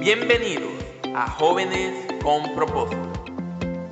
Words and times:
Bienvenidos 0.00 0.72
a 1.14 1.28
Jóvenes 1.32 1.92
con 2.22 2.54
Propósito. 2.54 2.96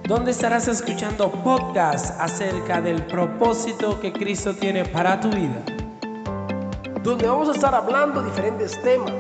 donde 0.05 0.31
estarás 0.31 0.67
escuchando 0.67 1.31
podcasts 1.31 2.15
acerca 2.19 2.81
del 2.81 3.05
propósito 3.09 4.01
que 4.01 4.11
Cristo 4.11 4.55
tiene 4.55 4.87
para 4.87 5.21
tu 5.21 5.29
vida. 5.29 5.63
donde 7.03 7.29
vamos 7.29 7.51
a 7.51 7.53
estar 7.53 7.75
hablando 7.75 8.23
diferentes 8.23 8.81
temas 8.83 9.13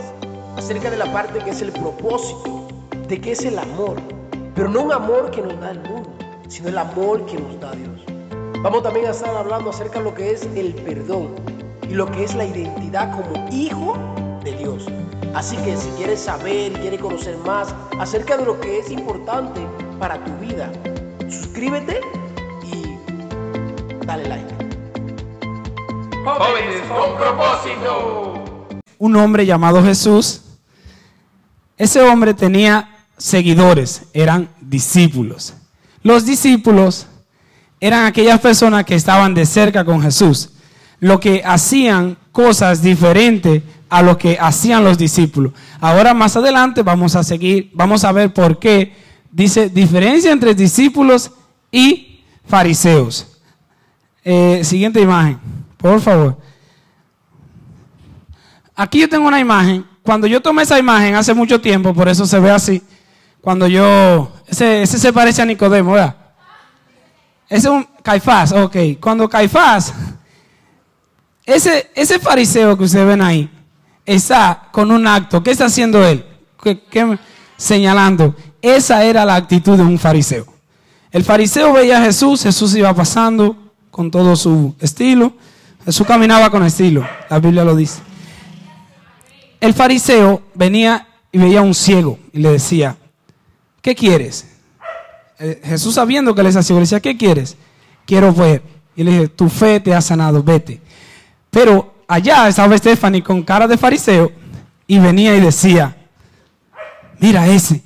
acerca 0.57 0.91
de 0.91 0.97
la 0.97 1.13
parte 1.13 1.41
que 1.41 1.51
es 1.51 1.61
el 1.61 1.73
propósito, 1.73 2.67
de 3.07 3.21
qué 3.21 3.33
es 3.33 3.45
el 3.45 3.59
amor, 3.59 3.97
pero 4.55 4.71
no 4.71 4.81
un 4.81 4.93
amor 4.93 5.31
que 5.31 5.43
nos 5.43 5.61
da 5.61 5.73
el 5.73 5.81
mundo, 5.81 6.11
sino 6.49 6.71
el 6.71 6.79
amor 6.79 7.27
que 7.27 7.39
nos 7.39 7.61
da 7.61 7.71
Dios. 7.73 8.03
Vamos 8.63 8.83
también 8.83 9.09
a 9.09 9.11
estar 9.11 9.37
hablando 9.37 9.69
acerca 9.69 9.99
de 9.99 10.07
lo 10.07 10.15
que 10.15 10.31
es 10.31 10.49
el 10.57 10.73
perdón 10.73 11.35
y 11.83 11.93
lo 11.93 12.11
que 12.11 12.25
es 12.25 12.35
la 12.35 12.47
identidad 12.47 13.13
como 13.13 13.47
hijo 13.51 13.95
de 14.43 14.53
Dios. 14.53 14.87
Así 15.39 15.57
que 15.59 15.77
si 15.77 15.89
quieres 15.91 16.19
saber 16.19 16.73
y 16.73 16.75
quieres 16.75 17.01
conocer 17.01 17.37
más 17.47 17.73
acerca 18.01 18.37
de 18.37 18.45
lo 18.45 18.59
que 18.59 18.81
es 18.81 18.91
importante 18.91 19.61
para 20.01 20.25
tu 20.25 20.37
vida, 20.39 20.69
suscríbete 21.29 22.01
y 22.65 22.99
dale 24.05 24.29
like. 24.29 24.53
Jóvenes 26.25 26.83
con 26.89 27.17
Propósito. 27.17 28.45
un 28.99 29.15
hombre 29.15 29.47
llamado 29.47 29.81
Jesús. 29.85 30.41
Ese 31.77 32.03
hombre 32.03 32.35
tenía 32.35 32.97
seguidores, 33.17 34.07
eran 34.13 34.49
discípulos. 34.61 35.55
Los 36.03 36.27
discípulos 36.27 37.07
eran 37.79 38.07
aquellas 38.07 38.41
personas 38.41 38.85
que 38.85 38.97
estaban 38.97 39.35
de 39.35 39.47
cerca 39.47 39.85
con 39.85 40.03
Jesús, 40.03 40.51
lo 40.99 41.21
que 41.21 41.45
hacían 41.45 42.19
cosas 42.33 42.83
diferentes 42.83 43.63
a 43.89 44.03
lo 44.03 44.19
que 44.19 44.39
hacían 44.41 44.85
los 44.85 44.99
discípulos. 44.99 45.53
Ahora 45.81 46.15
más 46.15 46.37
adelante 46.37 46.83
vamos 46.83 47.17
a 47.17 47.23
seguir, 47.23 47.71
vamos 47.75 48.05
a 48.05 48.13
ver 48.13 48.33
por 48.33 48.59
qué 48.59 48.95
dice 49.31 49.69
diferencia 49.69 50.33
entre 50.33 50.55
discípulos 50.55 51.31
y 51.71 52.25
fariseos. 52.47 53.39
Eh, 54.25 54.63
siguiente 54.65 55.01
imagen, 55.01 55.39
por 55.77 56.01
favor. 56.01 56.37
Aquí 58.75 59.01
yo 59.01 59.09
tengo 59.09 59.27
una 59.27 59.41
imagen. 59.41 59.85
Cuando 60.03 60.27
yo 60.27 60.41
tomé 60.41 60.63
esa 60.63 60.79
imagen 60.79 61.15
hace 61.15 61.35
mucho 61.35 61.61
tiempo, 61.61 61.93
por 61.93 62.09
eso 62.09 62.27
se 62.27 62.39
ve 62.39 62.51
así. 62.51 62.83
Cuando 63.41 63.67
yo. 63.67 64.33
Ese, 64.47 64.83
ese 64.83 64.99
se 64.99 65.13
parece 65.13 65.43
a 65.43 65.45
Nicodemo, 65.45 65.93
¿verdad? 65.93 66.17
Ese 67.49 67.69
es 67.69 67.73
un 67.73 67.89
Caifás, 68.03 68.53
ok. 68.53 68.77
Cuando 69.01 69.29
Caifás, 69.29 69.93
ese, 71.45 71.91
ese 71.95 72.19
fariseo 72.19 72.77
que 72.77 72.85
ustedes 72.85 73.07
ven 73.07 73.23
ahí, 73.23 73.51
está 74.15 74.69
con 74.73 74.91
un 74.91 75.07
acto. 75.07 75.43
¿Qué 75.43 75.51
está 75.51 75.67
haciendo 75.67 76.05
él? 76.07 76.25
¿Qué, 76.63 76.81
qué- 76.91 77.19
señalando. 77.57 78.35
Esa 78.63 79.05
era 79.05 79.25
la 79.25 79.37
actitud 79.37 79.77
de 79.77 79.83
un 79.83 79.99
fariseo. 79.99 80.47
El 81.11 81.25
fariseo 81.25 81.73
veía 81.73 81.99
a 82.01 82.05
Jesús, 82.05 82.43
Jesús 82.43 82.75
iba 82.75 82.93
pasando 82.95 83.57
con 83.91 84.11
todo 84.11 84.35
su 84.37 84.75
estilo. 84.81 85.33
Jesús 85.85 86.07
caminaba 86.07 86.51
con 86.51 86.65
estilo, 86.65 87.07
la 87.31 87.39
Biblia 87.39 87.65
lo 87.65 87.75
dice. 87.77 88.01
El 89.61 89.75
fariseo 89.75 90.43
venía 90.55 91.07
y 91.33 91.39
veía 91.39 91.61
a 91.61 91.63
un 91.63 91.75
ciego 91.75 92.19
y 92.33 92.39
le 92.39 92.53
decía, 92.53 92.97
¿qué 93.81 93.95
quieres? 93.95 94.47
Eh, 95.39 95.61
Jesús 95.65 95.95
sabiendo 95.95 96.35
que 96.35 96.41
él 96.43 96.47
es 96.49 96.67
ciego, 96.67 96.79
le 96.81 96.85
decía, 96.85 97.01
¿qué 97.01 97.17
quieres? 97.17 97.57
Quiero 98.07 98.33
ver. 98.33 98.63
Y 98.97 99.05
le 99.05 99.11
dije, 99.13 99.29
tu 99.29 99.49
fe 99.49 99.81
te 99.81 99.95
ha 99.95 100.01
sanado, 100.01 100.43
vete. 100.43 100.81
Pero 101.51 101.95
allá 102.09 102.49
estaba 102.49 102.77
Stephanie 102.77 103.23
con 103.23 103.43
cara 103.43 103.69
de 103.69 103.77
fariseo 103.77 104.33
y 104.87 104.99
venía 104.99 105.37
y 105.37 105.41
decía, 105.41 105.95
mira 107.21 107.47
ese, 107.47 107.83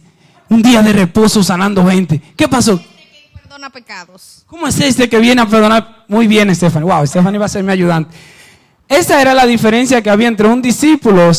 un 0.49 0.63
día 0.63 0.83
de 0.83 0.93
reposo 0.93 1.43
sanando 1.43 1.85
gente. 1.87 2.23
¿Qué 2.37 2.49
pasó? 2.49 2.81
perdona 3.43 3.69
pecados. 3.69 4.45
¿Cómo 4.47 4.67
es 4.67 4.81
este 4.81 5.09
que 5.09 5.19
viene 5.19 5.43
a 5.43 5.47
perdonar? 5.47 6.05
Muy 6.09 6.27
bien, 6.27 6.55
Stephanie. 6.55 6.89
Wow, 6.89 7.07
Stephanie 7.07 7.39
va 7.39 7.47
a 7.47 7.49
ser 7.51 7.63
mi 7.63 7.73
ayudante. 7.73 8.17
Esa 8.89 9.21
era 9.21 9.35
la 9.35 9.47
diferencia 9.47 10.01
que 10.03 10.11
había 10.11 10.29
entre 10.29 10.47
un 10.47 10.63
discípulo, 10.63 11.31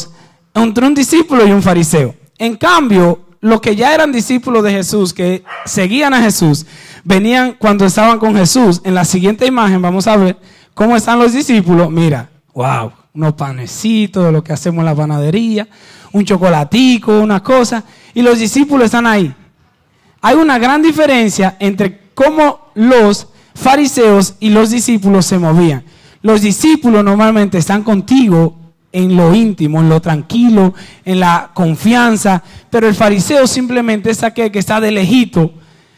entre 0.53 0.85
un 0.85 0.93
discípulo 0.93 1.45
y 1.47 1.51
un 1.51 1.61
fariseo. 1.61 2.15
En 2.37 2.57
cambio, 2.57 3.25
los 3.39 3.61
que 3.61 3.75
ya 3.75 3.93
eran 3.93 4.11
discípulos 4.11 4.63
de 4.63 4.71
Jesús, 4.71 5.13
que 5.13 5.43
seguían 5.65 6.13
a 6.13 6.21
Jesús, 6.21 6.65
venían 7.03 7.53
cuando 7.53 7.85
estaban 7.85 8.19
con 8.19 8.35
Jesús. 8.35 8.81
En 8.83 8.95
la 8.95 9.05
siguiente 9.05 9.45
imagen 9.45 9.81
vamos 9.81 10.07
a 10.07 10.17
ver 10.17 10.37
cómo 10.73 10.95
están 10.95 11.19
los 11.19 11.33
discípulos. 11.33 11.89
Mira, 11.91 12.29
wow, 12.53 12.91
unos 13.13 13.33
panecitos 13.33 14.25
de 14.25 14.31
lo 14.31 14.43
que 14.43 14.53
hacemos 14.53 14.79
en 14.79 14.85
la 14.85 14.95
panadería, 14.95 15.67
un 16.11 16.23
chocolatico, 16.25 17.19
una 17.19 17.41
cosa, 17.41 17.83
y 18.13 18.21
los 18.21 18.39
discípulos 18.39 18.85
están 18.85 19.07
ahí 19.07 19.33
hay 20.23 20.35
una 20.37 20.57
gran 20.57 20.81
diferencia 20.81 21.57
entre 21.59 21.99
cómo 22.15 22.69
los 22.75 23.27
fariseos 23.53 24.35
y 24.39 24.51
los 24.51 24.69
discípulos 24.69 25.25
se 25.25 25.37
movían. 25.37 25.83
Los 26.21 26.41
discípulos 26.41 27.03
normalmente 27.03 27.57
están 27.57 27.83
contigo 27.83 28.57
en 28.93 29.17
lo 29.17 29.35
íntimo, 29.35 29.81
en 29.81 29.89
lo 29.89 30.01
tranquilo, 30.01 30.73
en 31.03 31.19
la 31.19 31.51
confianza, 31.53 32.41
pero 32.69 32.87
el 32.87 32.95
fariseo 32.95 33.45
simplemente 33.47 34.11
es 34.11 34.23
aquel 34.23 34.49
que 34.49 34.59
está 34.59 34.79
de 34.79 34.91
lejito, 34.91 35.55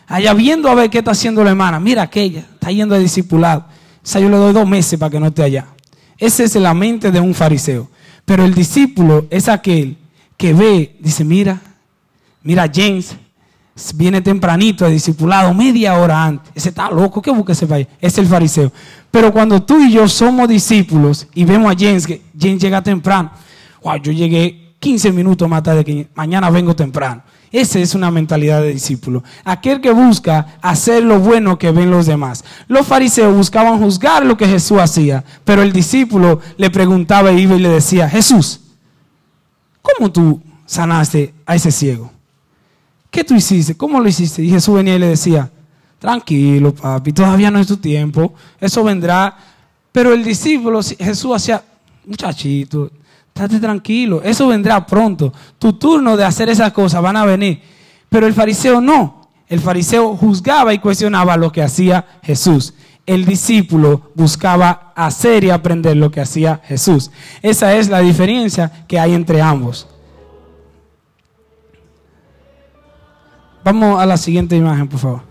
allá 0.07 0.33
viendo 0.33 0.69
a 0.69 0.75
ver 0.75 0.89
qué 0.89 0.97
está 0.97 1.11
haciendo 1.11 1.43
la 1.43 1.51
hermana. 1.51 1.79
Mira 1.79 2.01
aquella, 2.01 2.39
está 2.51 2.71
yendo 2.71 2.95
de 2.95 3.01
discipulado. 3.01 3.67
O 3.69 4.07
sea, 4.07 4.19
yo 4.21 4.29
le 4.29 4.37
doy 4.37 4.53
dos 4.53 4.67
meses 4.67 4.97
para 4.99 5.11
que 5.11 5.19
no 5.19 5.27
esté 5.27 5.43
allá. 5.43 5.67
Esa 6.17 6.43
es 6.43 6.55
la 6.55 6.73
mente 6.73 7.11
de 7.11 7.19
un 7.19 7.33
fariseo. 7.33 7.89
Pero 8.25 8.43
el 8.43 8.53
discípulo 8.53 9.27
es 9.29 9.47
aquel 9.47 9.97
que 10.37 10.53
ve, 10.53 10.97
dice, 10.99 11.23
mira, 11.23 11.61
mira 12.43 12.69
James, 12.73 13.15
viene 13.93 14.21
tempranito, 14.21 14.87
discipulado, 14.87 15.53
media 15.53 15.95
hora 15.95 16.23
antes. 16.23 16.51
Ese 16.55 16.69
está 16.69 16.89
loco, 16.89 17.21
¿qué 17.21 17.31
busca 17.31 17.51
ese 17.51 17.67
país? 17.67 17.87
Es 17.99 18.17
el 18.17 18.27
fariseo. 18.27 18.71
Pero 19.11 19.31
cuando 19.31 19.61
tú 19.63 19.79
y 19.79 19.91
yo 19.91 20.07
somos 20.07 20.47
discípulos 20.47 21.27
y 21.33 21.45
vemos 21.45 21.71
a 21.71 21.77
James, 21.77 22.07
que 22.07 22.21
James 22.39 22.61
llega 22.61 22.81
temprano, 22.81 23.31
wow, 23.83 23.97
yo 23.97 24.11
llegué 24.11 24.75
15 24.79 25.11
minutos 25.11 25.47
más 25.47 25.63
tarde 25.63 25.83
que 25.83 26.07
mañana 26.15 26.49
vengo 26.49 26.75
temprano. 26.75 27.21
Esa 27.51 27.79
es 27.79 27.95
una 27.95 28.11
mentalidad 28.11 28.61
de 28.61 28.73
discípulo. 28.73 29.23
Aquel 29.43 29.81
que 29.81 29.91
busca 29.91 30.57
hacer 30.61 31.03
lo 31.03 31.19
bueno 31.19 31.57
que 31.57 31.71
ven 31.71 31.91
los 31.91 32.05
demás. 32.05 32.43
Los 32.67 32.85
fariseos 32.85 33.35
buscaban 33.35 33.79
juzgar 33.79 34.25
lo 34.25 34.37
que 34.37 34.47
Jesús 34.47 34.79
hacía, 34.79 35.23
pero 35.43 35.61
el 35.61 35.71
discípulo 35.71 36.41
le 36.57 36.69
preguntaba, 36.69 37.31
iba 37.31 37.55
y 37.55 37.59
le 37.59 37.69
decía, 37.69 38.09
Jesús, 38.09 38.61
¿cómo 39.81 40.11
tú 40.11 40.41
sanaste 40.65 41.33
a 41.45 41.55
ese 41.55 41.71
ciego? 41.71 42.11
¿Qué 43.09 43.23
tú 43.23 43.33
hiciste? 43.35 43.77
¿Cómo 43.77 43.99
lo 43.99 44.09
hiciste? 44.09 44.43
Y 44.43 44.49
Jesús 44.49 44.75
venía 44.75 44.95
y 44.95 44.99
le 44.99 45.07
decía, 45.07 45.49
tranquilo, 45.99 46.75
papi, 46.75 47.13
todavía 47.13 47.49
no 47.49 47.59
es 47.59 47.67
tu 47.67 47.77
tiempo, 47.77 48.33
eso 48.59 48.83
vendrá. 48.83 49.37
Pero 49.91 50.13
el 50.13 50.23
discípulo, 50.23 50.81
Jesús 50.83 51.33
hacía, 51.33 51.63
muchachito, 52.05 52.91
estate 53.35 53.59
tranquilo, 53.59 54.21
eso 54.23 54.47
vendrá 54.47 54.85
pronto. 54.85 55.33
Tu 55.59 55.73
turno 55.73 56.15
de 56.15 56.23
hacer 56.23 56.47
esas 56.47 56.71
cosas 56.71 57.01
van 57.01 57.17
a 57.17 57.25
venir. 57.25 57.61
Pero 58.07 58.27
el 58.27 58.33
fariseo 58.33 58.79
no. 58.79 59.27
El 59.49 59.59
fariseo 59.59 60.15
juzgaba 60.15 60.73
y 60.73 60.79
cuestionaba 60.79 61.35
lo 61.35 61.51
que 61.51 61.61
hacía 61.61 62.05
Jesús. 62.23 62.73
El 63.05 63.25
discípulo 63.25 64.13
buscaba 64.15 64.93
hacer 64.95 65.43
y 65.43 65.49
aprender 65.49 65.97
lo 65.97 66.09
que 66.09 66.21
hacía 66.21 66.61
Jesús. 66.63 67.11
Esa 67.41 67.75
es 67.75 67.89
la 67.89 67.99
diferencia 67.99 68.71
que 68.87 68.97
hay 68.97 69.13
entre 69.13 69.41
ambos. 69.41 69.85
Vamos 73.65 73.99
a 73.99 74.05
la 74.05 74.15
siguiente 74.15 74.55
imagen, 74.55 74.87
por 74.87 74.99
favor. 74.99 75.21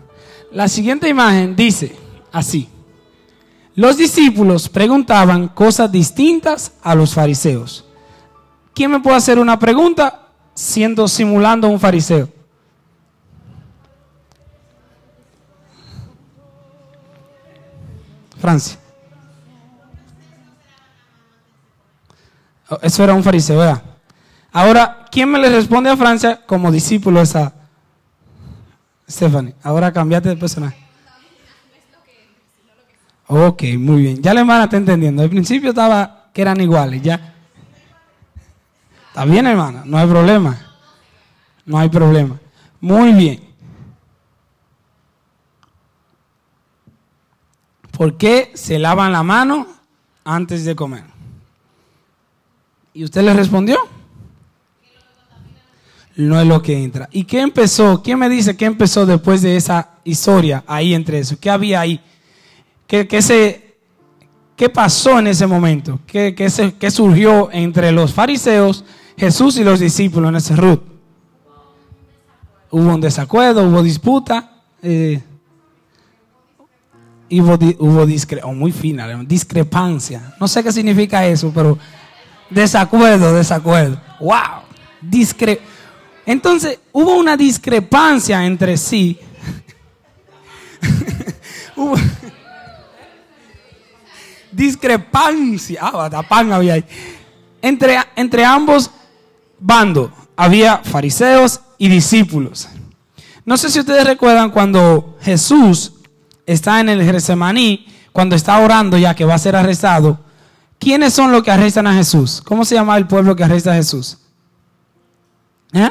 La 0.53 0.69
siguiente 0.69 1.09
imagen 1.09 1.57
dice 1.57 1.97
así. 2.31 2.69
Los 3.75 3.97
discípulos 3.97 4.69
preguntaban 4.69 5.49
cosas 5.49 5.91
distintas 5.91 6.73
a 6.83 6.95
los 6.95 7.15
fariseos. 7.15 7.87
¿Quién 8.75 8.91
me 8.91 9.01
puede 9.01 9.17
hacer 9.17 9.39
una 9.39 9.59
pregunta 9.59 10.29
siendo 10.55 11.07
simulando 11.07 11.69
un 11.69 11.79
fariseo? 11.79 12.29
Francia. 18.41 18.79
Oh, 22.69 22.79
Eso 22.83 23.05
era 23.05 23.15
un 23.15 23.23
fariseo, 23.23 23.59
¿verdad? 23.59 23.83
Ahora, 24.53 25.07
¿quién 25.11 25.31
me 25.31 25.39
le 25.39 25.49
responde 25.49 25.91
a 25.91 25.97
Francia 25.97 26.43
como 26.45 26.71
discípulo 26.71 27.21
esa? 27.21 27.55
Stephanie, 29.09 29.55
ahora 29.63 29.93
cambiate 29.93 30.29
de 30.31 30.37
personaje. 30.37 30.85
Ok, 33.27 33.63
muy 33.79 34.03
bien. 34.03 34.23
Ya 34.23 34.35
la 34.35 34.41
hermana 34.41 34.65
está 34.65 34.77
entendiendo. 34.77 35.23
Al 35.23 35.31
principio 35.31 35.71
estaba 35.71 36.31
que 36.33 36.43
eran 36.43 36.61
iguales, 36.61 37.03
ya. 37.03 37.34
Está 39.15 39.25
bien, 39.27 39.47
hermana, 39.47 39.85
no 39.87 39.97
hay 39.97 40.09
problema. 40.09 40.59
No 41.65 41.79
hay 41.79 41.89
problema. 41.89 42.37
Muy 42.81 43.13
bien. 43.13 43.45
¿Por 47.97 48.17
qué 48.17 48.51
se 48.55 48.77
lavan 48.81 49.13
la 49.13 49.23
mano 49.23 49.69
antes 50.25 50.65
de 50.65 50.75
comer? 50.75 51.05
¿Y 52.93 53.05
usted 53.05 53.23
le 53.23 53.33
respondió? 53.35 53.79
no 56.17 56.41
es 56.41 56.47
lo 56.47 56.61
que 56.63 56.81
entra. 56.83 57.09
¿Y 57.13 57.23
qué 57.25 57.41
empezó? 57.41 58.01
¿Quién 58.03 58.19
me 58.21 58.29
dice 58.29 58.57
qué 58.57 58.65
empezó 58.67 59.05
después 59.07 59.43
de 59.43 59.57
esa 59.57 59.91
historia 60.05 60.63
ahí 60.67 60.93
entre 60.95 61.21
eso? 61.21 61.37
¿Qué 61.41 61.51
había 61.51 61.81
ahí? 61.81 62.01
¿Qué, 62.87 63.07
qué, 63.09 63.21
se, 63.23 63.77
qué 64.57 64.69
pasó 64.69 65.19
en 65.21 65.27
ese 65.29 65.47
momento? 65.47 65.99
¿Qué, 66.07 66.33
qué, 66.37 66.51
se- 66.51 66.75
qué 66.75 66.91
surgió 66.93 67.49
entre 67.51 67.91
los 67.91 68.13
fariseos, 68.15 68.85
Jesús 69.17 69.57
y 69.59 69.65
los 69.65 69.81
discípulos 69.81 70.29
en 70.31 70.37
ese 70.37 70.57
Ruth? 70.57 70.81
Hubo 72.71 72.95
un 72.95 73.01
desacuerdo, 73.01 73.63
hubo 73.69 73.83
disputa. 73.83 74.51
eh, 74.83 75.23
y 77.29 77.41
hubo, 77.41 77.57
di- 77.57 77.75
hubo 77.79 78.07
discre- 78.07 78.41
oh, 78.45 78.53
muy 78.53 78.71
fina, 78.71 79.07
discrepancia. 79.25 80.35
No 80.39 80.47
sé 80.47 80.63
qué 80.63 80.71
significa 80.71 81.25
eso, 81.27 81.51
pero 81.55 81.79
desacuerdo, 82.51 83.35
desacuerdo. 83.35 84.01
Wow, 84.21 84.63
discre. 85.01 85.61
Entonces 86.27 86.79
hubo 86.93 87.17
una 87.17 87.37
discrepancia 87.37 88.45
entre 88.45 88.77
sí. 88.77 89.19
hubo 91.77 91.95
discrepancia. 94.53 95.81
Ah, 95.83 96.23
pan 96.29 96.53
había 96.53 96.75
ahí. 96.75 96.85
Entre, 97.63 97.97
entre 98.17 98.45
ambos 98.45 98.91
bandos 99.59 100.11
había 100.37 100.79
fariseos 100.79 101.61
y 101.79 101.89
discípulos. 101.89 102.69
No 103.45 103.57
sé 103.57 103.71
si 103.71 103.81
ustedes 103.81 104.05
recuerdan 104.05 104.51
cuando 104.51 105.17
Jesús 105.21 105.93
está 106.47 106.81
en 106.81 106.89
el 106.89 107.03
Getsemaní, 107.03 107.87
cuando 108.13 108.37
está 108.37 108.59
orando 108.59 108.97
ya 108.97 109.15
que 109.15 109.25
va 109.25 109.35
a 109.35 109.39
ser 109.39 109.57
arrestado. 109.57 110.21
¿Quiénes 110.79 111.13
son 111.13 111.33
los 111.33 111.43
que 111.43 111.51
arrestan 111.51 111.87
a 111.87 111.95
Jesús? 111.95 112.43
¿Cómo 112.45 112.65
se 112.65 112.75
llama 112.75 112.97
el 112.97 113.07
pueblo 113.07 113.37
que 113.37 113.45
arresta 113.45 113.73
a 113.73 113.77
Jesús? 113.77 114.19
¿Eh? 115.73 115.91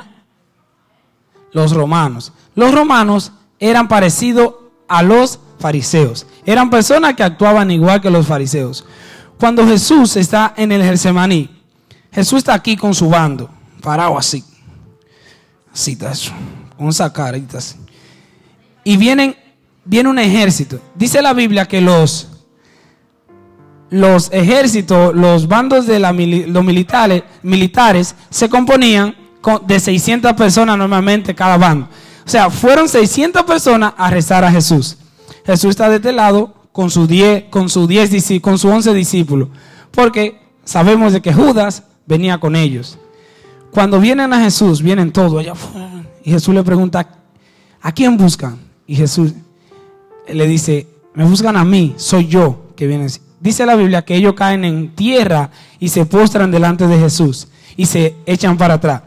Los 1.52 1.74
romanos. 1.74 2.32
Los 2.56 2.74
romanos 2.74 3.32
eran 3.60 3.88
parecidos 3.88 4.56
a 4.88 5.04
los 5.04 5.40
fariseos. 5.60 6.26
Eran 6.46 6.70
personas 6.70 7.14
que 7.16 7.24
actuaban 7.24 7.72
igual 7.72 8.02
que 8.02 8.10
los 8.10 8.28
fariseos. 8.28 8.86
Cuando 9.40 9.66
Jesús 9.66 10.16
está 10.16 10.54
en 10.58 10.72
el 10.72 10.84
Getsemaní, 10.84 11.53
Jesús 12.14 12.40
está 12.40 12.54
aquí 12.54 12.76
con 12.78 12.94
su 12.94 13.10
bando, 13.10 13.50
parado 13.82 14.18
así. 14.18 14.44
Así 15.74 15.98
eso, 16.12 16.32
con 16.78 16.90
esa 16.90 17.12
carita 17.12 17.58
así. 17.58 17.76
Y 18.84 18.98
vienen, 18.98 19.36
viene 19.86 20.10
un 20.10 20.20
ejército. 20.20 20.80
Dice 20.96 21.22
la 21.22 21.34
Biblia 21.34 21.66
que 21.66 21.82
los, 21.82 22.28
los 23.90 24.30
ejércitos, 24.32 25.16
los 25.16 25.48
bandos 25.48 25.88
de 25.88 26.00
los 26.00 26.64
militares, 26.64 27.24
militares 27.42 28.16
se 28.30 28.50
componían 28.50 29.16
de 29.66 29.80
600 29.80 30.34
personas 30.34 30.78
normalmente 30.78 31.34
cada 31.36 31.58
bando. 31.58 31.88
O 32.26 32.30
sea, 32.30 32.50
fueron 32.50 32.88
600 32.88 33.44
personas 33.44 33.94
a 33.98 34.08
arrestar 34.08 34.44
a 34.46 34.52
Jesús. 34.52 34.98
Jesús 35.46 35.72
está 35.72 35.90
de 35.90 35.98
este 35.98 36.14
lado 36.14 36.54
con 36.72 36.90
sus 36.90 37.08
10, 37.08 37.46
con 37.50 37.70
sus 37.70 37.88
10, 37.88 38.12
discí- 38.12 38.40
con 38.42 38.58
sus 38.58 38.72
11 38.72 38.94
discípulos. 38.94 39.50
Porque 39.92 40.42
sabemos 40.64 41.12
de 41.14 41.22
que 41.22 41.34
Judas 41.34 41.84
venía 42.06 42.38
con 42.38 42.56
ellos. 42.56 42.98
Cuando 43.72 44.00
vienen 44.00 44.32
a 44.34 44.40
Jesús, 44.40 44.82
vienen 44.82 45.12
todos. 45.12 45.46
Y 46.24 46.32
Jesús 46.32 46.54
le 46.54 46.64
pregunta, 46.64 47.08
¿a 47.82 47.92
quién 47.92 48.18
buscan? 48.18 48.60
Y 48.86 48.96
Jesús 48.96 49.34
le 50.28 50.48
dice, 50.48 50.88
me 51.14 51.26
buscan 51.26 51.58
a 51.58 51.64
mí, 51.64 51.94
soy 51.98 52.28
yo 52.28 52.68
que 52.76 52.88
viene. 52.88 53.08
Dice 53.40 53.66
la 53.66 53.76
Biblia 53.76 54.06
que 54.06 54.16
ellos 54.16 54.34
caen 54.36 54.64
en 54.64 54.96
tierra 54.96 55.50
y 55.80 55.90
se 55.90 56.06
postran 56.06 56.52
delante 56.52 56.88
de 56.88 56.98
Jesús 56.98 57.48
y 57.76 57.86
se 57.86 58.16
echan 58.26 58.58
para 58.58 58.76
atrás. 58.76 59.02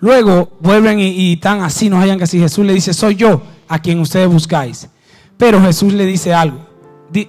Luego 0.00 0.50
vuelven 0.60 0.98
y, 0.98 1.34
están 1.34 1.62
así, 1.62 1.88
no 1.88 2.00
hayan 2.00 2.18
que 2.18 2.24
así. 2.24 2.38
Jesús 2.38 2.66
le 2.66 2.74
dice, 2.74 2.92
soy 2.92 3.14
yo 3.14 3.42
a 3.68 3.78
quien 3.78 4.00
ustedes 4.00 4.28
buscáis. 4.28 4.88
Pero 5.36 5.62
Jesús 5.62 5.92
le 5.92 6.04
dice 6.04 6.34
algo. 6.34 6.58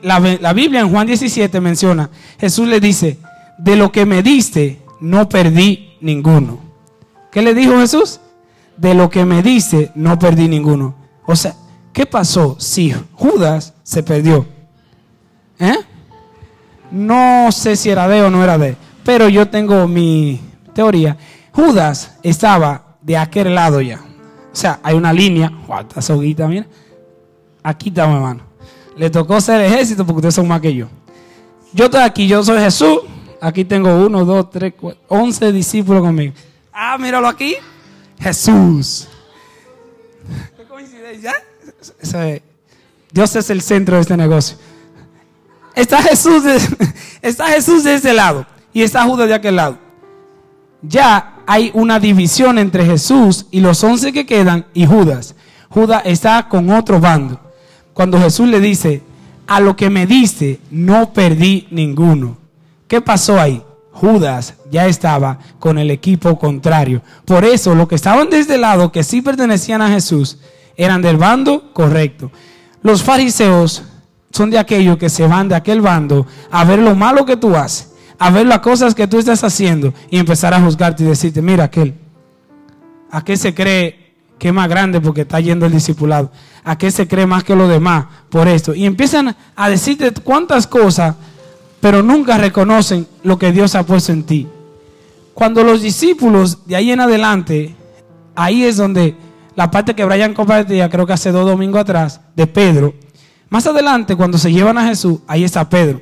La 0.02 0.54
Biblia 0.54 0.80
en 0.80 0.90
Juan 0.90 1.06
17 1.06 1.62
menciona, 1.62 2.10
Jesús 2.40 2.68
le 2.68 2.80
dice, 2.80 3.20
de 3.58 3.76
lo 3.76 3.92
que 3.92 4.06
me 4.06 4.24
diste, 4.24 4.83
no 5.04 5.28
perdí 5.28 5.98
ninguno. 6.00 6.60
¿Qué 7.30 7.42
le 7.42 7.54
dijo 7.54 7.78
Jesús? 7.78 8.22
De 8.78 8.94
lo 8.94 9.10
que 9.10 9.26
me 9.26 9.44
diste, 9.44 9.92
no 9.96 10.18
perdí 10.18 10.48
ninguno. 10.48 10.96
O 11.26 11.36
sea, 11.36 11.56
¿qué 11.92 12.06
pasó 12.06 12.56
si 12.58 12.96
Judas 13.12 13.74
se 13.84 14.02
perdió? 14.02 14.46
¿Eh? 15.60 15.76
No 16.90 17.52
sé 17.52 17.76
si 17.76 17.90
era 17.90 18.08
de 18.08 18.22
o 18.22 18.30
no 18.30 18.46
era 18.46 18.58
de, 18.58 18.78
pero 19.04 19.28
yo 19.28 19.50
tengo 19.50 19.90
mi 19.90 20.40
teoría. 20.74 21.18
Judas 21.52 22.16
estaba 22.24 22.96
de 23.02 23.18
aquel 23.18 23.54
lado 23.54 23.82
ya. 23.82 24.00
O 24.00 24.56
sea, 24.56 24.80
hay 24.84 24.96
una 24.96 25.12
línea. 25.12 25.52
Esta 25.82 26.02
soguita, 26.02 26.48
mira. 26.48 26.66
Aquí 27.62 27.90
está 27.90 28.08
mi 28.08 28.14
hermano. 28.14 28.44
Le 28.96 29.10
tocó 29.10 29.42
ser 29.42 29.60
ejército 29.60 30.06
porque 30.06 30.20
ustedes 30.20 30.36
son 30.36 30.48
más 30.48 30.62
que 30.62 30.74
yo. 30.74 30.88
Yo 31.74 31.86
estoy 31.86 32.02
aquí, 32.04 32.26
yo 32.26 32.42
soy 32.42 32.60
Jesús. 32.60 33.00
Aquí 33.44 33.66
tengo 33.66 33.94
uno, 34.06 34.24
dos, 34.24 34.50
tres, 34.52 34.74
cuatro, 34.80 35.02
once 35.10 35.52
discípulos 35.52 36.02
conmigo. 36.02 36.34
Ah, 36.72 36.98
míralo 36.98 37.28
aquí. 37.28 37.58
Jesús. 38.18 39.10
Qué 40.56 40.64
coincidencia. 40.64 41.34
Dios 43.12 43.36
es 43.36 43.50
el 43.50 43.62
centro 43.62 43.96
de 43.96 44.02
este 44.04 44.16
negocio. 44.16 44.56
Está 45.76 46.02
Jesús, 46.02 46.46
de, 46.46 46.58
está 47.22 47.48
Jesús 47.48 47.84
de 47.84 47.96
ese 47.96 48.14
lado 48.14 48.46
y 48.72 48.82
está 48.82 49.04
Judas 49.04 49.28
de 49.28 49.34
aquel 49.34 49.58
lado. 49.58 49.78
Ya 50.82 51.36
hay 51.46 51.70
una 51.74 52.00
división 52.00 52.58
entre 52.58 52.86
Jesús 52.86 53.48
y 53.52 53.60
los 53.60 53.84
once 53.84 54.14
que 54.14 54.26
quedan 54.26 54.68
y 54.74 54.86
Judas. 54.86 55.36
Judas 55.68 56.04
está 56.06 56.48
con 56.48 56.70
otro 56.70 57.02
bando. 57.02 57.42
Cuando 57.94 58.18
Jesús 58.22 58.48
le 58.48 58.62
dice, 58.62 59.02
a 59.48 59.60
lo 59.60 59.76
que 59.76 59.90
me 59.90 60.08
diste, 60.08 60.62
no 60.72 61.12
perdí 61.12 61.68
ninguno. 61.72 62.43
¿Qué 62.88 63.02
pasó 63.02 63.40
ahí? 63.40 63.64
Judas 63.92 64.56
ya 64.72 64.88
estaba 64.88 65.40
con 65.60 65.78
el 65.78 65.92
equipo 65.92 66.38
contrario. 66.40 67.02
Por 67.26 67.46
eso, 67.46 67.76
los 67.76 67.88
que 67.88 67.96
estaban 67.96 68.30
de 68.30 68.40
este 68.40 68.58
lado, 68.58 68.92
que 68.92 69.04
sí 69.04 69.22
pertenecían 69.22 69.82
a 69.82 69.90
Jesús, 69.90 70.40
eran 70.76 71.02
del 71.02 71.18
bando 71.18 71.72
correcto. 71.74 72.32
Los 72.82 73.04
fariseos 73.04 73.84
son 74.32 74.50
de 74.50 74.58
aquellos 74.58 74.98
que 74.98 75.10
se 75.10 75.28
van 75.28 75.48
de 75.48 75.56
aquel 75.56 75.80
bando 75.80 76.26
a 76.52 76.66
ver 76.66 76.80
lo 76.80 76.96
malo 76.96 77.26
que 77.26 77.38
tú 77.38 77.56
haces, 77.56 77.94
a 78.18 78.32
ver 78.32 78.48
las 78.48 78.60
cosas 78.60 78.96
que 78.96 79.08
tú 79.08 79.20
estás 79.20 79.44
haciendo 79.44 79.94
y 80.10 80.18
empezar 80.18 80.54
a 80.54 80.62
juzgarte 80.62 81.04
y 81.04 81.08
decirte, 81.08 81.42
mira 81.42 81.66
aquel, 81.66 81.94
¿a 83.12 83.24
qué 83.24 83.38
se 83.38 83.54
cree 83.54 84.16
que 84.40 84.48
es 84.48 84.54
más 84.54 84.68
grande 84.68 85.00
porque 85.00 85.22
está 85.22 85.40
yendo 85.40 85.68
el 85.68 85.72
discipulado? 85.72 86.32
¿A 86.64 86.78
qué 86.78 86.90
se 86.90 87.08
cree 87.08 87.28
más 87.28 87.44
que 87.44 87.56
los 87.56 87.70
demás 87.70 88.08
por 88.30 88.48
esto? 88.48 88.74
Y 88.74 88.86
empiezan 88.86 89.36
a 89.56 89.70
decirte 89.70 90.12
cuántas 90.12 90.66
cosas, 90.66 91.16
pero 91.84 92.02
nunca 92.02 92.38
reconocen 92.38 93.06
lo 93.24 93.38
que 93.38 93.52
Dios 93.52 93.76
ha 93.76 93.86
puesto 93.86 94.14
en 94.14 94.24
ti. 94.24 94.48
Cuando 95.34 95.66
los 95.66 95.82
discípulos 95.82 96.66
de 96.66 96.78
ahí 96.78 96.94
en 96.94 97.02
adelante, 97.02 97.76
ahí 98.36 98.64
es 98.64 98.78
donde 98.78 99.18
la 99.54 99.70
parte 99.70 99.94
que 99.94 100.06
Brian 100.06 100.34
compartía, 100.34 100.90
creo 100.90 101.06
que 101.06 101.12
hace 101.12 101.34
dos 101.34 101.46
domingos 101.46 101.82
atrás, 101.82 102.22
de 102.38 102.48
Pedro. 102.48 102.94
Más 103.50 103.68
adelante, 103.68 104.16
cuando 104.16 104.38
se 104.38 104.54
llevan 104.54 104.78
a 104.78 104.88
Jesús, 104.88 105.20
ahí 105.28 105.44
está 105.44 105.68
Pedro. 105.68 106.02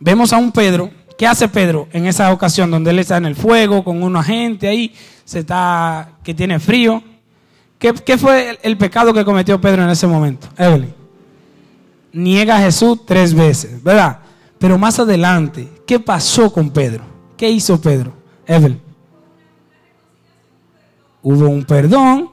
Vemos 0.00 0.32
a 0.32 0.38
un 0.38 0.50
Pedro. 0.50 0.90
¿Qué 1.16 1.28
hace 1.28 1.46
Pedro 1.46 1.86
en 1.92 2.06
esa 2.06 2.32
ocasión 2.32 2.72
donde 2.72 2.90
él 2.90 2.98
está 2.98 3.18
en 3.18 3.26
el 3.26 3.36
fuego 3.36 3.84
con 3.84 4.02
una 4.02 4.24
gente 4.24 4.66
ahí, 4.66 4.92
se 5.24 5.38
está, 5.38 6.08
que 6.24 6.34
tiene 6.34 6.58
frío? 6.58 7.04
¿Qué, 7.78 8.18
fue 8.18 8.50
el, 8.50 8.58
el 8.64 8.76
pecado 8.78 9.14
que 9.14 9.24
cometió 9.24 9.60
Pedro 9.60 9.84
en 9.84 9.90
ese 9.90 10.08
momento? 10.08 10.48
Evelyn. 10.58 10.92
Niega 12.12 12.56
a 12.56 12.60
Jesús 12.62 13.06
tres 13.06 13.32
veces, 13.32 13.80
¿verdad? 13.80 14.23
Pero 14.58 14.78
más 14.78 14.98
adelante, 14.98 15.68
¿qué 15.86 15.98
pasó 16.00 16.52
con 16.52 16.70
Pedro? 16.70 17.04
¿Qué 17.36 17.50
hizo 17.50 17.80
Pedro? 17.80 18.12
Evelyn. 18.46 18.80
Hubo 21.22 21.48
un 21.48 21.64
perdón, 21.64 22.30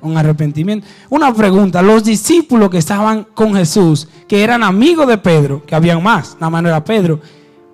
un 0.00 0.16
arrepentimiento. 0.16 0.86
Una 1.10 1.32
pregunta, 1.34 1.82
los 1.82 2.04
discípulos 2.04 2.70
que 2.70 2.78
estaban 2.78 3.24
con 3.34 3.54
Jesús, 3.54 4.08
que 4.26 4.42
eran 4.42 4.62
amigos 4.62 5.06
de 5.06 5.18
Pedro, 5.18 5.64
que 5.66 5.74
habían 5.74 6.02
más, 6.02 6.34
nada 6.34 6.50
más 6.50 6.62
no 6.62 6.68
era 6.68 6.84
Pedro, 6.84 7.20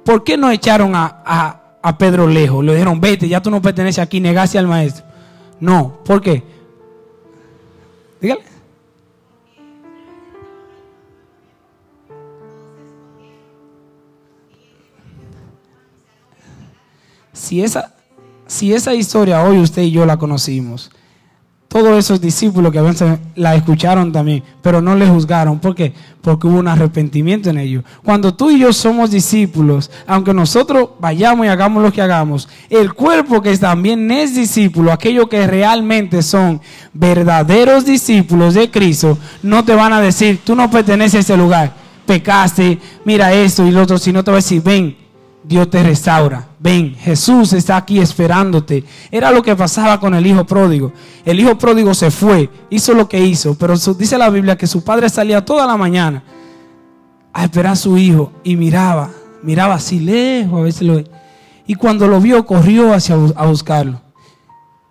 ¿por 0.05 0.25
qué 0.25 0.37
no 0.37 0.51
echaron 0.51 0.95
a, 0.95 1.23
a- 1.25 1.59
a 1.83 1.99
Pedro 1.99 2.27
lejos? 2.27 2.65
Le 2.65 2.73
dijeron, 2.73 3.01
vete, 3.01 3.29
ya 3.29 3.41
tú 3.41 3.51
no 3.51 3.63
perteneces 3.63 4.01
aquí, 4.03 4.21
negaste 4.21 4.59
al 4.59 4.67
maestro. 4.67 5.05
No, 5.61 5.99
¿por 6.05 6.21
qué? 6.21 6.43
Dígale. 8.21 8.43
Si 17.33 17.63
esa, 17.63 17.95
si 18.47 18.73
esa 18.73 18.95
historia 18.95 19.43
hoy 19.43 19.59
usted 19.59 19.83
y 19.83 19.91
yo 19.91 20.05
la 20.05 20.17
conocimos, 20.19 20.91
todos 21.73 21.99
esos 21.99 22.21
discípulos 22.21 22.71
que 22.71 22.79
habían, 22.79 23.19
la 23.35 23.55
escucharon 23.55 24.13
también, 24.13 24.45
pero 24.61 24.83
no 24.83 24.95
le 24.95 25.07
juzgaron. 25.07 25.59
¿Por 25.59 25.75
qué? 25.75 25.95
Porque 26.21 26.47
hubo 26.47 26.59
un 26.59 26.69
arrepentimiento 26.69 27.49
en 27.49 27.57
ellos. 27.57 27.83
Cuando 28.05 28.35
tú 28.35 28.51
y 28.51 28.59
yo 28.59 28.75
somos 28.75 29.11
discípulos, 29.11 29.91
aunque 30.07 30.35
nosotros 30.35 30.91
vayamos 31.01 31.47
y 31.47 31.49
hagamos 31.49 31.83
lo 31.83 31.91
que 31.91 32.03
hagamos, 32.03 32.47
el 32.69 32.93
cuerpo 32.93 33.41
que 33.41 33.57
también 33.57 34.11
es 34.11 34.35
discípulo, 34.35 34.93
aquellos 34.93 35.29
que 35.29 35.47
realmente 35.47 36.21
son 36.21 36.61
verdaderos 36.93 37.87
discípulos 37.87 38.53
de 38.53 38.71
Cristo, 38.71 39.17
no 39.43 39.65
te 39.65 39.75
van 39.75 39.95
a 39.95 40.01
decir, 40.03 40.41
tú 40.45 40.55
no 40.55 40.71
perteneces 40.71 41.15
a 41.15 41.21
ese 41.21 41.37
lugar, 41.39 41.73
pecaste, 42.05 42.79
mira 43.07 43.33
esto 43.33 43.67
y 43.67 43.71
lo 43.71 43.81
otro, 43.81 43.97
sino 43.97 44.23
te 44.23 44.31
va 44.31 44.37
a 44.37 44.45
decir, 44.45 44.63
ven, 44.63 44.95
Dios 45.43 45.71
te 45.71 45.83
restaura. 45.83 46.52
Ven, 46.63 46.95
Jesús 46.95 47.53
está 47.55 47.77
aquí 47.77 47.99
esperándote. 47.99 48.85
Era 49.11 49.33
lo 49.33 49.43
que 49.43 49.57
pasaba 49.57 49.99
con 49.99 50.15
el 50.15 50.25
hijo 50.25 50.47
pródigo. 50.47 50.93
El 51.25 51.41
hijo 51.41 51.59
pródigo 51.59 51.93
se 51.93 52.13
fue, 52.13 52.49
hizo 52.71 52.95
lo 52.95 53.09
que 53.09 53.19
hizo, 53.19 53.57
pero 53.57 53.75
dice 53.99 54.17
la 54.17 54.31
Biblia 54.31 54.57
que 54.57 54.69
su 54.69 54.85
padre 54.85 55.09
salía 55.09 55.45
toda 55.45 55.67
la 55.67 55.77
mañana 55.77 56.23
a 57.33 57.45
esperar 57.45 57.73
a 57.73 57.77
su 57.77 57.99
hijo 57.99 58.33
y 58.45 58.55
miraba, 58.55 59.11
miraba 59.43 59.75
así 59.75 59.99
lejos, 59.99 60.81
a 60.81 60.85
lo 60.85 61.03
y 61.67 61.75
cuando 61.75 62.07
lo 62.07 62.21
vio 62.21 62.47
corrió 62.47 62.95
hacia 62.95 63.17
a 63.35 63.47
buscarlo. 63.47 64.01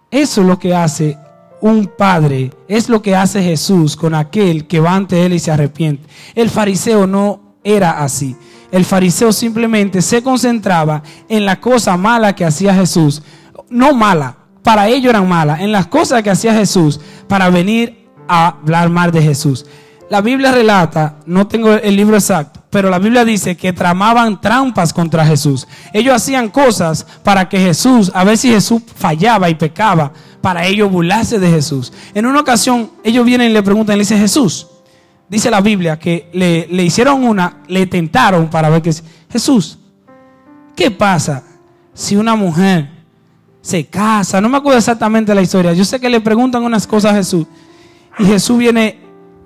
Eso 0.10 0.42
es 0.42 0.48
lo 0.48 0.60
que 0.60 0.75
hace 0.75 1.18
un 1.62 1.90
padre, 1.98 2.51
es 2.68 2.90
lo 2.90 3.01
que 3.01 3.16
hace 3.16 3.42
Jesús 3.42 3.96
con 3.96 4.13
aquel 4.13 4.68
que 4.68 4.82
va 4.82 4.96
ante 4.96 5.25
él 5.25 5.34
y 5.34 5.40
se 5.40 5.51
arrepiente. 5.51 6.04
El 6.36 6.50
fariseo 6.50 7.08
no 7.08 7.56
era 7.63 8.04
así 8.04 8.36
el 8.72 8.86
fariseo 8.86 9.34
simplemente 9.34 10.01
se 10.01 10.24
concentraba 10.24 11.04
en 11.28 11.46
la 11.46 11.60
cosa 11.60 11.98
mala 11.98 12.36
que 12.36 12.46
hacía 12.46 12.74
Jesús. 12.74 13.22
No 13.70 13.94
mala, 13.94 14.38
para 14.63 14.88
ellos 14.88 15.10
eran 15.10 15.28
malas, 15.28 15.60
en 15.60 15.72
las 15.72 15.88
cosas 15.88 16.24
que 16.24 16.30
hacía 16.30 16.54
Jesús 16.54 17.00
para 17.28 17.50
venir 17.50 18.10
a 18.28 18.48
hablar 18.48 18.90
mal 18.90 19.12
de 19.12 19.22
Jesús. 19.22 19.66
La 20.10 20.22
Biblia 20.22 20.51
relata, 20.51 21.20
no 21.25 21.48
tengo 21.48 21.74
el 21.74 21.96
libro 21.96 22.16
exacto, 22.16 22.62
pero 22.70 22.90
la 22.90 23.00
Biblia 23.00 23.24
dice 23.24 23.56
que 23.56 23.74
tramaban 23.74 24.42
trampas 24.42 24.94
contra 24.94 25.25
Jesús. 25.25 25.68
Ellos 25.94 26.13
hacían 26.13 26.50
cosas 26.50 27.06
para 27.24 27.48
que 27.48 27.60
Jesús, 27.60 28.12
a 28.13 28.24
ver 28.24 28.38
si 28.38 28.50
Jesús 28.50 28.82
fallaba 28.96 29.50
y 29.50 29.56
pecaba, 29.56 30.12
para 30.42 30.66
ellos 30.66 30.92
burlarse 30.92 31.40
de 31.40 31.50
Jesús. 31.50 31.94
En 32.13 32.25
una 32.25 32.42
ocasión, 32.42 32.92
ellos 33.04 33.25
vienen 33.25 33.51
y 33.51 33.54
le 33.54 33.63
preguntan, 33.63 33.98
le 33.98 34.04
dicen, 34.04 34.20
Jesús, 34.20 34.68
dice 35.32 35.50
la 35.50 35.62
Biblia 35.62 35.98
que 35.98 36.30
le, 36.34 36.84
hicieron 36.84 37.24
una, 37.24 37.62
le 37.68 37.88
tentaron 37.88 38.50
para 38.50 38.70
ver 38.70 38.82
que 38.82 38.94
Jesús, 39.32 39.80
¿qué 40.76 40.92
pasa 40.92 41.42
si 41.94 42.18
una 42.18 42.36
mujer 42.36 42.90
se 43.62 43.86
casa? 43.86 44.42
No 44.42 44.50
me 44.50 44.58
acuerdo 44.58 44.78
exactamente 44.78 45.34
la 45.34 45.42
historia. 45.42 45.72
Yo 45.72 45.86
sé 45.86 46.02
que 46.02 46.10
le 46.10 46.20
preguntan 46.20 46.64
unas 46.64 46.86
cosas 46.86 47.14
a 47.14 47.16
Jesús 47.16 47.48
y 48.20 48.26
Jesús 48.26 48.58
viene 48.58 49.00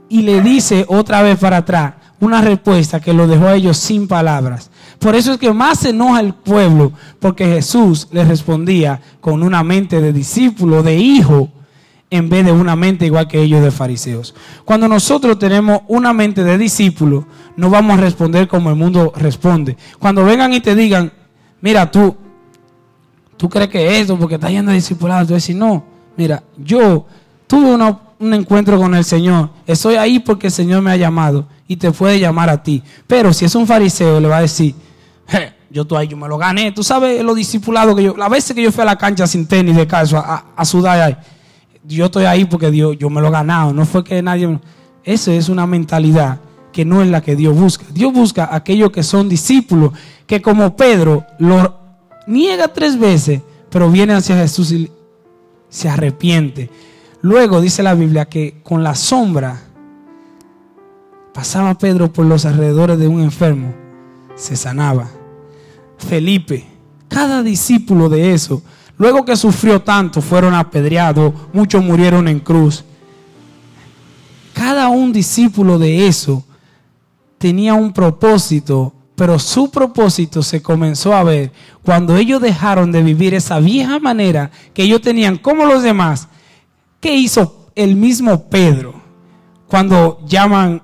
y 0.09 0.23
le 0.23 0.41
dice 0.41 0.85
otra 0.87 1.21
vez 1.21 1.37
para 1.37 1.57
atrás 1.57 1.93
una 2.19 2.41
respuesta 2.41 2.99
que 2.99 3.13
lo 3.13 3.27
dejó 3.27 3.45
a 3.45 3.55
ellos 3.55 3.77
sin 3.77 4.07
palabras. 4.07 4.71
Por 4.97 5.13
eso 5.13 5.33
es 5.33 5.37
que 5.37 5.53
más 5.53 5.79
se 5.79 5.89
enoja 5.89 6.19
el 6.19 6.33
pueblo, 6.33 6.93
porque 7.19 7.45
Jesús 7.45 8.07
le 8.11 8.25
respondía 8.25 8.99
con 9.21 9.43
una 9.43 9.63
mente 9.63 10.01
de 10.01 10.11
discípulo, 10.11 10.81
de 10.81 10.97
hijo, 10.97 11.51
en 12.09 12.29
vez 12.29 12.45
de 12.45 12.51
una 12.51 12.75
mente 12.75 13.05
igual 13.05 13.27
que 13.27 13.41
ellos 13.41 13.61
de 13.61 13.71
fariseos. 13.71 14.35
Cuando 14.63 14.87
nosotros 14.87 15.39
tenemos 15.39 15.81
una 15.87 16.13
mente 16.13 16.43
de 16.43 16.57
discípulo, 16.57 17.25
no 17.57 17.69
vamos 17.69 17.97
a 17.97 18.01
responder 18.01 18.47
como 18.47 18.69
el 18.69 18.75
mundo 18.75 19.11
responde. 19.15 19.75
Cuando 19.99 20.23
vengan 20.23 20.53
y 20.53 20.59
te 20.59 20.75
digan, 20.75 21.11
mira 21.61 21.89
tú, 21.89 22.15
tú 23.37 23.49
crees 23.49 23.69
que 23.69 23.99
esto 23.99 24.17
porque 24.17 24.35
estás 24.35 24.51
yendo 24.51 24.71
a 24.71 24.75
discipulado, 24.75 25.27
tú 25.27 25.33
decir, 25.33 25.55
no, 25.55 25.83
mira, 26.15 26.43
yo 26.57 27.05
tuve 27.47 27.73
un 28.19 28.33
encuentro 28.33 28.77
con 28.77 28.93
el 28.95 29.03
Señor, 29.03 29.49
estoy 29.65 29.95
ahí 29.95 30.19
porque 30.19 30.47
el 30.47 30.53
Señor 30.53 30.81
me 30.81 30.91
ha 30.91 30.97
llamado 30.97 31.47
y 31.67 31.75
te 31.75 31.91
puede 31.91 32.19
llamar 32.19 32.49
a 32.49 32.61
ti. 32.61 32.83
Pero 33.07 33.33
si 33.33 33.45
es 33.45 33.55
un 33.55 33.65
fariseo, 33.65 34.19
le 34.19 34.27
va 34.27 34.37
a 34.37 34.41
decir, 34.41 34.75
yo 35.71 35.81
estoy 35.81 35.97
ahí, 35.97 36.07
yo 36.07 36.17
me 36.17 36.27
lo 36.27 36.37
gané. 36.37 36.71
Tú 36.71 36.83
sabes 36.83 37.23
lo 37.23 37.33
discipulado 37.33 37.95
que 37.95 38.03
yo, 38.03 38.15
la 38.15 38.29
veces 38.29 38.55
que 38.55 38.61
yo 38.61 38.71
fui 38.71 38.83
a 38.83 38.85
la 38.85 38.97
cancha 38.97 39.25
sin 39.25 39.47
tenis 39.47 39.75
de 39.75 39.87
calzo 39.87 40.17
a, 40.17 40.45
a 40.55 40.65
sudar 40.65 41.01
ahí 41.01 41.17
yo 41.87 42.05
estoy 42.05 42.25
ahí 42.25 42.45
porque 42.45 42.71
Dios, 42.71 42.97
yo 42.97 43.09
me 43.09 43.21
lo 43.21 43.27
he 43.27 43.31
ganado. 43.31 43.73
No 43.73 43.85
fue 43.85 44.03
que 44.03 44.21
nadie. 44.21 44.59
Esa 45.03 45.33
es 45.33 45.49
una 45.49 45.67
mentalidad 45.67 46.39
que 46.71 46.83
no 46.83 47.01
es 47.01 47.09
la 47.09 47.21
que 47.21 47.35
Dios 47.35 47.55
busca. 47.55 47.85
Dios 47.91 48.11
busca 48.11 48.45
a 48.45 48.57
aquellos 48.57 48.91
que 48.91 49.03
son 49.03 49.29
discípulos, 49.29 49.91
que 50.27 50.41
como 50.41 50.75
Pedro 50.75 51.25
lo 51.39 51.79
niega 52.27 52.67
tres 52.69 52.99
veces, 52.99 53.41
pero 53.69 53.89
viene 53.89 54.13
hacia 54.13 54.35
Jesús 54.35 54.71
y 54.71 54.91
se 55.69 55.89
arrepiente. 55.89 56.69
Luego 57.21 57.61
dice 57.61 57.81
la 57.81 57.93
Biblia 57.93 58.25
que 58.25 58.59
con 58.63 58.83
la 58.83 58.95
sombra 58.95 59.61
pasaba 61.33 61.77
Pedro 61.77 62.11
por 62.11 62.25
los 62.25 62.45
alrededores 62.45 62.97
de 62.97 63.07
un 63.07 63.21
enfermo, 63.21 63.73
se 64.35 64.55
sanaba. 64.55 65.09
Felipe, 65.97 66.65
cada 67.07 67.43
discípulo 67.43 68.09
de 68.09 68.33
eso 68.33 68.61
Luego 68.97 69.25
que 69.25 69.35
sufrió 69.35 69.81
tanto, 69.81 70.21
fueron 70.21 70.53
apedreados, 70.53 71.33
muchos 71.51 71.83
murieron 71.83 72.27
en 72.27 72.39
cruz. 72.39 72.83
Cada 74.53 74.87
un 74.87 75.11
discípulo 75.11 75.77
de 75.77 76.07
eso 76.07 76.43
tenía 77.37 77.73
un 77.73 77.91
propósito, 77.91 78.93
pero 79.15 79.37
su 79.37 79.69
propósito 79.69 80.41
se 80.41 80.61
comenzó 80.61 81.13
a 81.13 81.23
ver 81.23 81.51
cuando 81.83 82.15
ellos 82.15 82.41
dejaron 82.41 82.91
de 82.91 83.03
vivir 83.03 83.33
esa 83.33 83.59
vieja 83.59 83.99
manera 83.99 84.49
que 84.73 84.83
ellos 84.83 85.01
tenían 85.01 85.37
como 85.37 85.65
los 85.65 85.83
demás. 85.83 86.29
¿Qué 87.01 87.13
hizo 87.13 87.69
el 87.75 87.97
mismo 87.97 88.45
Pedro 88.49 88.93
cuando 89.67 90.19
llaman, 90.25 90.81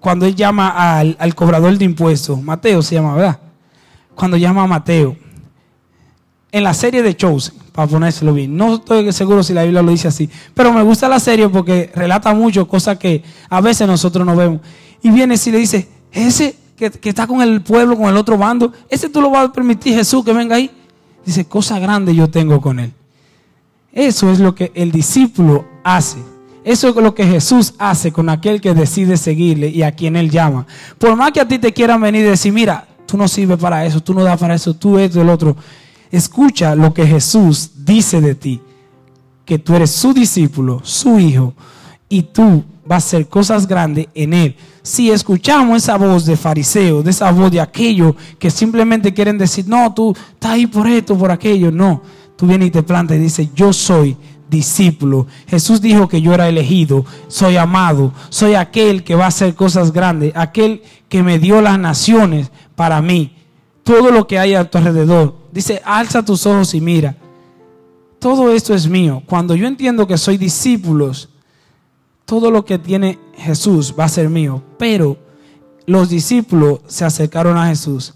cuando 0.00 0.24
él 0.24 0.34
llama 0.34 0.98
al, 0.98 1.14
al 1.20 1.34
cobrador 1.34 1.76
de 1.76 1.84
impuestos? 1.84 2.40
Mateo 2.40 2.80
se 2.80 2.94
llama, 2.94 3.14
¿verdad? 3.14 3.38
Cuando 4.14 4.38
llama 4.38 4.62
a 4.62 4.66
Mateo 4.66 5.27
en 6.50 6.64
la 6.64 6.74
serie 6.74 7.02
de 7.02 7.16
Chosen, 7.16 7.54
para 7.72 7.88
ponérselo 7.88 8.32
bien. 8.32 8.56
No 8.56 8.76
estoy 8.76 9.12
seguro 9.12 9.42
si 9.42 9.52
la 9.52 9.62
Biblia 9.62 9.82
lo 9.82 9.90
dice 9.90 10.08
así, 10.08 10.28
pero 10.54 10.72
me 10.72 10.82
gusta 10.82 11.08
la 11.08 11.20
serie 11.20 11.48
porque 11.48 11.90
relata 11.94 12.32
mucho 12.34 12.66
cosas 12.66 12.98
que 12.98 13.22
a 13.48 13.60
veces 13.60 13.86
nosotros 13.86 14.26
no 14.26 14.34
vemos. 14.34 14.60
Y 15.02 15.10
viene 15.10 15.36
y 15.44 15.50
le 15.50 15.58
dice, 15.58 15.88
ese 16.12 16.56
que, 16.76 17.08
está 17.08 17.26
con 17.26 17.42
el 17.42 17.60
pueblo, 17.60 17.96
con 17.96 18.08
el 18.08 18.16
otro 18.16 18.38
bando, 18.38 18.72
ese 18.88 19.08
tú 19.08 19.20
lo 19.20 19.30
vas 19.30 19.48
a 19.48 19.52
permitir 19.52 19.94
Jesús 19.94 20.24
que 20.24 20.32
venga 20.32 20.56
ahí. 20.56 20.70
Dice, 21.24 21.44
cosa 21.44 21.78
grande 21.78 22.14
yo 22.14 22.28
tengo 22.30 22.60
con 22.60 22.80
él. 22.80 22.92
Eso 23.92 24.30
es 24.30 24.38
lo 24.38 24.54
que 24.54 24.70
el 24.74 24.92
discípulo 24.92 25.66
hace. 25.82 26.18
Eso 26.64 26.88
es 26.88 26.96
lo 26.96 27.14
que 27.14 27.26
Jesús 27.26 27.74
hace 27.78 28.12
con 28.12 28.28
aquel 28.28 28.60
que 28.60 28.74
decide 28.74 29.16
seguirle 29.16 29.68
y 29.68 29.82
a 29.82 29.92
quien 29.92 30.16
él 30.16 30.30
llama. 30.30 30.66
Por 30.98 31.16
más 31.16 31.32
que 31.32 31.40
a 31.40 31.48
ti 31.48 31.58
te 31.58 31.72
quieran 31.72 32.00
venir 32.00 32.22
y 32.22 32.28
decir, 32.28 32.52
mira, 32.52 32.86
tú 33.06 33.16
no 33.16 33.26
sirves 33.26 33.58
para 33.58 33.84
eso, 33.86 34.02
tú 34.02 34.14
no 34.14 34.22
das 34.22 34.38
para 34.38 34.54
eso, 34.54 34.74
tú 34.74 34.98
esto, 34.98 35.20
el 35.20 35.30
otro. 35.30 35.56
Escucha 36.10 36.74
lo 36.74 36.94
que 36.94 37.06
Jesús 37.06 37.70
dice 37.84 38.20
de 38.20 38.34
ti, 38.34 38.60
que 39.44 39.58
tú 39.58 39.74
eres 39.74 39.90
su 39.90 40.12
discípulo, 40.12 40.80
su 40.84 41.18
hijo, 41.18 41.54
y 42.08 42.22
tú 42.22 42.64
vas 42.84 43.04
a 43.04 43.06
hacer 43.06 43.28
cosas 43.28 43.66
grandes 43.66 44.08
en 44.14 44.32
él. 44.32 44.56
Si 44.82 45.10
escuchamos 45.10 45.76
esa 45.76 45.96
voz 45.96 46.24
de 46.24 46.36
fariseo, 46.36 47.02
de 47.02 47.10
esa 47.10 47.30
voz 47.30 47.52
de 47.52 47.60
aquellos 47.60 48.14
que 48.38 48.50
simplemente 48.50 49.12
quieren 49.12 49.36
decir, 49.36 49.66
no, 49.68 49.92
tú 49.92 50.16
estás 50.32 50.52
ahí 50.52 50.66
por 50.66 50.86
esto, 50.86 51.16
por 51.16 51.30
aquello, 51.30 51.70
no. 51.70 52.02
Tú 52.36 52.46
vienes 52.46 52.68
y 52.68 52.70
te 52.70 52.82
plantas 52.82 53.18
y 53.18 53.20
dices, 53.20 53.48
yo 53.54 53.72
soy 53.72 54.16
discípulo. 54.48 55.26
Jesús 55.46 55.80
dijo 55.80 56.08
que 56.08 56.22
yo 56.22 56.32
era 56.32 56.48
elegido, 56.48 57.04
soy 57.28 57.56
amado, 57.56 58.12
soy 58.30 58.54
aquel 58.54 59.04
que 59.04 59.14
va 59.14 59.26
a 59.26 59.28
hacer 59.28 59.54
cosas 59.54 59.92
grandes, 59.92 60.32
aquel 60.34 60.82
que 61.08 61.22
me 61.22 61.38
dio 61.38 61.60
las 61.60 61.78
naciones 61.78 62.50
para 62.74 63.02
mí. 63.02 63.34
Todo 63.82 64.10
lo 64.10 64.26
que 64.26 64.38
hay 64.38 64.54
a 64.54 64.70
tu 64.70 64.78
alrededor 64.78 65.36
Dice, 65.58 65.82
alza 65.84 66.24
tus 66.24 66.46
ojos 66.46 66.72
y 66.74 66.80
mira. 66.80 67.16
Todo 68.20 68.52
esto 68.52 68.74
es 68.74 68.86
mío. 68.86 69.24
Cuando 69.26 69.56
yo 69.56 69.66
entiendo 69.66 70.06
que 70.06 70.16
soy 70.16 70.38
discípulos, 70.38 71.30
todo 72.24 72.52
lo 72.52 72.64
que 72.64 72.78
tiene 72.78 73.18
Jesús 73.36 73.92
va 73.98 74.04
a 74.04 74.08
ser 74.08 74.28
mío. 74.28 74.62
Pero 74.78 75.16
los 75.84 76.10
discípulos 76.10 76.82
se 76.86 77.04
acercaron 77.04 77.58
a 77.58 77.66
Jesús, 77.66 78.14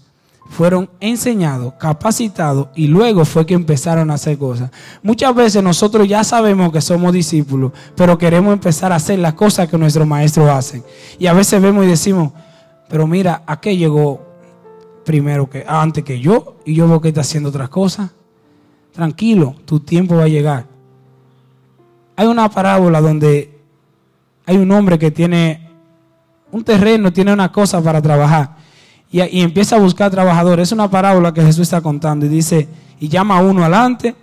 fueron 0.51 0.89
enseñados, 1.01 1.73
capacitados 1.73 2.69
y 2.77 2.87
luego 2.87 3.25
fue 3.25 3.45
que 3.45 3.55
empezaron 3.55 4.09
a 4.09 4.13
hacer 4.13 4.37
cosas. 4.37 4.71
Muchas 5.01 5.35
veces 5.35 5.61
nosotros 5.61 6.07
ya 6.07 6.23
sabemos 6.23 6.71
que 6.71 6.79
somos 6.79 7.11
discípulos, 7.11 7.73
pero 7.97 8.17
queremos 8.17 8.53
empezar 8.53 8.93
a 8.93 8.95
hacer 8.95 9.19
las 9.19 9.33
cosas 9.33 9.67
que 9.67 9.77
nuestros 9.77 10.07
maestros 10.07 10.49
hacen. 10.49 10.81
Y 11.19 11.27
a 11.27 11.33
veces 11.33 11.61
vemos 11.61 11.83
y 11.83 11.89
decimos, 11.89 12.31
pero 12.87 13.05
mira, 13.05 13.43
¿a 13.45 13.59
qué 13.59 13.75
llegó 13.75 14.32
primero 15.03 15.49
que 15.49 15.65
antes 15.67 16.03
que 16.03 16.19
yo 16.19 16.57
y 16.65 16.75
yo 16.75 16.87
veo 16.87 17.01
que 17.01 17.09
está 17.09 17.21
haciendo 17.21 17.49
otras 17.49 17.69
cosas. 17.69 18.11
Tranquilo, 18.91 19.55
tu 19.65 19.79
tiempo 19.79 20.15
va 20.15 20.23
a 20.23 20.27
llegar. 20.27 20.65
Hay 22.15 22.27
una 22.27 22.49
parábola 22.49 23.01
donde 23.01 23.59
hay 24.45 24.57
un 24.57 24.71
hombre 24.71 24.99
que 24.99 25.11
tiene 25.11 25.69
un 26.51 26.63
terreno, 26.63 27.11
tiene 27.11 27.33
una 27.33 27.51
cosa 27.51 27.81
para 27.81 28.01
trabajar 28.01 28.63
y, 29.13 29.41
empieza 29.41 29.75
a 29.75 29.79
buscar 29.79 30.09
trabajadores. 30.09 30.69
Es 30.69 30.71
una 30.71 30.89
parábola 30.89 31.31
que 31.31 31.43
Jesús 31.43 31.61
está 31.61 31.81
contando 31.81 32.25
y 32.25 32.29
dice, 32.29 32.67
y 32.99 33.07
llama 33.07 33.37
a 33.37 33.41
uno 33.41 33.61
adelante 33.61 34.15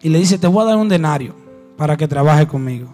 y 0.00 0.08
le 0.08 0.18
dice, 0.18 0.38
te 0.38 0.46
voy 0.46 0.62
a 0.62 0.70
dar 0.70 0.78
un 0.78 0.88
denario. 0.88 1.34
para 1.76 1.96
que 1.96 2.06
trabaje 2.06 2.46
conmigo. 2.46 2.88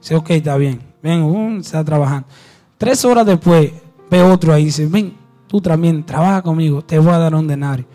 Dice, 0.00 0.14
ok, 0.14 0.30
está 0.30 0.56
bien. 0.56 0.80
Ven, 1.02 1.22
uh, 1.22 1.58
está 1.58 1.82
trabajando. 1.82 2.28
Tres 2.76 3.04
horas 3.04 3.24
después, 3.24 3.72
ve 4.10 4.22
otro 4.22 4.52
ahí 4.52 4.62
y 4.62 4.66
dice, 4.66 4.86
ven, 4.86 5.14
tú 5.46 5.60
también 5.60 6.04
trabaja 6.04 6.42
conmigo, 6.42 6.82
te 6.82 6.98
voy 6.98 7.12
a 7.12 7.18
dar 7.18 7.34
un 7.34 7.46
denario. 7.46 7.86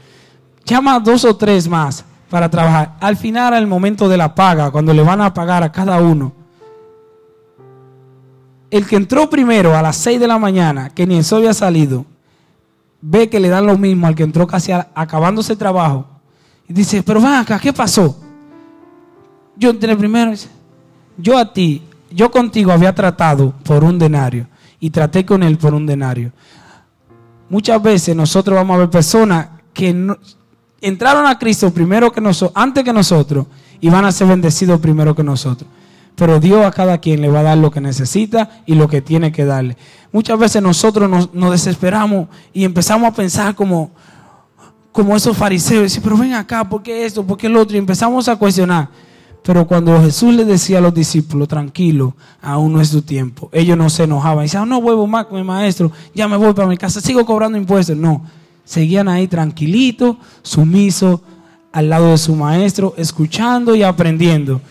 Llama 0.65 0.95
a 0.95 0.99
dos 0.99 1.25
o 1.25 1.35
tres 1.35 1.67
más 1.67 2.05
para 2.29 2.49
trabajar. 2.49 2.95
Al 2.99 3.17
final, 3.17 3.53
al 3.53 3.67
momento 3.67 4.07
de 4.07 4.17
la 4.17 4.33
paga, 4.33 4.71
cuando 4.71 4.93
le 4.93 5.03
van 5.03 5.21
a 5.21 5.33
pagar 5.33 5.63
a 5.63 5.71
cada 5.71 5.99
uno, 5.99 6.33
el 8.69 8.87
que 8.87 8.95
entró 8.95 9.29
primero 9.29 9.75
a 9.75 9.81
las 9.81 9.97
seis 9.97 10.19
de 10.19 10.27
la 10.27 10.39
mañana, 10.39 10.89
que 10.89 11.05
ni 11.05 11.17
eso 11.17 11.35
había 11.35 11.53
salido, 11.53 12.05
ve 13.01 13.29
que 13.29 13.39
le 13.39 13.49
dan 13.49 13.65
lo 13.65 13.77
mismo 13.77 14.07
al 14.07 14.15
que 14.15 14.23
entró 14.23 14.47
casi 14.47 14.71
acabándose 14.71 15.53
el 15.53 15.59
trabajo. 15.59 16.05
Y 16.69 16.73
dice, 16.73 17.03
pero 17.03 17.19
ven 17.19 17.33
acá, 17.33 17.59
¿qué 17.59 17.73
pasó? 17.73 18.17
Yo 19.57 19.71
entré 19.71 19.95
primero. 19.97 20.31
Yo 21.17 21.37
a 21.37 21.51
ti, 21.51 21.83
yo 22.09 22.31
contigo 22.31 22.71
había 22.71 22.95
tratado 22.95 23.53
por 23.63 23.83
un 23.83 23.99
denario 23.99 24.47
y 24.79 24.89
traté 24.89 25.25
con 25.25 25.43
él 25.43 25.57
por 25.57 25.73
un 25.73 25.85
denario. 25.85 26.31
Muchas 27.51 27.83
veces 27.83 28.15
nosotros 28.15 28.55
vamos 28.55 28.75
a 28.75 28.79
ver 28.79 28.89
personas 28.89 29.49
que 29.73 29.93
entraron 30.79 31.25
a 31.25 31.37
Cristo 31.37 31.69
primero 31.73 32.09
que 32.09 32.21
nosotros, 32.21 32.53
antes 32.55 32.81
que 32.81 32.93
nosotros, 32.93 33.45
y 33.81 33.89
van 33.89 34.05
a 34.05 34.11
ser 34.13 34.27
bendecidos 34.27 34.79
primero 34.79 35.13
que 35.13 35.21
nosotros. 35.21 35.69
Pero 36.15 36.39
Dios 36.39 36.65
a 36.65 36.71
cada 36.71 36.99
quien 36.99 37.19
le 37.19 37.27
va 37.27 37.41
a 37.41 37.43
dar 37.43 37.57
lo 37.57 37.69
que 37.69 37.81
necesita 37.81 38.61
y 38.65 38.75
lo 38.75 38.87
que 38.87 39.01
tiene 39.01 39.33
que 39.33 39.43
darle. 39.43 39.75
Muchas 40.13 40.39
veces 40.39 40.61
nosotros 40.61 41.09
nos, 41.09 41.33
nos 41.33 41.51
desesperamos 41.51 42.29
y 42.53 42.63
empezamos 42.63 43.09
a 43.09 43.13
pensar 43.13 43.53
como, 43.53 43.91
como 44.93 45.13
esos 45.17 45.35
fariseos, 45.35 45.83
decir, 45.83 46.01
pero 46.01 46.15
ven 46.15 46.33
acá, 46.33 46.69
¿por 46.69 46.81
qué 46.81 47.03
esto? 47.05 47.27
¿Por 47.27 47.37
qué 47.37 47.47
el 47.47 47.57
otro? 47.57 47.75
Y 47.75 47.79
empezamos 47.79 48.29
a 48.29 48.37
cuestionar. 48.37 48.87
Pero 49.43 49.65
cuando 49.65 49.99
Jesús 50.01 50.33
le 50.35 50.45
decía 50.45 50.77
a 50.77 50.81
los 50.81 50.93
discípulos, 50.93 51.47
tranquilo, 51.47 52.15
aún 52.41 52.73
no 52.73 52.81
es 52.81 52.91
tu 52.91 53.01
tiempo, 53.01 53.49
ellos 53.51 53.75
no 53.77 53.89
se 53.89 54.03
enojaban. 54.03 54.45
Decían, 54.45 54.69
no 54.69 54.81
vuelvo 54.81 55.07
más 55.07 55.25
con 55.25 55.39
mi 55.39 55.43
maestro, 55.43 55.91
ya 56.13 56.27
me 56.27 56.37
voy 56.37 56.53
para 56.53 56.67
mi 56.67 56.77
casa, 56.77 57.01
sigo 57.01 57.25
cobrando 57.25 57.57
impuestos. 57.57 57.97
No, 57.97 58.23
seguían 58.63 59.07
ahí 59.07 59.27
tranquilitos, 59.27 60.17
sumisos, 60.43 61.21
al 61.71 61.89
lado 61.89 62.11
de 62.11 62.17
su 62.17 62.35
maestro, 62.35 62.93
escuchando 62.97 63.75
y 63.75 63.83
aprendiendo. 63.83 64.61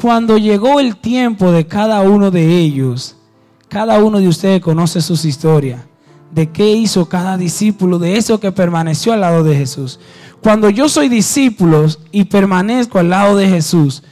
Cuando 0.00 0.38
llegó 0.38 0.78
el 0.78 0.96
tiempo 0.96 1.50
de 1.50 1.66
cada 1.66 2.00
uno 2.02 2.30
de 2.30 2.58
ellos, 2.58 3.16
cada 3.68 3.98
uno 4.02 4.18
de 4.18 4.28
ustedes 4.28 4.60
conoce 4.60 5.00
sus 5.00 5.24
historias, 5.24 5.82
de 6.32 6.50
qué 6.50 6.72
hizo 6.72 7.08
cada 7.08 7.36
discípulo, 7.36 7.98
de 7.98 8.16
eso 8.16 8.38
que 8.38 8.52
permaneció 8.52 9.12
al 9.12 9.22
lado 9.22 9.42
de 9.42 9.56
Jesús. 9.56 9.98
Cuando 10.40 10.70
yo 10.70 10.88
soy 10.88 11.08
discípulo 11.08 11.86
y 12.12 12.24
permanezco 12.24 12.98
al 12.98 13.10
lado 13.10 13.36
de 13.36 13.48
Jesús, 13.48 14.02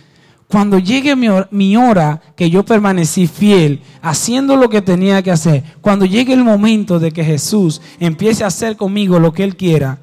cuando 0.48 0.78
llegue 0.78 1.14
mi 1.14 1.76
hora, 1.76 2.22
que 2.34 2.48
yo 2.48 2.64
permanecí 2.64 3.26
fiel, 3.26 3.82
haciendo 4.00 4.56
lo 4.56 4.70
que 4.70 4.80
tenía 4.80 5.22
que 5.22 5.30
hacer, 5.30 5.62
cuando 5.82 6.06
llegue 6.06 6.32
el 6.32 6.42
momento 6.42 6.98
de 6.98 7.12
que 7.12 7.22
Jesús 7.22 7.82
empiece 8.00 8.44
a 8.44 8.46
hacer 8.48 8.76
conmigo 8.76 9.18
lo 9.18 9.32
que 9.32 9.44
Él 9.44 9.56
quiera, 9.56 9.98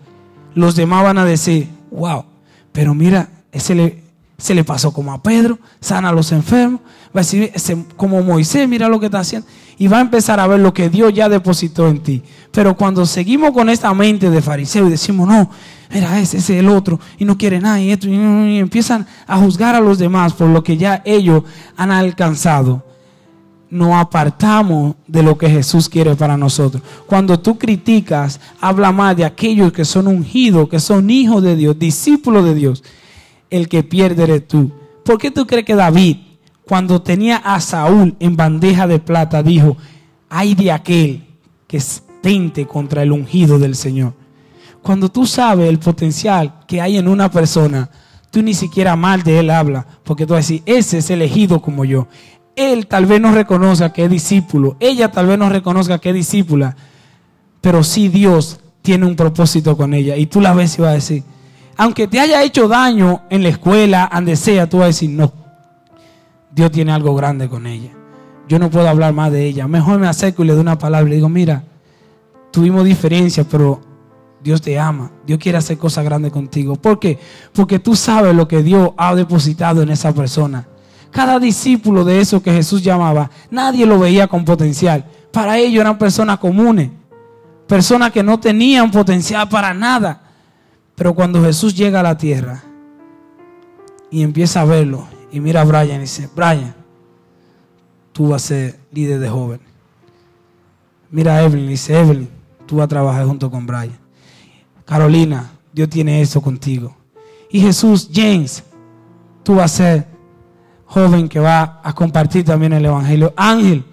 los 0.54 0.76
demás 0.76 1.04
van 1.04 1.18
a 1.18 1.26
decir, 1.26 1.68
wow, 1.90 2.26
pero 2.72 2.94
mira, 2.94 3.30
ese 3.52 4.04
se 4.38 4.54
le 4.54 4.64
pasó 4.64 4.92
como 4.92 5.14
a 5.14 5.24
Pedro, 5.24 5.60
sana 5.80 6.10
a 6.10 6.12
los 6.12 6.32
enfermos, 6.32 6.82
va 7.16 7.22
a 7.22 7.24
decir, 7.24 7.52
ese- 7.54 7.86
como 7.96 8.22
Moisés, 8.22 8.68
mira 8.68 8.90
lo 8.90 9.00
que 9.00 9.06
está 9.06 9.20
haciendo, 9.20 9.48
y 9.78 9.88
va 9.88 9.98
a 10.00 10.02
empezar 10.02 10.40
a 10.40 10.48
ver 10.48 10.60
lo 10.60 10.74
que 10.74 10.90
Dios 10.90 11.14
ya 11.14 11.30
depositó 11.30 11.88
en 11.88 12.00
ti. 12.00 12.22
Pero 12.52 12.76
cuando 12.76 13.06
seguimos 13.06 13.52
con 13.52 13.70
esta 13.70 13.94
mente 13.94 14.30
de 14.30 14.42
fariseo 14.42 14.88
y 14.88 14.90
decimos, 14.92 15.28
no, 15.28 15.50
mira, 15.94 16.20
ese, 16.20 16.38
es 16.38 16.50
el 16.50 16.68
otro, 16.68 17.00
y 17.18 17.24
no 17.26 17.38
quiere 17.38 17.60
nada, 17.62 17.80
y 17.80 17.92
esto, 17.92 18.08
y, 18.10 18.14
y 18.14 18.60
empiezan 18.60 19.08
a 19.26 19.38
juzgar 19.38 19.76
a 19.76 19.80
los 19.80 19.98
demás 19.98 20.34
por 20.34 20.50
lo 20.50 20.64
que 20.64 20.76
ya 20.78 21.02
ellos 21.06 21.44
han 21.78 21.92
alcanzado, 21.92 22.84
nos 23.70 23.94
apartamos 23.94 24.96
de 25.08 25.24
lo 25.24 25.38
que 25.38 25.50
Jesús 25.50 25.90
quiere 25.90 26.16
para 26.16 26.38
nosotros. 26.38 26.84
Cuando 27.08 27.40
tú 27.40 27.58
criticas, 27.58 28.40
habla 28.62 28.92
más 28.92 29.18
de 29.18 29.26
aquellos 29.26 29.72
que 29.74 29.84
son 29.86 30.08
ungidos, 30.08 30.70
que 30.70 30.80
son 30.80 31.10
hijos 31.10 31.42
de 31.42 31.56
Dios, 31.56 31.78
discípulos 31.78 32.46
de 32.46 32.54
Dios, 32.54 32.84
el 33.56 33.70
que 33.70 33.84
pierde 33.84 34.24
eres 34.24 34.48
tú. 34.48 34.72
¿Por 35.04 35.18
qué 35.18 35.32
tú 35.32 35.46
crees 35.46 35.66
que 35.66 35.76
David, 35.76 36.18
cuando 36.68 37.02
tenía 37.02 37.38
a 37.38 37.60
Saúl 37.60 38.16
en 38.20 38.36
bandeja 38.36 38.88
de 38.88 39.00
plata, 39.00 39.44
dijo, 39.44 39.78
ay 40.30 40.56
de 40.56 40.72
aquel 40.72 41.24
que 41.68 41.82
tente 42.22 42.66
contra 42.66 43.04
el 43.04 43.12
ungido 43.12 43.60
del 43.60 43.76
Señor? 43.76 44.14
Cuando 44.82 45.10
tú 45.10 45.26
sabes 45.26 45.70
el 45.70 45.80
potencial 45.80 46.60
que 46.68 46.82
hay 46.82 46.98
en 46.98 47.08
una 47.08 47.32
persona, 47.32 47.90
tú 48.30 48.44
ni 48.44 48.54
siquiera 48.54 48.96
mal 48.96 49.24
de 49.24 49.40
él 49.40 49.50
habla, 49.50 49.86
porque 50.04 50.26
tú 50.26 50.34
vas 50.34 50.40
a 50.40 50.48
decir, 50.48 50.64
ese 50.66 51.00
es 51.00 51.10
elegido 51.10 51.62
como 51.62 51.86
yo. 51.86 52.08
Él 52.56 52.88
tal 52.88 53.06
vez 53.06 53.20
no 53.20 53.32
reconozca 53.32 53.94
que 53.94 54.06
es 54.06 54.10
discípulo, 54.10 54.78
ella 54.80 55.12
tal 55.12 55.28
vez 55.28 55.38
no 55.38 55.50
reconozca 55.50 56.00
que 56.00 56.10
es 56.10 56.16
discípula, 56.16 56.76
pero 57.62 57.84
sí 57.84 58.10
Dios 58.10 58.60
tiene 58.82 59.06
un 59.06 59.16
propósito 59.16 59.76
con 59.76 59.94
ella. 59.94 60.16
Y 60.16 60.28
tú 60.28 60.42
la 60.42 60.54
ves 60.54 60.78
y 60.78 60.82
vas 60.82 60.92
a 60.92 60.94
decir, 60.94 61.24
aunque 61.78 62.08
te 62.08 62.20
haya 62.20 62.44
hecho 62.44 62.68
daño 62.68 63.24
en 63.30 63.44
la 63.44 63.50
escuela, 63.50 64.10
donde 64.14 64.36
sea, 64.36 64.70
tú 64.70 64.78
vas 64.78 64.86
a 64.86 64.88
decir, 64.88 65.10
no, 65.10 65.32
Dios 66.52 66.72
tiene 66.72 66.92
algo 66.92 67.16
grande 67.16 67.50
con 67.50 67.68
ella. 67.68 67.92
Yo 68.48 68.60
no 68.60 68.70
puedo 68.70 68.88
hablar 68.88 69.14
más 69.14 69.32
de 69.32 69.46
ella. 69.46 69.68
Mejor 69.68 70.00
me 70.00 70.08
acerco 70.08 70.44
y 70.44 70.48
le 70.48 70.54
doy 70.54 70.62
una 70.62 70.78
palabra 70.78 71.10
le 71.10 71.16
digo, 71.16 71.30
mira, 71.30 71.64
tuvimos 72.52 72.86
diferencias, 72.86 73.46
pero 73.50 73.82
Dios 74.42 74.62
te 74.62 74.80
ama. 74.80 75.12
Dios 75.26 75.40
quiere 75.40 75.58
hacer 75.58 75.78
cosas 75.78 76.06
grandes 76.06 76.32
contigo. 76.32 76.76
¿Por 76.76 77.00
qué? 77.00 77.20
Porque 77.52 77.80
tú 77.80 77.96
sabes 77.96 78.36
lo 78.36 78.48
que 78.48 78.62
Dios 78.62 78.92
ha 78.96 79.16
depositado 79.16 79.82
en 79.82 79.90
esa 79.90 80.14
persona. 80.14 80.68
Cada 81.10 81.40
discípulo 81.40 82.04
de 82.04 82.20
eso 82.20 82.44
que 82.44 82.52
Jesús 82.52 82.84
llamaba, 82.84 83.32
nadie 83.50 83.86
lo 83.86 83.98
veía 83.98 84.28
con 84.28 84.46
potencial. 84.46 85.06
Para 85.32 85.58
ellos 85.58 85.82
eran 85.82 85.98
personas 85.98 86.38
comunes, 86.38 86.92
personas 87.68 88.12
que 88.12 88.22
no 88.22 88.40
tenían 88.40 88.92
potencial 88.92 89.50
para 89.50 89.74
nada. 89.74 90.25
Pero 90.96 91.14
cuando 91.14 91.44
Jesús 91.44 91.76
llega 91.76 92.00
a 92.00 92.04
la 92.04 92.18
tierra 92.18 92.64
y 94.10 94.24
empieza 94.24 94.62
a 94.62 94.66
verlo, 94.66 95.08
y 95.32 95.40
mira 95.42 95.62
a 95.62 95.66
Brian 95.66 95.98
y 95.98 96.00
dice, 96.00 96.30
Brian, 96.34 96.74
tú 98.14 98.30
vas 98.30 98.46
a 98.46 98.48
ser 98.48 98.80
líder 98.92 99.20
de 99.20 99.30
joven. 99.30 99.60
Mira 101.12 101.36
a 101.36 101.44
Evelyn 101.44 101.66
y 101.66 101.70
dice, 101.70 102.00
Evelyn, 102.00 102.30
tú 102.66 102.78
vas 102.78 102.86
a 102.86 102.88
trabajar 102.88 103.26
junto 103.26 103.52
con 103.52 103.66
Brian. 103.66 103.98
Carolina, 104.86 105.52
Dios 105.74 105.90
tiene 105.90 106.22
eso 106.22 106.42
contigo. 106.42 106.96
Y 107.50 107.60
Jesús, 107.60 108.10
James, 108.14 108.64
tú 109.44 109.56
vas 109.56 109.74
a 109.74 109.78
ser 109.78 110.08
joven 110.86 111.28
que 111.28 111.40
va 111.40 111.82
a 111.84 111.94
compartir 111.94 112.46
también 112.46 112.74
el 112.74 112.86
Evangelio. 112.86 113.34
Ángel, 113.36 113.84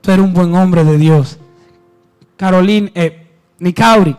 tú 0.00 0.10
eres 0.10 0.24
un 0.24 0.34
buen 0.34 0.54
hombre 0.54 0.84
de 0.84 0.98
Dios. 0.98 1.38
Carolina, 2.36 2.90
eh, 2.94 3.26
Nicauri, 3.58 4.16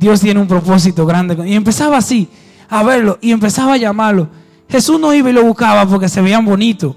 Dios 0.00 0.22
tiene 0.22 0.40
un 0.40 0.48
propósito 0.48 1.04
grande. 1.04 1.36
Y 1.46 1.54
empezaba 1.54 1.98
así, 1.98 2.26
a 2.70 2.82
verlo, 2.82 3.18
y 3.20 3.32
empezaba 3.32 3.74
a 3.74 3.76
llamarlo. 3.76 4.28
Jesús 4.66 4.98
no 4.98 5.12
iba 5.12 5.28
y 5.28 5.34
lo 5.34 5.44
buscaba 5.44 5.86
porque 5.86 6.08
se 6.08 6.22
veían 6.22 6.46
bonitos. 6.46 6.96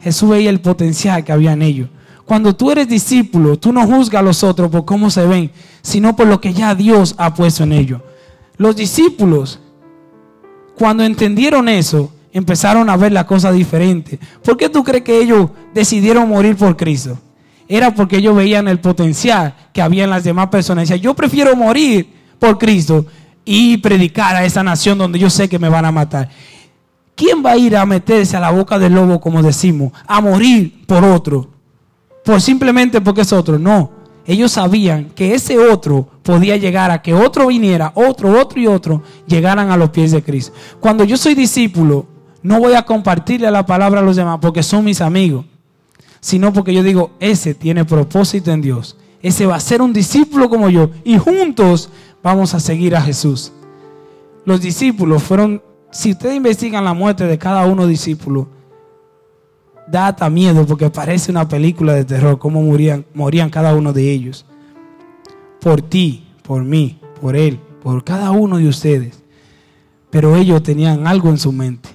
Jesús 0.00 0.28
veía 0.28 0.50
el 0.50 0.60
potencial 0.60 1.22
que 1.22 1.30
había 1.30 1.52
en 1.52 1.62
ellos. 1.62 1.88
Cuando 2.24 2.56
tú 2.56 2.72
eres 2.72 2.88
discípulo, 2.88 3.56
tú 3.60 3.72
no 3.72 3.86
juzgas 3.86 4.20
a 4.20 4.24
los 4.24 4.42
otros 4.42 4.70
por 4.72 4.84
cómo 4.84 5.08
se 5.08 5.24
ven, 5.24 5.52
sino 5.82 6.16
por 6.16 6.26
lo 6.26 6.40
que 6.40 6.52
ya 6.52 6.74
Dios 6.74 7.14
ha 7.16 7.32
puesto 7.32 7.62
en 7.62 7.74
ellos. 7.74 8.00
Los 8.56 8.74
discípulos, 8.74 9.60
cuando 10.76 11.04
entendieron 11.04 11.68
eso, 11.68 12.12
empezaron 12.32 12.90
a 12.90 12.96
ver 12.96 13.12
la 13.12 13.24
cosa 13.24 13.52
diferente. 13.52 14.18
¿Por 14.42 14.56
qué 14.56 14.68
tú 14.68 14.82
crees 14.82 15.04
que 15.04 15.20
ellos 15.20 15.50
decidieron 15.72 16.28
morir 16.28 16.56
por 16.56 16.76
Cristo? 16.76 17.16
Era 17.68 17.94
porque 17.94 18.16
ellos 18.16 18.34
veían 18.34 18.66
el 18.66 18.80
potencial 18.80 19.54
que 19.72 19.80
había 19.80 20.02
en 20.02 20.10
las 20.10 20.24
demás 20.24 20.48
personas. 20.48 20.88
Decían, 20.88 21.04
yo 21.04 21.14
prefiero 21.14 21.54
morir 21.54 22.21
por 22.42 22.58
Cristo 22.58 23.06
y 23.44 23.76
predicar 23.76 24.34
a 24.34 24.44
esa 24.44 24.64
nación 24.64 24.98
donde 24.98 25.16
yo 25.16 25.30
sé 25.30 25.48
que 25.48 25.60
me 25.60 25.68
van 25.68 25.84
a 25.84 25.92
matar. 25.92 26.28
¿Quién 27.14 27.40
va 27.40 27.52
a 27.52 27.56
ir 27.56 27.76
a 27.76 27.86
meterse 27.86 28.36
a 28.36 28.40
la 28.40 28.50
boca 28.50 28.80
del 28.80 28.94
lobo, 28.94 29.20
como 29.20 29.44
decimos, 29.44 29.92
a 30.08 30.20
morir 30.20 30.84
por 30.88 31.04
otro? 31.04 31.48
Por 32.24 32.40
simplemente 32.40 33.00
porque 33.00 33.20
es 33.20 33.32
otro. 33.32 33.60
No. 33.60 33.92
Ellos 34.26 34.50
sabían 34.50 35.10
que 35.10 35.36
ese 35.36 35.56
otro 35.56 36.08
podía 36.24 36.56
llegar 36.56 36.90
a 36.90 37.00
que 37.00 37.14
otro 37.14 37.46
viniera, 37.46 37.92
otro, 37.94 38.36
otro 38.40 38.60
y 38.60 38.66
otro, 38.66 39.04
llegaran 39.28 39.70
a 39.70 39.76
los 39.76 39.90
pies 39.90 40.10
de 40.10 40.24
Cristo. 40.24 40.52
Cuando 40.80 41.04
yo 41.04 41.16
soy 41.16 41.36
discípulo, 41.36 42.06
no 42.42 42.58
voy 42.58 42.74
a 42.74 42.82
compartirle 42.82 43.48
la 43.52 43.64
palabra 43.64 44.00
a 44.00 44.02
los 44.02 44.16
demás 44.16 44.38
porque 44.42 44.64
son 44.64 44.84
mis 44.84 45.00
amigos, 45.00 45.44
sino 46.18 46.52
porque 46.52 46.74
yo 46.74 46.82
digo, 46.82 47.12
ese 47.20 47.54
tiene 47.54 47.84
propósito 47.84 48.50
en 48.50 48.62
Dios. 48.62 48.96
Ese 49.22 49.46
va 49.46 49.54
a 49.54 49.60
ser 49.60 49.80
un 49.80 49.92
discípulo 49.92 50.50
como 50.50 50.68
yo 50.68 50.90
y 51.04 51.16
juntos 51.16 51.90
vamos 52.22 52.54
a 52.54 52.60
seguir 52.60 52.94
a 52.96 53.02
Jesús. 53.02 53.52
Los 54.44 54.60
discípulos 54.60 55.22
fueron, 55.22 55.62
si 55.90 56.12
ustedes 56.12 56.36
investigan 56.36 56.84
la 56.84 56.94
muerte 56.94 57.24
de 57.24 57.38
cada 57.38 57.66
uno 57.66 57.86
discípulo, 57.86 58.48
da 59.86 60.08
hasta 60.08 60.30
miedo 60.30 60.66
porque 60.66 60.90
parece 60.90 61.30
una 61.30 61.48
película 61.48 61.94
de 61.94 62.04
terror, 62.04 62.38
cómo 62.38 62.62
morían, 62.62 63.04
morían 63.14 63.50
cada 63.50 63.74
uno 63.74 63.92
de 63.92 64.10
ellos. 64.10 64.46
Por 65.60 65.82
ti, 65.82 66.26
por 66.42 66.64
mí, 66.64 66.98
por 67.20 67.36
él, 67.36 67.60
por 67.82 68.02
cada 68.02 68.30
uno 68.30 68.58
de 68.58 68.68
ustedes. 68.68 69.22
Pero 70.10 70.36
ellos 70.36 70.62
tenían 70.62 71.06
algo 71.06 71.30
en 71.30 71.38
su 71.38 71.52
mente. 71.52 71.88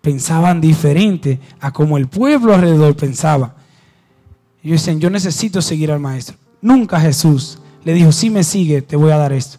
pensaban 0.00 0.60
diferente 0.60 1.38
a 1.60 1.72
como 1.72 1.98
el 1.98 2.08
pueblo 2.08 2.54
alrededor 2.54 2.96
pensaba. 2.96 3.56
Ellos 4.62 4.80
decían, 4.80 5.00
yo 5.00 5.10
necesito 5.10 5.60
seguir 5.60 5.92
al 5.92 6.00
maestro. 6.00 6.36
Nunca 6.62 7.00
Jesús 7.00 7.58
le 7.84 7.92
dijo, 7.92 8.12
si 8.12 8.30
me 8.30 8.42
sigue, 8.42 8.82
te 8.82 8.96
voy 8.96 9.10
a 9.10 9.18
dar 9.18 9.32
esto. 9.32 9.58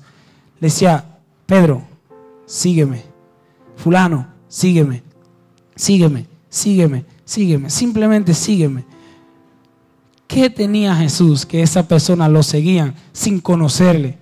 Le 0.59 0.67
decía, 0.67 1.19
Pedro, 1.45 1.83
sígueme. 2.45 3.03
Fulano, 3.75 4.27
sígueme. 4.47 5.03
Sígueme, 5.75 6.27
sígueme, 6.49 7.05
sígueme. 7.25 7.69
Simplemente 7.69 8.33
sígueme. 8.33 8.85
¿Qué 10.27 10.49
tenía 10.51 10.95
Jesús 10.95 11.45
que 11.45 11.63
esa 11.63 11.87
persona 11.87 12.29
lo 12.29 12.43
seguían 12.43 12.93
sin 13.13 13.39
conocerle? 13.39 14.18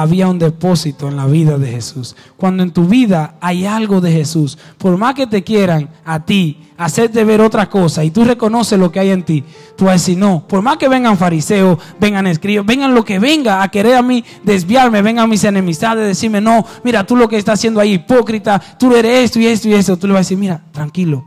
Había 0.00 0.28
un 0.28 0.38
depósito 0.38 1.08
en 1.08 1.16
la 1.16 1.26
vida 1.26 1.58
de 1.58 1.72
Jesús. 1.72 2.14
Cuando 2.36 2.62
en 2.62 2.70
tu 2.70 2.84
vida 2.84 3.34
hay 3.40 3.66
algo 3.66 4.00
de 4.00 4.12
Jesús, 4.12 4.56
por 4.78 4.96
más 4.96 5.14
que 5.14 5.26
te 5.26 5.42
quieran 5.42 5.90
a 6.04 6.24
ti 6.24 6.56
hacerte 6.76 7.24
ver 7.24 7.40
otra 7.40 7.68
cosa 7.68 8.04
y 8.04 8.12
tú 8.12 8.22
reconoces 8.22 8.78
lo 8.78 8.92
que 8.92 9.00
hay 9.00 9.10
en 9.10 9.24
ti, 9.24 9.42
tú 9.76 9.86
vas 9.86 9.90
a 9.90 9.94
decir, 9.94 10.16
no, 10.16 10.46
por 10.46 10.62
más 10.62 10.76
que 10.76 10.88
vengan 10.88 11.18
fariseos, 11.18 11.80
vengan 11.98 12.28
escribos, 12.28 12.64
vengan 12.64 12.94
lo 12.94 13.04
que 13.04 13.18
venga 13.18 13.60
a 13.60 13.68
querer 13.72 13.96
a 13.96 14.02
mí 14.02 14.24
desviarme, 14.44 15.02
vengan 15.02 15.28
mis 15.28 15.42
enemistades, 15.42 16.06
decirme, 16.06 16.40
no, 16.40 16.64
mira, 16.84 17.04
tú 17.04 17.16
lo 17.16 17.28
que 17.28 17.36
estás 17.36 17.58
haciendo 17.58 17.80
ahí, 17.80 17.94
hipócrita, 17.94 18.60
tú 18.78 18.94
eres 18.94 19.24
esto 19.24 19.40
y 19.40 19.46
esto 19.46 19.68
y 19.68 19.74
esto, 19.74 19.96
tú 19.96 20.06
le 20.06 20.12
vas 20.12 20.18
a 20.18 20.26
decir, 20.26 20.38
mira, 20.38 20.62
tranquilo, 20.70 21.26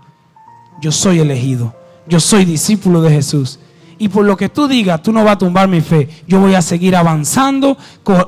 yo 0.82 0.94
soy 0.94 1.20
elegido, 1.20 1.76
yo 2.08 2.22
soy 2.22 2.46
discípulo 2.46 3.02
de 3.02 3.12
Jesús 3.12 3.60
y 4.02 4.10
por 4.10 4.26
lo 4.26 4.36
que 4.36 4.50
tú 4.50 4.68
digas, 4.68 5.04
tú 5.04 5.12
no 5.12 5.24
vas 5.24 5.34
a 5.34 5.38
tumbar 5.38 5.68
mi 5.68 5.80
fe. 5.80 6.10
Yo 6.26 6.40
voy 6.40 6.56
a 6.56 6.64
seguir 6.64 6.96
avanzando 6.96 7.78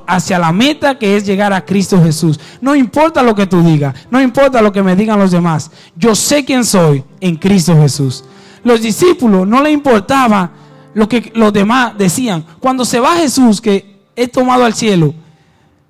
hacia 0.06 0.38
la 0.38 0.52
meta 0.52 1.00
que 1.00 1.18
es 1.18 1.26
llegar 1.26 1.52
a 1.52 1.66
Cristo 1.66 2.00
Jesús. 2.00 2.40
No 2.62 2.76
importa 2.76 3.24
lo 3.24 3.34
que 3.34 3.48
tú 3.48 3.64
digas, 3.64 3.96
no 4.12 4.22
importa 4.22 4.62
lo 4.62 4.72
que 4.72 4.84
me 4.84 4.96
digan 4.96 5.18
los 5.18 5.32
demás. 5.32 5.72
Yo 5.96 6.14
sé 6.14 6.46
quién 6.46 6.64
soy 6.64 7.04
en 7.20 7.38
Cristo 7.38 7.76
Jesús. 7.76 8.24
Los 8.64 8.84
discípulos 8.84 9.48
no 9.48 9.64
le 9.64 9.72
importaba 9.72 10.52
lo 10.94 11.10
que 11.10 11.32
los 11.34 11.52
demás 11.52 11.98
decían. 11.98 12.46
Cuando 12.60 12.86
se 12.86 13.00
va 13.00 13.16
Jesús, 13.16 13.60
que 13.60 14.00
es 14.16 14.32
tomado 14.32 14.66
al 14.66 14.76
cielo, 14.76 15.12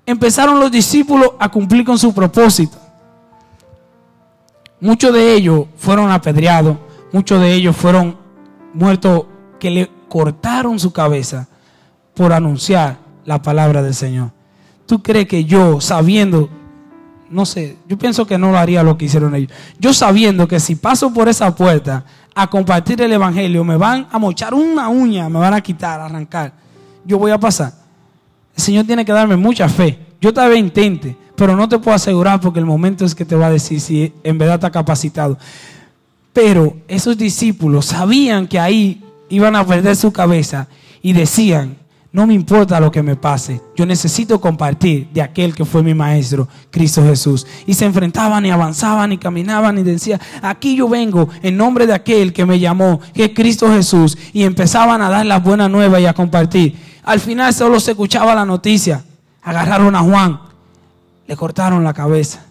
empezaron 0.06 0.60
los 0.60 0.72
discípulos 0.72 1.32
a 1.38 1.50
cumplir 1.50 1.84
con 1.84 1.98
su 1.98 2.14
propósito. 2.14 2.78
Muchos 4.80 5.12
de 5.12 5.34
ellos 5.34 5.66
fueron 5.76 6.10
apedreados, 6.10 6.78
muchos 7.12 7.38
de 7.38 7.52
ellos 7.52 7.76
fueron 7.76 8.16
muertos 8.72 9.26
que 9.64 9.70
le 9.70 9.90
cortaron 10.10 10.78
su 10.78 10.92
cabeza 10.92 11.48
por 12.14 12.34
anunciar 12.34 12.98
la 13.24 13.40
palabra 13.40 13.82
del 13.82 13.94
Señor. 13.94 14.30
¿Tú 14.84 15.02
crees 15.02 15.26
que 15.26 15.46
yo, 15.46 15.80
sabiendo, 15.80 16.50
no 17.30 17.46
sé, 17.46 17.78
yo 17.88 17.96
pienso 17.96 18.26
que 18.26 18.36
no 18.36 18.52
lo 18.52 18.58
haría 18.58 18.82
lo 18.82 18.98
que 18.98 19.06
hicieron 19.06 19.34
ellos, 19.34 19.50
yo 19.78 19.94
sabiendo 19.94 20.46
que 20.46 20.60
si 20.60 20.74
paso 20.74 21.14
por 21.14 21.30
esa 21.30 21.54
puerta 21.54 22.04
a 22.34 22.46
compartir 22.46 23.00
el 23.00 23.10
Evangelio, 23.12 23.64
me 23.64 23.78
van 23.78 24.06
a 24.12 24.18
mochar 24.18 24.52
una 24.52 24.90
uña, 24.90 25.30
me 25.30 25.38
van 25.38 25.54
a 25.54 25.62
quitar, 25.62 25.98
arrancar, 25.98 26.52
yo 27.02 27.18
voy 27.18 27.30
a 27.30 27.40
pasar. 27.40 27.72
El 28.54 28.62
Señor 28.62 28.84
tiene 28.84 29.02
que 29.02 29.12
darme 29.12 29.38
mucha 29.38 29.66
fe. 29.66 29.98
Yo 30.20 30.34
tal 30.34 30.50
vez 30.50 30.58
intente, 30.58 31.16
pero 31.36 31.56
no 31.56 31.66
te 31.70 31.78
puedo 31.78 31.94
asegurar 31.94 32.38
porque 32.38 32.58
el 32.58 32.66
momento 32.66 33.06
es 33.06 33.14
que 33.14 33.24
te 33.24 33.34
va 33.34 33.46
a 33.46 33.50
decir 33.50 33.80
si 33.80 34.12
en 34.24 34.36
verdad 34.36 34.56
está 34.56 34.70
capacitado. 34.70 35.38
Pero 36.34 36.76
esos 36.86 37.16
discípulos 37.16 37.86
sabían 37.86 38.46
que 38.46 38.60
ahí 38.60 39.00
iban 39.34 39.56
a 39.56 39.66
perder 39.66 39.96
su 39.96 40.12
cabeza 40.12 40.68
y 41.02 41.12
decían, 41.12 41.76
no 42.14 42.28
me 42.28 42.34
importa 42.34 42.78
lo 42.78 42.92
que 42.92 43.02
me 43.02 43.16
pase, 43.16 43.60
yo 43.74 43.84
necesito 43.84 44.40
compartir 44.40 45.08
de 45.12 45.20
aquel 45.20 45.52
que 45.52 45.64
fue 45.64 45.82
mi 45.82 45.94
maestro, 45.94 46.46
Cristo 46.70 47.02
Jesús. 47.02 47.44
Y 47.66 47.74
se 47.74 47.86
enfrentaban 47.86 48.46
y 48.46 48.52
avanzaban 48.52 49.10
y 49.10 49.18
caminaban 49.18 49.78
y 49.78 49.82
decían, 49.82 50.20
aquí 50.40 50.76
yo 50.76 50.88
vengo 50.88 51.28
en 51.42 51.56
nombre 51.56 51.88
de 51.88 51.92
aquel 51.92 52.32
que 52.32 52.46
me 52.46 52.60
llamó, 52.60 53.00
que 53.12 53.24
es 53.24 53.30
Cristo 53.34 53.68
Jesús. 53.68 54.16
Y 54.32 54.44
empezaban 54.44 55.02
a 55.02 55.10
dar 55.10 55.26
la 55.26 55.40
buena 55.40 55.68
nueva 55.68 55.98
y 55.98 56.06
a 56.06 56.14
compartir. 56.14 56.76
Al 57.02 57.18
final 57.18 57.52
solo 57.52 57.80
se 57.80 57.90
escuchaba 57.90 58.32
la 58.36 58.44
noticia. 58.44 59.04
Agarraron 59.42 59.96
a 59.96 60.00
Juan, 60.00 60.40
le 61.26 61.36
cortaron 61.36 61.82
la 61.82 61.94
cabeza. 61.94 62.46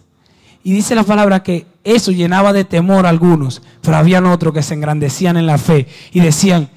Y 0.61 0.73
dice 0.73 0.93
la 0.93 1.03
palabra 1.03 1.41
que 1.41 1.72
eso 1.83 2.11
llenaba 2.11 2.53
de 2.53 2.63
temor 2.63 3.05
a 3.05 3.09
algunos, 3.09 3.61
pero 3.81 3.97
habían 3.97 4.25
otros 4.25 4.53
que 4.53 4.63
se 4.63 4.73
engrandecían 4.73 5.37
en 5.37 5.45
la 5.45 5.57
fe 5.57 5.87
y 6.11 6.21
decían, 6.21 6.69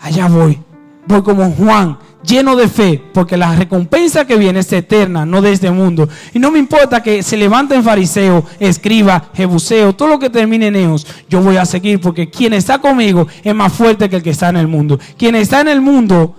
allá 0.00 0.28
voy, 0.28 0.60
voy 1.06 1.22
como 1.22 1.50
Juan, 1.50 1.98
lleno 2.26 2.56
de 2.56 2.68
fe, 2.68 3.02
porque 3.12 3.36
la 3.36 3.54
recompensa 3.54 4.24
que 4.24 4.36
viene 4.36 4.60
es 4.60 4.72
eterna, 4.72 5.26
no 5.26 5.42
de 5.42 5.52
este 5.52 5.70
mundo. 5.70 6.08
Y 6.34 6.38
no 6.38 6.50
me 6.50 6.58
importa 6.58 7.02
que 7.02 7.22
se 7.22 7.36
levanten 7.36 7.82
fariseo, 7.82 8.44
escriba, 8.60 9.30
jebuseo, 9.34 9.94
todo 9.94 10.08
lo 10.08 10.18
que 10.18 10.30
termine 10.30 10.68
en 10.68 10.76
ellos, 10.76 11.06
yo 11.28 11.40
voy 11.40 11.56
a 11.56 11.64
seguir, 11.64 12.00
porque 12.00 12.28
quien 12.28 12.52
está 12.52 12.78
conmigo 12.78 13.26
es 13.42 13.54
más 13.54 13.72
fuerte 13.72 14.08
que 14.08 14.16
el 14.16 14.22
que 14.22 14.30
está 14.30 14.48
en 14.48 14.56
el 14.56 14.68
mundo. 14.68 14.98
Quien 15.16 15.34
está 15.34 15.60
en 15.60 15.68
el 15.68 15.80
mundo, 15.80 16.34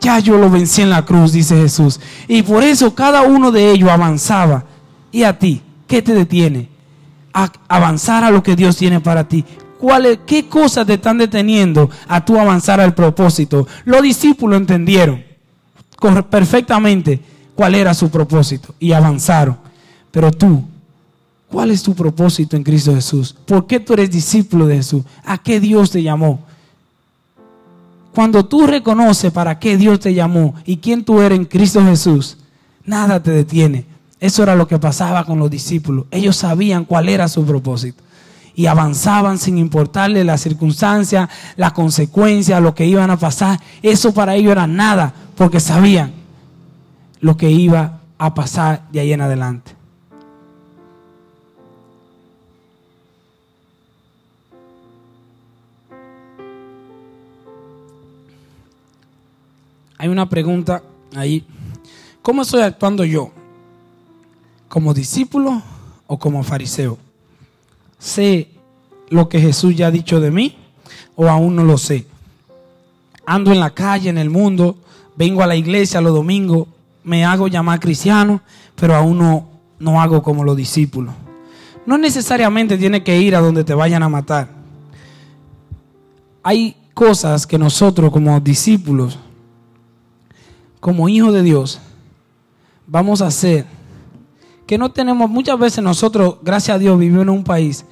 ya 0.00 0.18
yo 0.18 0.38
lo 0.38 0.50
vencí 0.50 0.82
en 0.82 0.90
la 0.90 1.04
cruz, 1.04 1.32
dice 1.32 1.56
Jesús. 1.56 2.00
Y 2.28 2.42
por 2.42 2.62
eso 2.62 2.94
cada 2.94 3.22
uno 3.22 3.50
de 3.50 3.70
ellos 3.70 3.90
avanzaba. 3.90 4.64
¿Y 5.12 5.22
a 5.22 5.38
ti? 5.38 5.62
¿Qué 5.86 6.02
te 6.02 6.14
detiene? 6.14 6.73
A 7.34 7.52
avanzar 7.68 8.24
a 8.24 8.30
lo 8.30 8.42
que 8.42 8.56
Dios 8.56 8.76
tiene 8.76 9.00
para 9.00 9.28
ti. 9.28 9.44
¿Cuál 9.78 10.20
¿Qué 10.24 10.48
cosas 10.48 10.86
te 10.86 10.94
están 10.94 11.18
deteniendo 11.18 11.90
a 12.08 12.24
tú 12.24 12.38
avanzar 12.38 12.80
al 12.80 12.94
propósito? 12.94 13.66
Los 13.84 14.00
discípulos 14.00 14.58
entendieron 14.58 15.22
perfectamente 16.30 17.20
cuál 17.54 17.74
era 17.74 17.92
su 17.92 18.10
propósito 18.10 18.74
y 18.78 18.92
avanzaron. 18.92 19.58
Pero 20.10 20.30
tú, 20.30 20.64
¿cuál 21.50 21.70
es 21.70 21.82
tu 21.82 21.94
propósito 21.94 22.56
en 22.56 22.62
Cristo 22.62 22.94
Jesús? 22.94 23.34
¿Por 23.44 23.66
qué 23.66 23.80
tú 23.80 23.94
eres 23.94 24.10
discípulo 24.10 24.66
de 24.66 24.76
Jesús? 24.76 25.04
¿A 25.24 25.38
qué 25.38 25.60
Dios 25.60 25.90
te 25.90 26.02
llamó? 26.02 26.40
Cuando 28.14 28.44
tú 28.46 28.66
reconoces 28.66 29.32
para 29.32 29.58
qué 29.58 29.76
Dios 29.76 29.98
te 29.98 30.14
llamó 30.14 30.54
y 30.64 30.76
quién 30.76 31.04
tú 31.04 31.20
eres 31.20 31.36
en 31.36 31.46
Cristo 31.46 31.84
Jesús, 31.84 32.36
nada 32.84 33.20
te 33.20 33.32
detiene. 33.32 33.86
Eso 34.24 34.42
era 34.42 34.56
lo 34.56 34.66
que 34.66 34.78
pasaba 34.78 35.26
con 35.26 35.38
los 35.38 35.50
discípulos. 35.50 36.06
Ellos 36.10 36.36
sabían 36.36 36.86
cuál 36.86 37.10
era 37.10 37.28
su 37.28 37.44
propósito. 37.44 38.02
Y 38.54 38.64
avanzaban 38.64 39.36
sin 39.36 39.58
importarle 39.58 40.24
la 40.24 40.38
circunstancia, 40.38 41.28
la 41.56 41.74
consecuencia, 41.74 42.58
lo 42.58 42.74
que 42.74 42.86
iban 42.86 43.10
a 43.10 43.18
pasar. 43.18 43.60
Eso 43.82 44.14
para 44.14 44.34
ellos 44.34 44.52
era 44.52 44.66
nada, 44.66 45.12
porque 45.36 45.60
sabían 45.60 46.14
lo 47.20 47.36
que 47.36 47.50
iba 47.50 48.00
a 48.16 48.32
pasar 48.32 48.88
de 48.90 49.00
ahí 49.00 49.12
en 49.12 49.20
adelante. 49.20 49.72
Hay 59.98 60.08
una 60.08 60.26
pregunta 60.30 60.82
ahí. 61.14 61.44
¿Cómo 62.22 62.40
estoy 62.40 62.62
actuando 62.62 63.04
yo? 63.04 63.30
Como 64.74 64.92
discípulo 64.92 65.62
o 66.08 66.18
como 66.18 66.42
fariseo? 66.42 66.98
¿Sé 67.96 68.48
lo 69.08 69.28
que 69.28 69.40
Jesús 69.40 69.76
ya 69.76 69.86
ha 69.86 69.90
dicho 69.92 70.18
de 70.18 70.32
mí 70.32 70.56
o 71.14 71.28
aún 71.28 71.54
no 71.54 71.62
lo 71.62 71.78
sé? 71.78 72.08
Ando 73.24 73.52
en 73.52 73.60
la 73.60 73.70
calle, 73.70 74.10
en 74.10 74.18
el 74.18 74.30
mundo, 74.30 74.76
vengo 75.14 75.44
a 75.44 75.46
la 75.46 75.54
iglesia 75.54 76.00
los 76.00 76.12
domingos, 76.12 76.66
me 77.04 77.24
hago 77.24 77.46
llamar 77.46 77.78
cristiano, 77.78 78.40
pero 78.74 78.96
aún 78.96 79.18
no, 79.18 79.46
no 79.78 80.02
hago 80.02 80.24
como 80.24 80.42
los 80.42 80.56
discípulos. 80.56 81.14
No 81.86 81.96
necesariamente 81.96 82.76
tiene 82.76 83.04
que 83.04 83.20
ir 83.20 83.36
a 83.36 83.40
donde 83.40 83.62
te 83.62 83.74
vayan 83.74 84.02
a 84.02 84.08
matar. 84.08 84.48
Hay 86.42 86.74
cosas 86.94 87.46
que 87.46 87.58
nosotros 87.58 88.10
como 88.10 88.40
discípulos, 88.40 89.20
como 90.80 91.08
hijos 91.08 91.32
de 91.32 91.44
Dios, 91.44 91.78
vamos 92.88 93.22
a 93.22 93.28
hacer 93.28 93.66
que 94.66 94.78
no 94.78 94.90
tenemos, 94.90 95.28
muchas 95.28 95.58
veces 95.58 95.84
nosotros, 95.84 96.36
gracias 96.42 96.76
a 96.76 96.78
Dios, 96.78 96.98
vivimos 96.98 97.22
en 97.22 97.30
un 97.30 97.44
país 97.44 97.84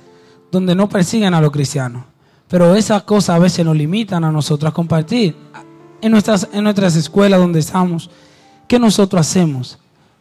donde 0.51 0.75
no 0.75 0.89
persiguen 0.89 1.35
a 1.35 1.41
los 1.41 1.51
cristianos. 1.51 2.05
Pero 2.49 2.75
esas 2.75 3.03
cosas 3.05 3.37
a 3.37 3.39
veces 3.39 3.65
nos 3.65 3.77
limitan 3.77 4.25
a 4.25 4.31
nosotros 4.31 4.71
a 4.71 4.75
compartir. 4.75 5.35
En 6.01 6.13
nuestras, 6.13 6.49
en 6.53 6.65
nuestras 6.65 6.97
escuelas 6.97 7.41
donde 7.41 7.61
estamos, 7.61 8.11
¿qué 8.69 8.79
nosotros 8.79 9.21
hacemos? 9.21 9.79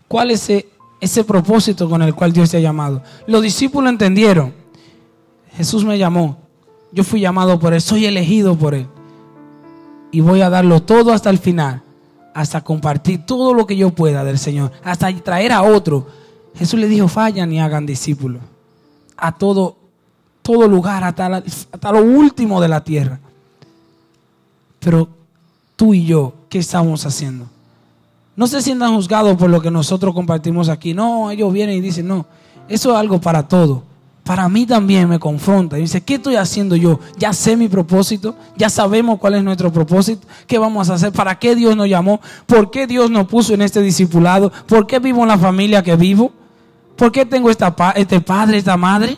¿Cuál 0.08 0.32
es 0.32 0.44
ese, 0.44 0.70
ese 1.00 1.24
propósito 1.24 1.90
con 1.90 2.02
el 2.02 2.14
cual 2.14 2.32
Dios 2.32 2.52
te 2.52 2.58
ha 2.58 2.62
llamado? 2.62 3.02
Los 3.28 3.42
discípulos 3.42 3.90
entendieron. 3.90 4.54
Jesús 5.54 5.84
me 5.84 5.98
llamó. 5.98 6.38
Yo 6.94 7.04
fui 7.04 7.20
llamado 7.20 7.60
por 7.60 7.74
Él. 7.74 7.82
Soy 7.82 8.06
elegido 8.06 8.56
por 8.56 8.76
Él. 8.76 8.88
Y 10.12 10.22
voy 10.22 10.42
a 10.42 10.50
darlo 10.50 10.82
todo 10.82 11.12
hasta 11.12 11.30
el 11.30 11.40
final. 11.40 11.82
Hasta 12.34 12.62
compartir 12.62 13.26
todo 13.26 13.54
lo 13.54 13.66
que 13.66 13.76
yo 13.76 13.90
pueda 13.90 14.24
del 14.24 14.38
Señor. 14.38 14.72
Hasta 14.84 15.14
traer 15.22 15.52
a 15.52 15.64
otro 15.64 16.08
Jesús 16.56 16.80
le 16.80 16.88
dijo, 16.88 17.08
fallan 17.08 17.52
y 17.52 17.60
hagan 17.60 17.86
discípulos. 17.86 18.42
A 19.18 19.32
todo, 19.32 19.78
todo 20.42 20.68
lugar, 20.68 21.04
hasta, 21.04 21.44
hasta 21.72 21.92
lo 21.92 22.04
último 22.04 22.62
de 22.62 22.68
la 22.68 22.84
tierra. 22.84 23.20
Pero 24.80 25.08
tú 25.76 25.94
y 25.94 26.06
yo, 26.06 26.34
¿qué 26.50 26.60
estamos 26.60 27.06
haciendo? 27.06 27.48
No 28.36 28.48
se 28.48 28.62
sientan 28.62 28.96
juzgados 28.96 29.38
por 29.38 29.50
lo 29.50 29.62
que 29.62 29.70
nosotros 29.70 30.14
compartimos 30.14 30.70
aquí. 30.70 30.94
No, 30.94 31.32
ellos 31.32 31.52
vienen 31.54 31.78
y 31.78 31.82
dicen, 31.82 32.08
no, 32.08 32.26
Eso 32.68 32.92
es 32.92 32.98
algo 32.98 33.22
para 33.22 33.48
todo. 33.48 33.84
Para 34.24 34.48
mí 34.48 34.66
también 34.66 35.10
me 35.10 35.20
confronta. 35.20 35.78
Y 35.78 35.82
dice, 35.82 36.02
¿qué 36.02 36.16
estoy 36.16 36.36
haciendo 36.36 36.76
yo? 36.76 37.00
Ya 37.18 37.34
sé 37.34 37.58
mi 37.58 37.68
propósito, 37.68 38.36
ya 38.56 38.70
sabemos 38.70 39.20
cuál 39.20 39.36
es 39.36 39.44
nuestro 39.44 39.72
propósito, 39.72 40.28
qué 40.48 40.58
vamos 40.58 40.90
a 40.90 40.94
hacer, 40.94 41.12
para 41.12 41.38
qué 41.38 41.56
Dios 41.56 41.76
nos 41.76 41.88
llamó, 41.88 42.22
por 42.46 42.72
qué 42.72 42.88
Dios 42.88 43.10
nos 43.10 43.28
puso 43.28 43.54
en 43.54 43.62
este 43.62 43.82
discipulado, 43.82 44.52
por 44.68 44.88
qué 44.88 45.00
vivo 45.00 45.22
en 45.24 45.30
la 45.30 45.38
familia 45.38 45.84
que 45.84 45.96
vivo, 45.96 46.32
por 47.02 47.12
qué 47.12 47.26
tengo 47.26 47.50
este 47.50 48.22
padre, 48.22 48.58
esta 48.60 48.78
madre. 48.78 49.18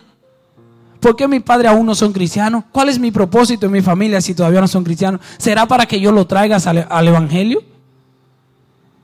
¿Por 1.02 1.18
qué 1.18 1.28
mis 1.28 1.42
padres 1.42 1.70
aún 1.70 1.86
no 1.86 1.94
son 1.94 2.14
cristianos? 2.14 2.64
¿Cuál 2.72 2.88
es 2.88 2.98
mi 2.98 3.12
propósito 3.12 3.66
en 3.66 3.74
mi 3.74 3.82
familia 3.82 4.22
si 4.22 4.34
todavía 4.34 4.62
no 4.62 4.70
son 4.70 4.86
cristianos? 4.86 5.20
¿Será 5.38 5.66
para 5.66 5.86
que 5.86 6.00
yo 6.00 6.14
lo 6.14 6.26
traiga 6.26 6.56
al, 6.64 6.88
al 6.90 7.08
Evangelio? 7.10 7.62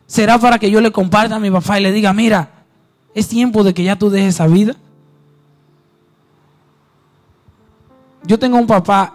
¿Será 0.08 0.39
para 0.39 0.60
que 0.60 0.72
yo 0.72 0.80
le 0.80 0.94
comparta 0.94 1.36
a 1.36 1.39
mi 1.42 1.52
papá 1.52 1.78
y 1.78 1.84
le 1.84 1.92
diga, 1.92 2.13
mira, 2.13 2.52
es 3.13 3.28
tiempo 3.28 3.65
de 3.65 3.74
que 3.74 3.84
ya 3.84 3.98
tú 3.98 4.10
dejes 4.10 4.36
esa 4.36 4.48
vida? 4.48 4.78
Yo 8.24 8.39
tengo 8.39 8.58
un 8.58 8.68
papá 8.68 9.13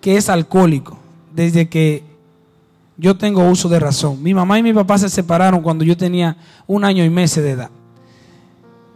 que 0.00 0.16
es 0.16 0.30
alcohólico 0.30 0.98
desde 1.30 1.68
que 1.68 2.04
yo 2.96 3.18
tengo 3.18 3.46
uso 3.50 3.68
de 3.68 3.80
razón. 3.80 4.22
Mi 4.22 4.32
mamá 4.32 4.58
y 4.58 4.62
mi 4.62 4.72
papá 4.72 4.96
se 4.96 5.10
separaron 5.10 5.60
cuando 5.60 5.84
yo 5.84 5.94
tenía 5.94 6.38
un 6.66 6.84
año 6.84 7.04
y 7.04 7.10
meses 7.10 7.44
de 7.44 7.50
edad. 7.50 7.70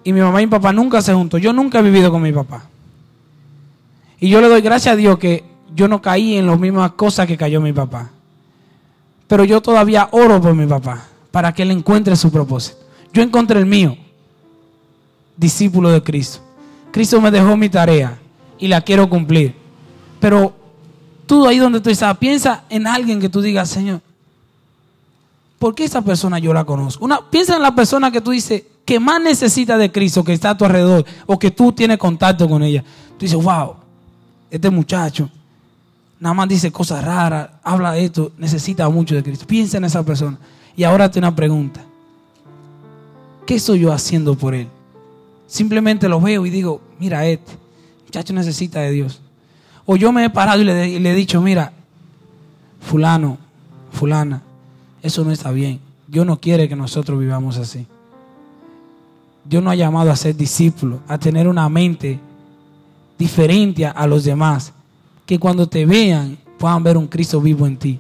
Y 0.09 0.13
mi 0.15 0.23
mamá 0.23 0.41
y 0.41 0.47
mi 0.47 0.51
papá 0.51 0.73
nunca 0.73 1.03
se 1.03 1.13
juntó. 1.13 1.37
Yo 1.37 1.53
nunca 1.53 1.81
he 1.81 1.83
vivido 1.83 2.11
con 2.11 2.23
mi 2.23 2.33
papá. 2.33 2.65
Y 4.19 4.31
yo 4.31 4.41
le 4.41 4.49
doy 4.49 4.63
gracias 4.63 4.95
a 4.95 4.97
Dios 4.97 5.19
que 5.19 5.45
yo 5.75 5.87
no 5.87 6.01
caí 6.01 6.39
en 6.39 6.47
las 6.47 6.59
mismas 6.59 6.93
cosas 6.93 7.27
que 7.27 7.37
cayó 7.37 7.61
mi 7.61 7.75
papá. 7.75 8.09
Pero 9.27 9.45
yo 9.45 9.61
todavía 9.61 10.09
oro 10.13 10.41
por 10.41 10.55
mi 10.55 10.65
papá 10.65 11.05
para 11.31 11.53
que 11.53 11.61
él 11.61 11.73
encuentre 11.73 12.17
su 12.17 12.33
propósito. 12.33 12.79
Yo 13.13 13.21
encontré 13.21 13.59
el 13.59 13.67
mío, 13.67 13.99
discípulo 15.37 15.91
de 15.91 16.03
Cristo. 16.03 16.41
Cristo 16.91 17.21
me 17.21 17.31
dejó 17.31 17.55
mi 17.59 17.69
tarea 17.69 18.19
y 18.59 18.67
la 18.67 18.81
quiero 18.81 19.11
cumplir. 19.11 19.57
Pero 20.21 20.55
tú 21.27 21.47
ahí 21.47 21.59
donde 21.59 21.83
tú 21.83 21.91
estás, 21.91 22.17
piensa 22.17 22.65
en 22.71 22.87
alguien 22.87 23.21
que 23.21 23.29
tú 23.29 23.43
digas, 23.43 23.69
Señor, 23.69 24.01
¿por 25.59 25.75
qué 25.75 25.85
esa 25.85 26.01
persona 26.01 26.39
yo 26.39 26.55
la 26.55 26.65
conozco? 26.65 27.07
Piensa 27.29 27.57
en 27.57 27.63
la 27.63 27.75
persona 27.75 28.11
que 28.11 28.23
tú 28.23 28.31
dices 28.31 28.63
que 28.89 28.99
más 28.99 29.21
necesita 29.21 29.77
de 29.77 29.93
Cristo, 29.93 30.25
que 30.25 30.33
está 30.33 30.49
a 30.49 30.57
tu 30.57 30.65
alrededor, 30.65 31.05
o 31.27 31.39
que 31.39 31.51
tú 31.51 31.73
tienes 31.73 31.99
contacto 31.99 32.49
con 32.49 32.63
ella. 32.63 32.83
Tú 33.19 33.27
dices, 33.27 33.39
wow, 33.39 33.75
este 34.51 34.71
muchacho 34.71 35.29
nada 36.19 36.33
más 36.33 36.49
dice 36.49 36.73
cosas 36.73 37.05
raras, 37.05 37.51
habla 37.63 37.93
de 37.93 38.07
esto, 38.07 38.33
necesita 38.39 38.89
mucho 38.89 39.15
de 39.15 39.23
Cristo. 39.23 39.47
Piensa 39.47 39.77
en 39.77 39.85
esa 39.85 40.03
persona. 40.03 40.39
Y 40.75 40.85
ahora 40.85 41.11
te 41.11 41.19
una 41.19 41.37
pregunta. 41.37 41.83
¿Qué 43.45 43.57
estoy 43.57 43.81
yo 43.81 43.93
haciendo 43.93 44.35
por 44.37 44.55
él? 44.55 44.69
Simplemente 45.47 46.09
lo 46.09 46.19
veo 46.19 46.47
y 46.47 46.51
digo, 46.51 46.81
mira, 46.99 47.27
este 47.27 47.59
muchacho 48.07 48.33
necesita 48.33 48.81
de 48.81 48.91
Dios. 48.91 49.21
O 49.85 49.97
yo 49.97 50.13
me 50.13 50.25
he 50.25 50.31
parado 50.31 50.63
y 50.63 50.65
le, 50.65 50.89
y 50.89 50.99
le 50.99 51.11
he 51.11 51.15
dicho, 51.15 51.43
mira, 51.43 51.75
fulano, 52.81 53.37
fulana, 53.93 54.41
eso 55.03 55.25
no 55.25 55.31
está 55.31 55.51
bien. 55.51 55.79
Dios 56.07 56.25
no 56.25 56.41
quiere 56.41 56.71
que 56.71 56.75
nosotros 56.75 57.21
vivamos 57.21 57.59
así. 57.59 57.87
Dios 59.49 59.63
nos 59.63 59.73
ha 59.73 59.77
llamado 59.77 60.11
a 60.11 60.17
ser 60.17 60.37
discípulos, 60.37 61.01
a 61.09 61.17
tener 61.17 61.49
una 61.49 61.69
mente 61.69 62.21
diferente 63.19 63.87
a 63.87 64.07
los 64.07 64.25
demás. 64.25 64.73
Que 65.25 65.39
cuando 65.39 65.67
te 65.67 65.87
vean 65.87 66.37
puedan 66.59 66.83
ver 66.83 66.97
un 66.97 67.07
Cristo 67.07 67.41
vivo 67.41 67.67
en 67.67 67.77
ti. 67.77 67.99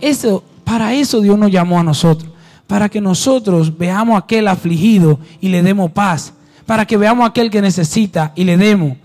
Eso, 0.00 0.44
para 0.64 0.94
eso 0.94 1.20
Dios 1.20 1.38
nos 1.38 1.50
llamó 1.50 1.80
a 1.80 1.82
nosotros. 1.82 2.30
Para 2.66 2.88
que 2.88 3.00
nosotros 3.00 3.76
veamos 3.76 4.14
a 4.14 4.18
aquel 4.18 4.46
afligido 4.48 5.18
y 5.40 5.48
le 5.48 5.62
demos 5.62 5.90
paz. 5.90 6.32
Para 6.66 6.86
que 6.86 6.96
veamos 6.96 7.24
a 7.24 7.28
aquel 7.28 7.50
que 7.50 7.60
necesita 7.60 8.32
y 8.36 8.44
le 8.44 8.56
demos. 8.56 8.96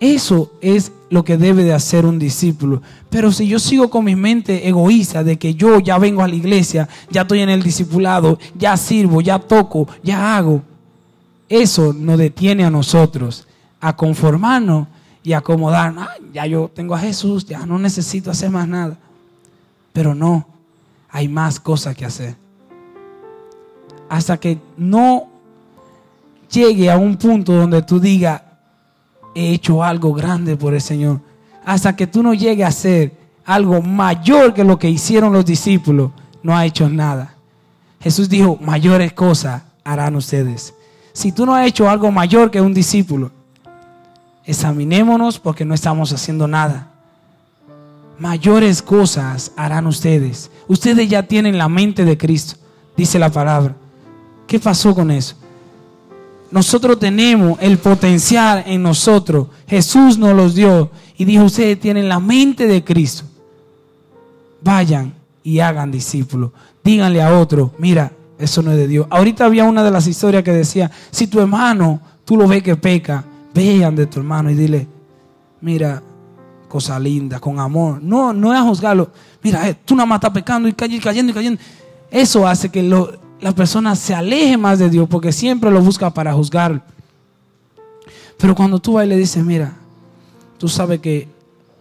Eso 0.00 0.52
es 0.60 0.92
lo 1.08 1.24
que 1.24 1.36
debe 1.36 1.64
de 1.64 1.72
hacer 1.72 2.04
un 2.04 2.18
discípulo. 2.18 2.82
Pero 3.10 3.30
si 3.32 3.46
yo 3.46 3.58
sigo 3.58 3.90
con 3.90 4.04
mi 4.04 4.16
mente 4.16 4.68
egoísta 4.68 5.22
de 5.22 5.38
que 5.38 5.54
yo 5.54 5.78
ya 5.78 5.98
vengo 5.98 6.22
a 6.22 6.28
la 6.28 6.34
iglesia, 6.34 6.88
ya 7.10 7.22
estoy 7.22 7.40
en 7.40 7.50
el 7.50 7.62
discipulado, 7.62 8.38
ya 8.56 8.76
sirvo, 8.76 9.20
ya 9.20 9.38
toco, 9.38 9.88
ya 10.02 10.36
hago, 10.36 10.62
eso 11.48 11.92
nos 11.92 12.18
detiene 12.18 12.64
a 12.64 12.70
nosotros 12.70 13.46
a 13.80 13.94
conformarnos 13.94 14.88
y 15.22 15.32
acomodarnos. 15.32 16.08
ya 16.32 16.46
yo 16.46 16.70
tengo 16.72 16.94
a 16.94 16.98
Jesús, 16.98 17.46
ya 17.46 17.64
no 17.66 17.78
necesito 17.78 18.30
hacer 18.30 18.50
más 18.50 18.66
nada. 18.66 18.96
Pero 19.92 20.14
no, 20.14 20.46
hay 21.08 21.28
más 21.28 21.60
cosas 21.60 21.96
que 21.96 22.04
hacer. 22.04 22.36
Hasta 24.08 24.36
que 24.38 24.58
no 24.76 25.28
llegue 26.50 26.90
a 26.90 26.96
un 26.96 27.16
punto 27.16 27.52
donde 27.52 27.82
tú 27.82 27.98
digas, 27.98 28.42
he 29.36 29.52
hecho 29.52 29.84
algo 29.84 30.12
grande 30.12 30.56
por 30.56 30.74
el 30.74 30.80
Señor. 30.80 31.20
Hasta 31.64 31.94
que 31.94 32.08
tú 32.08 32.24
no 32.24 32.34
llegues 32.34 32.64
a 32.64 32.70
hacer 32.70 33.12
algo 33.44 33.80
mayor 33.80 34.52
que 34.52 34.64
lo 34.64 34.80
que 34.80 34.90
hicieron 34.90 35.32
los 35.32 35.44
discípulos, 35.44 36.10
no 36.42 36.56
ha 36.56 36.66
hecho 36.66 36.88
nada. 36.88 37.34
Jesús 38.00 38.28
dijo, 38.28 38.58
mayores 38.60 39.12
cosas 39.12 39.62
harán 39.84 40.16
ustedes 40.16 40.74
si 41.16 41.32
tú 41.32 41.46
no 41.46 41.54
has 41.54 41.66
hecho 41.66 41.88
algo 41.88 42.12
mayor 42.12 42.50
que 42.50 42.60
un 42.60 42.74
discípulo, 42.74 43.30
examinémonos 44.44 45.38
porque 45.38 45.64
no 45.64 45.72
estamos 45.72 46.12
haciendo 46.12 46.46
nada. 46.46 46.90
Mayores 48.18 48.82
cosas 48.82 49.50
harán 49.56 49.86
ustedes. 49.86 50.50
Ustedes 50.68 51.08
ya 51.08 51.22
tienen 51.22 51.56
la 51.56 51.70
mente 51.70 52.04
de 52.04 52.18
Cristo, 52.18 52.56
dice 52.98 53.18
la 53.18 53.30
palabra. 53.30 53.74
¿Qué 54.46 54.60
pasó 54.60 54.94
con 54.94 55.10
eso? 55.10 55.36
Nosotros 56.50 56.98
tenemos 56.98 57.58
el 57.60 57.78
potencial 57.78 58.62
en 58.66 58.82
nosotros. 58.82 59.48
Jesús 59.66 60.16
nos 60.18 60.34
los 60.34 60.54
dio 60.54 60.90
y 61.16 61.24
dijo, 61.24 61.44
ustedes 61.44 61.80
tienen 61.80 62.08
la 62.08 62.20
mente 62.20 62.66
de 62.66 62.84
Cristo. 62.84 63.24
Vayan 64.62 65.14
y 65.42 65.60
hagan 65.60 65.90
discípulos. 65.90 66.50
Díganle 66.84 67.20
a 67.22 67.38
otro, 67.38 67.72
mira, 67.78 68.12
eso 68.38 68.62
no 68.62 68.70
es 68.70 68.76
de 68.76 68.86
Dios. 68.86 69.06
Ahorita 69.10 69.44
había 69.44 69.64
una 69.64 69.82
de 69.82 69.90
las 69.90 70.06
historias 70.06 70.42
que 70.42 70.52
decía, 70.52 70.90
si 71.10 71.26
tu 71.26 71.40
hermano, 71.40 72.00
tú 72.24 72.36
lo 72.36 72.46
ves 72.46 72.62
que 72.62 72.76
peca, 72.76 73.24
vean 73.54 73.96
de 73.96 74.06
tu 74.06 74.20
hermano 74.20 74.50
y 74.50 74.54
dile, 74.54 74.86
mira, 75.60 76.02
cosa 76.68 76.98
linda, 76.98 77.40
con 77.40 77.58
amor. 77.58 78.02
No, 78.02 78.32
no 78.32 78.52
es 78.52 78.60
a 78.60 78.62
juzgarlo. 78.62 79.10
Mira, 79.42 79.68
eh, 79.68 79.76
tú 79.84 79.94
nada 79.94 80.06
más 80.06 80.16
estás 80.16 80.32
pecando 80.32 80.68
y 80.68 80.72
cayendo 80.72 81.32
y 81.32 81.34
cayendo. 81.34 81.60
Eso 82.10 82.46
hace 82.46 82.68
que 82.68 82.82
la 83.40 83.54
persona 83.54 83.94
se 83.96 84.14
aleje 84.14 84.56
más 84.56 84.78
de 84.78 84.90
Dios 84.90 85.08
porque 85.08 85.32
siempre 85.32 85.70
lo 85.70 85.80
busca 85.80 86.12
para 86.12 86.32
juzgar. 86.32 86.82
Pero 88.38 88.54
cuando 88.54 88.78
tú 88.78 88.94
vas 88.94 89.06
y 89.06 89.08
le 89.08 89.16
dices, 89.16 89.44
mira, 89.44 89.76
tú 90.58 90.68
sabes 90.68 91.00
que 91.00 91.28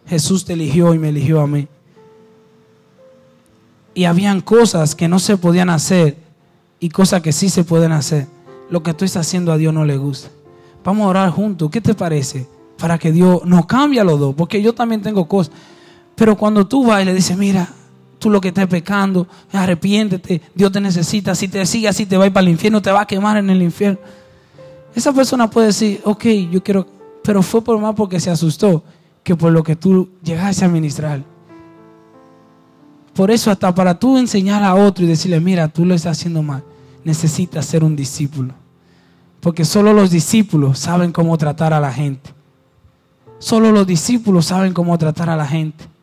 Jesús 0.08 0.46
te 0.46 0.54
eligió 0.54 0.94
y 0.94 1.00
me 1.00 1.10
eligió 1.10 1.42
a 1.42 1.48
mí. 1.48 1.68
Y 3.94 4.06
habían 4.06 4.42
cosas 4.42 4.96
que 4.96 5.08
no 5.08 5.20
se 5.20 5.38
podían 5.38 5.70
hacer 5.70 6.18
y 6.80 6.90
cosas 6.90 7.22
que 7.22 7.32
sí 7.32 7.50
se 7.50 7.64
pueden 7.64 7.92
hacer. 7.92 8.28
Lo 8.70 8.84
que 8.84 8.94
tú 8.94 9.06
estás 9.06 9.28
haciendo 9.28 9.52
a 9.52 9.58
Dios 9.58 9.74
no 9.74 9.86
le 9.86 9.98
gusta. 9.98 10.30
Vamos 10.84 11.06
a 11.06 11.10
orar 11.10 11.30
juntos. 11.30 11.70
¿Qué 11.72 11.82
te 11.82 11.94
parece? 11.94 12.48
Para 12.78 12.98
que 12.98 13.12
Dios 13.12 13.46
nos 13.46 13.66
cambie 13.66 14.00
a 14.00 14.04
los 14.04 14.20
dos. 14.20 14.36
Porque 14.36 14.62
yo 14.62 14.74
también 14.74 15.02
tengo 15.02 15.28
cosas. 15.28 15.54
Pero 16.16 16.38
cuando 16.38 16.68
tú 16.68 16.86
vas 16.86 17.02
y 17.02 17.06
le 17.06 17.14
dices, 17.14 17.38
mira, 17.38 17.70
tú 18.26 18.32
lo 18.32 18.42
que 18.42 18.48
estás 18.48 18.66
pecando, 18.66 19.28
arrepiéntete, 19.52 20.42
Dios 20.56 20.72
te 20.72 20.82
necesita. 20.82 21.36
Si 21.36 21.48
te 21.48 21.64
sigue 21.68 21.88
así, 21.88 22.08
te 22.08 22.18
va 22.18 22.24
a 22.24 22.28
ir 22.28 22.34
para 22.34 22.48
el 22.48 22.54
infierno, 22.54 22.82
te 22.82 22.92
va 22.92 23.02
a 23.02 23.06
quemar 23.06 23.38
en 23.38 23.52
el 23.52 23.62
infierno. 23.62 24.00
Esa 24.96 25.14
persona 25.14 25.48
puede 25.48 25.68
decir, 25.68 26.02
ok, 26.04 26.26
yo 26.52 26.64
quiero, 26.64 26.88
pero 27.24 27.44
fue 27.44 27.64
por 27.64 27.78
más 27.78 27.94
porque 27.94 28.20
se 28.20 28.32
asustó 28.32 28.84
que 29.22 29.36
por 29.36 29.52
lo 29.52 29.62
que 29.62 29.76
tú 29.76 30.10
llegaste 30.24 30.66
a 30.66 30.68
ministrar. 30.68 31.22
Por 33.14 33.30
eso 33.30 33.52
hasta 33.52 33.76
para 33.76 34.00
tú 34.00 34.18
enseñar 34.18 34.64
a 34.64 34.74
otro 34.74 35.06
y 35.06 35.08
decirle, 35.08 35.40
mira, 35.40 35.68
tú 35.68 35.86
lo 35.86 35.94
estás 35.94 36.18
haciendo 36.18 36.42
mal, 36.42 36.64
necesitas 37.04 37.64
ser 37.64 37.84
un 37.84 37.96
discípulo. 37.96 38.56
Porque 39.40 39.66
solo 39.66 39.94
los 39.94 40.10
discípulos 40.10 40.80
saben 40.80 41.12
cómo 41.12 41.38
tratar 41.38 41.76
a 41.76 41.80
la 41.80 41.94
gente. 41.94 42.32
Solo 43.38 43.72
los 43.72 43.86
discípulos 43.86 44.48
saben 44.48 44.74
cómo 44.74 44.98
tratar 44.98 45.30
a 45.30 45.36
la 45.36 45.46
gente. 45.46 45.94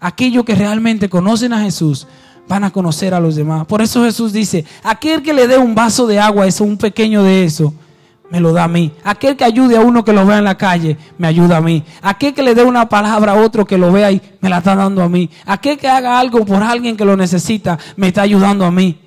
Aquellos 0.00 0.44
que 0.44 0.54
realmente 0.54 1.08
conocen 1.08 1.52
a 1.52 1.62
Jesús 1.62 2.06
van 2.48 2.64
a 2.64 2.70
conocer 2.70 3.14
a 3.14 3.20
los 3.20 3.34
demás. 3.36 3.66
Por 3.66 3.82
eso 3.82 4.04
Jesús 4.04 4.32
dice, 4.32 4.64
aquel 4.82 5.22
que 5.22 5.32
le 5.32 5.48
dé 5.48 5.58
un 5.58 5.74
vaso 5.74 6.06
de 6.06 6.20
agua, 6.20 6.46
eso, 6.46 6.64
un 6.64 6.76
pequeño 6.76 7.22
de 7.22 7.44
eso, 7.44 7.74
me 8.30 8.40
lo 8.40 8.52
da 8.52 8.64
a 8.64 8.68
mí. 8.68 8.92
Aquel 9.04 9.36
que 9.36 9.44
ayude 9.44 9.76
a 9.76 9.80
uno 9.80 10.04
que 10.04 10.12
lo 10.12 10.26
vea 10.26 10.38
en 10.38 10.44
la 10.44 10.56
calle, 10.56 10.96
me 11.18 11.26
ayuda 11.26 11.58
a 11.58 11.60
mí. 11.60 11.84
Aquel 12.02 12.34
que 12.34 12.42
le 12.42 12.54
dé 12.54 12.62
una 12.62 12.88
palabra 12.88 13.32
a 13.32 13.36
otro 13.36 13.64
que 13.64 13.78
lo 13.78 13.92
vea 13.92 14.10
y 14.10 14.20
me 14.40 14.48
la 14.48 14.58
está 14.58 14.74
dando 14.74 15.02
a 15.02 15.08
mí. 15.08 15.30
Aquel 15.44 15.78
que 15.78 15.88
haga 15.88 16.18
algo 16.18 16.44
por 16.44 16.62
alguien 16.62 16.96
que 16.96 17.04
lo 17.04 17.16
necesita, 17.16 17.78
me 17.96 18.08
está 18.08 18.22
ayudando 18.22 18.64
a 18.64 18.70
mí. 18.70 19.00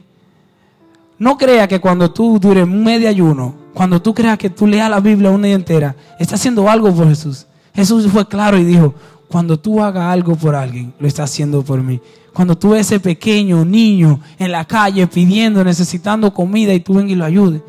No 1.17 1.38
crea 1.38 1.67
que 1.67 1.82
cuando 1.82 2.12
tú 2.12 2.39
dures 2.39 2.63
un 2.63 2.84
medio 2.84 3.10
ayuno, 3.10 3.56
cuando 3.73 4.02
tú 4.02 4.13
creas 4.13 4.38
que 4.38 4.49
tú 4.49 4.65
leas 4.65 4.89
la 4.89 5.02
Biblia 5.02 5.30
una 5.30 5.47
día 5.47 5.56
entera, 5.56 5.95
estás 6.17 6.39
haciendo 6.39 6.69
algo 6.69 6.93
por 6.93 7.08
Jesús. 7.10 7.45
Jesús 7.73 8.08
fue 8.12 8.28
claro 8.28 8.58
y 8.58 8.63
dijo, 8.63 8.95
cuando 9.30 9.60
tú 9.60 9.82
hagas 9.82 10.12
algo 10.12 10.36
por 10.36 10.56
alguien, 10.56 10.94
lo 11.00 11.08
estás 11.08 11.32
haciendo 11.32 11.62
por 11.62 11.82
mí. 11.82 12.02
Cuando 12.34 12.58
tú 12.58 12.70
ves 12.70 12.88
ese 12.88 13.00
pequeño 13.00 13.63
niño 13.63 14.20
en 14.39 14.52
la 14.52 14.65
calle 14.65 15.06
pidiendo, 15.08 15.63
necesitando 15.63 16.34
comida 16.34 16.74
y 16.74 16.80
tú 16.80 16.96
ven 16.96 17.10
y 17.10 17.15
lo 17.15 17.26
ayudes, 17.26 17.62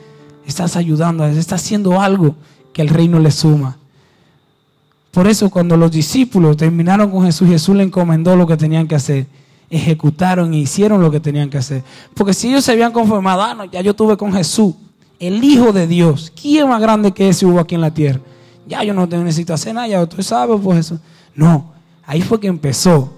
estás 0.47 0.77
ayudando, 0.77 1.27
estás 1.27 1.63
haciendo 1.63 2.01
algo 2.01 2.35
que 2.73 2.83
el 2.83 2.89
reino 2.89 3.19
le 3.19 3.31
suma. 3.31 3.77
Por 5.11 5.27
eso 5.27 5.51
cuando 5.51 5.77
los 5.77 5.91
discípulos 5.91 6.57
terminaron 6.57 7.11
con 7.11 7.25
Jesús, 7.25 7.49
Jesús 7.49 7.77
le 7.77 7.83
encomendó 7.83 8.37
lo 8.37 8.47
que 8.47 8.57
tenían 8.57 8.87
que 8.87 8.95
hacer. 8.95 9.27
Ejecutaron 9.69 10.55
e 10.55 10.59
hicieron 10.59 11.03
lo 11.03 11.11
que 11.11 11.21
tenían 11.21 11.51
que 11.51 11.59
hacer. 11.59 11.83
Porque 12.15 12.33
si 12.33 12.49
ellos 12.49 12.65
se 12.65 12.73
habían 12.73 12.93
conformado, 12.93 13.43
ah, 13.43 13.55
no, 13.55 13.65
ya 13.65 13.81
yo 13.83 13.95
tuve 13.95 14.17
con 14.17 14.33
Jesús, 14.33 14.75
el 15.19 15.43
Hijo 15.45 15.73
de 15.73 15.87
Dios, 15.87 16.33
¿quién 16.41 16.69
más 16.69 16.81
grande 16.81 17.13
que 17.13 17.29
ese 17.29 17.45
hubo 17.45 17.61
aquí 17.61 17.75
en 17.75 17.81
la 17.83 17.93
tierra? 17.93 18.21
Ya 18.67 18.83
yo 18.85 18.95
no 18.95 19.07
necesito 19.07 19.53
hacer 19.53 19.75
nada, 19.75 19.89
ya 19.89 20.07
tú 20.07 20.23
sabes, 20.23 20.59
pues 20.63 20.79
eso. 20.79 20.99
No, 21.35 21.73
ahí 22.07 22.23
fue 22.23 22.41
que 22.41 22.47
empezó 22.47 23.13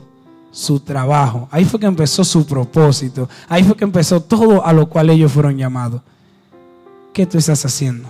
su 0.51 0.81
trabajo, 0.81 1.49
ahí 1.51 1.65
fue 1.65 1.81
que 1.81 1.87
empezó 1.87 2.23
su 2.25 2.47
propósito, 2.47 3.29
ahí 3.49 3.65
fue 3.65 3.75
que 3.75 3.85
empezó 3.85 4.21
todo 4.21 4.65
a 4.65 4.73
lo 4.73 4.89
cual 4.89 5.11
ellos 5.11 5.33
fueron 5.33 5.57
llamados. 5.57 6.03
¿Qué 7.13 7.27
tú 7.27 7.39
estás 7.39 7.65
haciendo? 7.65 8.09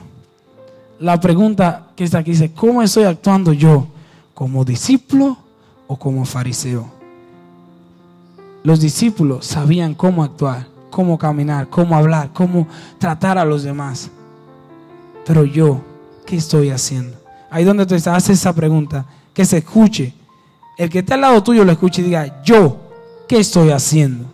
La 0.99 1.21
pregunta 1.21 1.89
que 1.97 2.05
está 2.05 2.19
aquí 2.19 2.33
dice, 2.33 2.53
¿cómo 2.53 2.83
estoy 2.83 3.05
actuando 3.05 3.53
yo? 3.53 3.87
¿Como 4.35 4.65
discípulo 4.65 5.37
o 5.87 5.97
como 5.97 6.25
fariseo? 6.25 6.91
Los 8.63 8.81
discípulos 8.81 9.47
sabían 9.47 9.95
cómo 9.95 10.23
actuar, 10.23 10.69
cómo 10.91 11.19
caminar, 11.19 11.69
cómo 11.69 11.97
hablar, 11.97 12.31
cómo 12.33 12.69
tratar 12.99 13.39
a 13.39 13.45
los 13.45 13.65
demás. 13.65 14.11
Pero 15.27 15.45
yo, 15.45 15.81
¿qué 16.25 16.37
estoy 16.37 16.71
haciendo? 16.71 17.17
Ahí 17.51 17.65
donde 17.65 17.87
tú 17.87 17.95
estás, 17.95 18.17
hace 18.17 18.33
esa 18.33 18.53
pregunta, 18.53 19.05
que 19.35 19.45
se 19.45 19.59
escuche. 19.59 20.13
El 20.77 20.91
que 20.91 21.01
está 21.01 21.15
al 21.15 21.23
lado 21.23 21.43
tuyo 21.43 21.65
lo 21.65 21.73
escuche 21.73 22.03
y 22.03 22.07
diga, 22.07 22.43
yo, 22.43 22.79
¿qué 23.29 23.39
estoy 23.39 23.71
haciendo? 23.71 24.33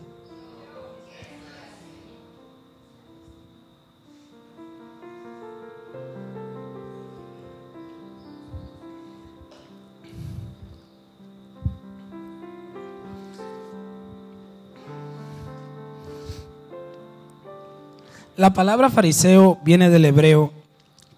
La 18.38 18.52
palabra 18.52 18.88
fariseo 18.88 19.58
viene 19.64 19.90
del 19.90 20.04
hebreo 20.04 20.52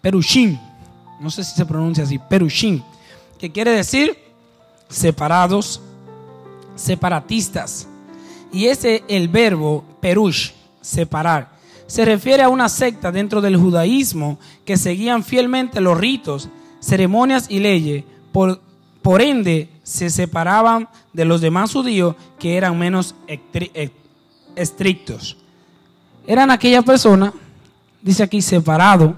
perushim, 0.01 0.57
no 1.19 1.29
sé 1.29 1.43
si 1.43 1.55
se 1.55 1.67
pronuncia 1.67 2.03
así, 2.03 2.17
perushim, 2.17 2.81
que 3.41 3.51
quiere 3.51 3.71
decir 3.71 4.15
separados, 4.87 5.81
separatistas. 6.75 7.87
Y 8.53 8.67
ese 8.67 9.03
el 9.07 9.29
verbo 9.29 9.83
perush, 9.99 10.51
separar, 10.79 11.49
se 11.87 12.05
refiere 12.05 12.43
a 12.43 12.49
una 12.49 12.69
secta 12.69 13.11
dentro 13.11 13.41
del 13.41 13.57
judaísmo 13.57 14.37
que 14.63 14.77
seguían 14.77 15.23
fielmente 15.23 15.81
los 15.81 15.97
ritos, 15.97 16.49
ceremonias 16.79 17.47
y 17.49 17.59
leyes. 17.59 18.03
Por, 18.31 18.61
por 19.01 19.23
ende, 19.23 19.69
se 19.81 20.11
separaban 20.11 20.87
de 21.11 21.25
los 21.25 21.41
demás 21.41 21.73
judíos 21.73 22.15
que 22.37 22.57
eran 22.57 22.77
menos 22.77 23.15
estrictos. 24.55 25.35
Eran 26.27 26.51
aquellas 26.51 26.83
personas, 26.83 27.33
dice 28.03 28.21
aquí, 28.21 28.39
separados, 28.39 29.13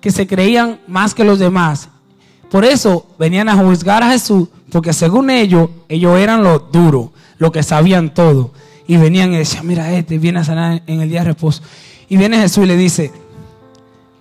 que 0.00 0.12
se 0.12 0.28
creían 0.28 0.78
más 0.86 1.12
que 1.12 1.24
los 1.24 1.40
demás. 1.40 1.88
Por 2.50 2.64
eso 2.64 3.06
venían 3.18 3.48
a 3.48 3.56
juzgar 3.56 4.02
a 4.02 4.10
Jesús 4.10 4.48
porque 4.70 4.92
según 4.92 5.30
ellos, 5.30 5.70
ellos 5.88 6.18
eran 6.18 6.42
los 6.42 6.70
duros, 6.70 7.10
los 7.38 7.50
que 7.50 7.62
sabían 7.62 8.14
todo. 8.14 8.52
Y 8.86 8.96
venían 8.96 9.32
y 9.32 9.38
decían, 9.38 9.66
mira, 9.66 9.92
este 9.92 10.18
viene 10.18 10.40
a 10.40 10.44
sanar 10.44 10.82
en 10.86 11.00
el 11.00 11.08
día 11.08 11.20
de 11.20 11.26
reposo. 11.26 11.62
Y 12.08 12.16
viene 12.16 12.40
Jesús 12.40 12.64
y 12.64 12.66
le 12.66 12.76
dice, 12.76 13.12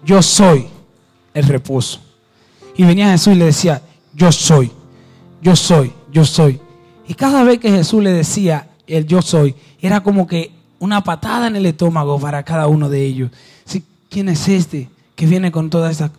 yo 0.06 0.22
soy 0.22 0.68
el 1.34 1.46
reposo. 1.46 2.02
Y 2.76 2.84
venía 2.84 3.12
Jesús 3.12 3.34
y 3.34 3.38
le 3.38 3.46
decía, 3.46 3.82
yo 4.13 4.32
soy, 4.32 4.72
yo 5.42 5.56
soy, 5.56 5.92
yo 6.12 6.24
soy. 6.24 6.60
Y 7.08 7.13
cada 7.15 7.44
vez 7.44 7.60
que 7.60 7.72
Jesús 7.72 8.04
le 8.04 8.12
decía 8.12 8.68
el 8.86 9.06
yo 9.06 9.22
soy, 9.22 9.56
era 9.82 10.02
como 10.02 10.28
que 10.28 10.52
una 10.80 11.04
patada 11.04 11.48
en 11.48 11.56
el 11.56 11.65
estómago 11.65 12.20
para 12.20 12.44
cada 12.44 12.68
uno 12.68 12.89
de 12.89 13.04
ellos. 13.04 13.32
¿Quién 14.10 14.30
es 14.30 14.48
este 14.48 14.89
que 15.15 15.26
viene 15.26 15.52
con 15.52 15.70
toda 15.70 15.92
esa... 15.92 16.12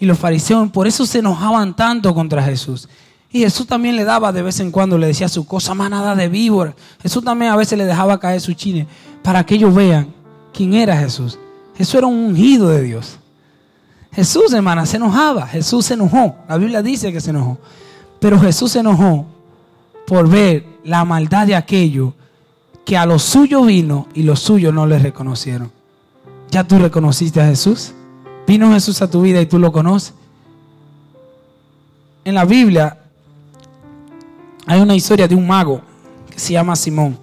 Y 0.00 0.06
los 0.06 0.18
fariseos 0.18 0.70
por 0.70 0.86
eso 0.86 1.06
se 1.06 1.18
enojaban 1.18 1.74
tanto 1.74 2.14
contra 2.14 2.42
Jesús. 2.42 2.88
Y 3.30 3.40
Jesús 3.40 3.66
también 3.66 3.96
le 3.96 4.04
daba 4.04 4.32
de 4.32 4.42
vez 4.42 4.60
en 4.60 4.70
cuando, 4.70 4.96
le 4.96 5.06
decía 5.06 5.28
su 5.28 5.46
cosa 5.46 5.74
manada 5.74 6.14
de 6.14 6.28
víbora. 6.28 6.74
Jesús 7.02 7.22
también 7.22 7.52
a 7.52 7.56
veces 7.56 7.76
le 7.76 7.84
dejaba 7.84 8.18
caer 8.18 8.40
su 8.40 8.54
chine 8.54 8.86
para 9.22 9.44
que 9.44 9.56
ellos 9.56 9.74
vean 9.74 10.08
quién 10.52 10.74
era 10.74 10.96
Jesús. 10.96 11.38
Jesús 11.76 11.94
era 11.96 12.06
un 12.06 12.16
ungido 12.16 12.68
de 12.70 12.82
Dios. 12.82 13.18
Jesús, 14.12 14.52
hermana, 14.52 14.86
se 14.86 14.96
enojaba. 14.96 15.46
Jesús 15.46 15.86
se 15.86 15.94
enojó. 15.94 16.36
La 16.48 16.56
Biblia 16.56 16.82
dice 16.82 17.12
que 17.12 17.20
se 17.20 17.30
enojó. 17.30 17.58
Pero 18.18 18.40
Jesús 18.40 18.72
se 18.72 18.80
enojó 18.80 19.26
por 20.06 20.28
ver 20.28 20.64
la 20.82 21.04
maldad 21.04 21.46
de 21.46 21.54
aquello 21.54 22.14
que 22.86 22.96
a 22.96 23.04
los 23.04 23.22
suyos 23.22 23.66
vino 23.66 24.08
y 24.14 24.22
los 24.22 24.40
suyos 24.40 24.72
no 24.72 24.86
le 24.86 24.98
reconocieron. 24.98 25.70
¿Ya 26.50 26.64
tú 26.64 26.78
reconociste 26.78 27.40
a 27.40 27.46
Jesús? 27.46 27.92
¿Vino 28.48 28.72
Jesús 28.72 29.02
a 29.02 29.10
tu 29.10 29.20
vida 29.20 29.42
y 29.42 29.46
tú 29.46 29.58
lo 29.58 29.70
conoces? 29.70 30.14
En 32.24 32.34
la 32.34 32.46
Biblia 32.46 32.96
hay 34.64 34.80
una 34.80 34.96
historia 34.96 35.28
de 35.28 35.34
un 35.34 35.46
mago 35.46 35.82
que 36.30 36.38
se 36.38 36.54
llama 36.54 36.74
Simón. 36.74 37.18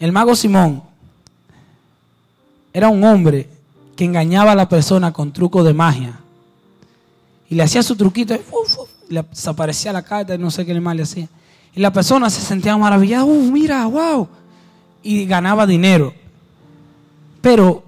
El 0.00 0.10
mago 0.10 0.34
Simón 0.34 0.82
era 2.72 2.88
un 2.88 3.04
hombre 3.04 3.48
que 3.94 4.04
engañaba 4.04 4.50
a 4.50 4.56
la 4.56 4.68
persona 4.68 5.12
con 5.12 5.32
truco 5.32 5.62
de 5.62 5.72
magia. 5.72 6.18
Y 7.48 7.54
le 7.54 7.62
hacía 7.62 7.84
su 7.84 7.94
truquito 7.94 8.34
y, 8.34 8.40
le 9.08 9.22
desaparecía 9.22 9.92
la 9.92 10.02
carta 10.02 10.34
y 10.34 10.38
no 10.38 10.50
sé 10.50 10.66
qué 10.66 10.80
más 10.80 10.96
le 10.96 11.04
hacía. 11.04 11.28
Y 11.76 11.80
la 11.80 11.92
persona 11.92 12.28
se 12.28 12.40
sentía 12.40 12.76
maravillada. 12.76 13.24
¡Uh, 13.24 13.52
mira, 13.52 13.86
wow! 13.86 14.26
Y 15.04 15.26
ganaba 15.26 15.64
dinero. 15.64 16.12
Pero 17.40 17.84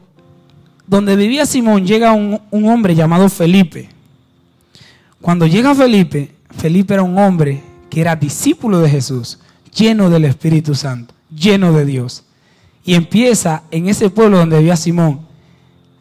donde 0.93 1.17
vivía 1.17 1.47
Simón 1.47 1.87
llega 1.87 2.13
un, 2.13 2.39
hombre 2.69 2.95
llamado 2.95 3.31
Felipe. 3.31 3.89
Cuando 5.23 5.47
llega 5.47 5.75
Felipe, 5.75 6.33
Felipe 6.51 6.93
era 6.93 7.03
un 7.03 7.17
hombre 7.17 7.63
que 7.89 8.03
era 8.03 8.15
discípulo 8.15 8.79
de 8.79 8.91
Jesús, 8.91 9.39
lleno 9.75 10.11
del 10.11 10.27
Espíritu 10.27 10.75
Santo, 10.75 11.15
lleno 11.35 11.73
de 11.73 11.87
Dios. 11.87 12.25
Y 12.85 12.93
empieza 12.93 13.63
en 13.71 13.89
ese 13.89 14.11
pueblo 14.11 14.37
donde 14.37 14.59
vivía 14.59 14.77
Simón 14.77 15.23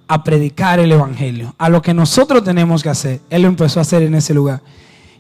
a 0.10 0.26
predicar 0.26 0.82
el 0.82 0.92
Evangelio, 0.92 1.56
a 1.58 1.70
lo 1.70 1.82
que 1.82 1.94
nosotros 1.94 2.44
tenemos 2.44 2.84
que 2.84 2.90
hacer. 2.90 3.22
Él 3.30 3.44
lo 3.44 3.48
empezó 3.48 3.80
a 3.80 3.84
hacer 3.84 4.04
en 4.04 4.14
ese 4.16 4.34
lugar. 4.34 4.62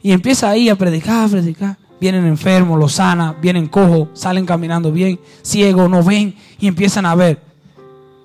Y 0.03 0.11
empieza 0.11 0.49
ahí 0.49 0.67
a 0.67 0.75
predicar, 0.75 1.27
a 1.27 1.29
predicar. 1.29 1.77
Vienen 1.97 2.25
enfermos, 2.25 2.77
los 2.77 2.91
sana, 2.91 3.37
vienen 3.41 3.67
cojos, 3.67 4.09
salen 4.15 4.45
caminando 4.45 4.91
bien, 4.91 5.17
ciegos, 5.41 5.89
no 5.89 6.03
ven 6.03 6.35
y 6.59 6.67
empiezan 6.67 7.05
a 7.05 7.15
ver. 7.15 7.50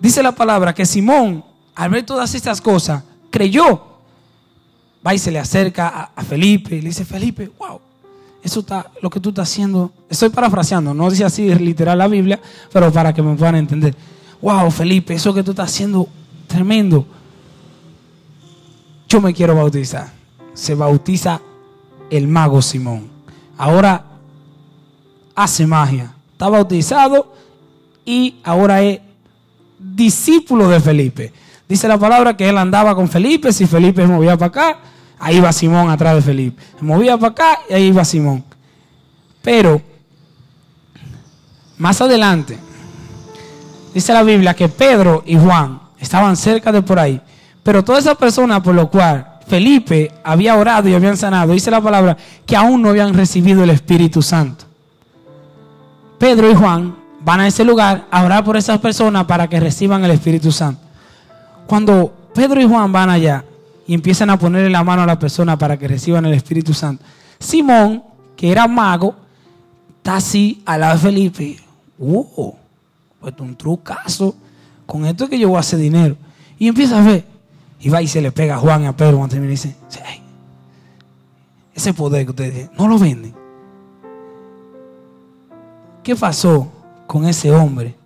Dice 0.01 0.23
la 0.23 0.33
palabra 0.33 0.75
que 0.75 0.85
Simón, 0.85 1.45
al 1.75 1.91
ver 1.91 2.05
todas 2.05 2.35
estas 2.35 2.61
cosas, 2.61 3.03
creyó. 3.31 3.83
Va 5.07 5.15
y 5.15 5.19
se 5.19 5.31
le 5.31 5.39
acerca 5.39 6.11
a, 6.15 6.23
Felipe 6.23 6.77
y 6.77 6.81
le 6.81 6.89
dice, 6.89 7.05
Felipe, 7.05 7.51
wow, 7.59 7.81
eso 8.43 8.61
está, 8.61 8.91
lo 9.01 9.09
que 9.09 9.21
tú 9.21 9.29
estás 9.29 9.51
haciendo, 9.51 9.93
estoy 10.09 10.31
parafraseando, 10.31 10.93
no 10.93 11.09
dice 11.11 11.25
así 11.25 11.55
literal 11.55 11.99
la 11.99 12.09
Biblia, 12.09 12.41
pero 12.73 12.93
para 12.93 13.13
que 13.13 13.23
me 13.23 13.37
puedan 13.37 13.57
entender. 13.57 13.95
Wow, 14.43 14.71
Felipe, 14.71 15.15
eso 15.15 15.33
que 15.33 15.43
tú 15.43 15.53
estás 15.53 15.71
haciendo, 15.71 16.09
tremendo. 16.47 17.07
Yo 19.09 19.21
me 19.21 19.33
quiero 19.33 19.55
bautizar. 19.55 20.13
Se 20.55 20.75
bautiza 20.75 21.41
el 22.11 22.27
mago 22.27 22.61
Simón. 22.61 23.09
Ahora 23.57 24.05
hace 25.35 25.67
magia. 25.67 26.13
Está 26.33 26.49
bautizado 26.49 27.33
y 28.05 28.37
ahora 28.43 28.83
es 28.83 29.01
discípulo 29.95 30.69
de 30.69 30.81
Felipe. 30.81 31.33
Dice 31.69 31.89
la 31.89 31.99
palabra 31.99 32.37
que 32.37 32.49
él 32.49 32.59
andaba 32.59 32.95
con 32.95 33.09
Felipe, 33.09 33.53
si 33.53 33.67
Felipe 33.67 34.03
se 34.03 34.09
movía 34.09 34.37
para 34.37 34.47
acá, 34.47 34.79
Ahí 35.19 35.41
va 35.41 35.53
Simón 35.53 35.89
atrás 35.91 36.17
de 36.17 36.23
Felipe. 36.23 36.63
Se 36.79 36.85
movía 36.85 37.17
para 37.17 37.33
acá 37.33 37.59
y 37.69 37.75
ahí 37.75 37.85
iba 37.85 38.05
Simón. 38.05 38.45
Pero, 39.43 39.81
más 41.79 42.01
adelante, 42.01 42.59
dice 43.95 44.13
la 44.13 44.23
Biblia 44.23 44.55
que 44.55 44.69
Pedro 44.69 45.23
y 45.27 45.39
Juan 45.39 45.81
estaban 45.99 46.37
cerca 46.37 46.73
de 46.73 46.83
por 46.83 46.99
ahí. 46.99 47.21
Pero 47.63 47.83
toda 47.83 47.99
esa 47.99 48.15
persona 48.15 48.63
por 48.63 48.75
lo 48.75 48.91
cual 48.91 49.39
Felipe 49.47 50.13
había 50.23 50.57
orado 50.57 50.89
y 50.89 50.95
habían 50.95 51.17
sanado, 51.17 51.53
dice 51.53 51.71
la 51.71 51.81
palabra, 51.81 52.17
que 52.45 52.57
aún 52.57 52.83
no 52.83 52.91
habían 52.91 53.15
recibido 53.15 53.65
el 53.65 53.71
Espíritu 53.71 54.21
Santo. 54.21 54.65
Pedro 56.19 56.51
y 56.51 56.55
Juan 56.55 56.97
van 57.27 57.41
a 57.41 57.49
ese 57.49 57.65
lugar 57.65 58.07
a 58.09 58.23
orar 58.23 58.45
por 58.45 58.57
esas 58.57 58.79
personas 58.79 59.25
para 59.25 59.49
que 59.49 59.59
reciban 59.59 60.05
el 60.05 60.13
Espíritu 60.13 60.53
Santo. 60.53 60.81
Cuando 61.67 62.31
Pedro 62.33 62.61
y 62.61 62.69
Juan 62.69 62.93
van 62.93 63.11
allá, 63.11 63.45
y 63.85 63.95
empiezan 63.95 64.31
a 64.31 64.39
ponerle 64.39 64.71
la 64.71 64.85
mano 64.85 65.03
a 65.03 65.07
la 65.07 65.19
persona 65.19 65.59
para 65.59 65.77
que 65.77 65.89
reciban 65.89 66.25
el 66.25 66.35
Espíritu 66.35 66.73
Santo. 66.73 67.05
Simón, 67.41 68.05
que 68.37 68.53
era 68.53 68.69
mago, 68.69 69.17
está 69.97 70.17
así 70.17 70.63
al 70.65 70.81
lado 70.81 70.95
de 70.95 71.01
Felipe. 71.01 71.57
¡Wow! 71.99 72.55
Pues 73.21 73.35
un 73.41 73.57
trucazo. 73.57 74.37
Con 74.87 75.05
esto 75.05 75.25
es 75.25 75.31
que 75.31 75.39
yo 75.39 75.49
voy 75.49 75.57
a 75.57 75.61
hacer 75.61 75.81
dinero. 75.81 76.17
Y 76.61 76.69
empieza 76.69 77.01
a 77.01 77.03
ver. 77.05 77.25
Y 77.81 77.89
va 77.89 78.03
y 78.03 78.07
se 78.07 78.21
le 78.21 78.31
pega 78.31 78.55
a 78.55 78.59
Juan 78.59 78.85
y 78.85 78.87
a 78.87 78.97
Pedro 78.97 79.19
cuando 79.19 79.35
y 79.35 79.41
dice, 79.41 79.77
"Ey, 80.09 80.23
ese 81.75 81.93
poder 81.93 82.25
que 82.25 82.31
ustedes 82.31 82.71
no 82.79 82.87
lo 82.87 82.99
venden. 82.99 83.35
¿Qué 86.05 86.15
pasó 86.15 86.76
con 87.07 87.27
ese 87.27 87.51
hombre? 87.51 87.97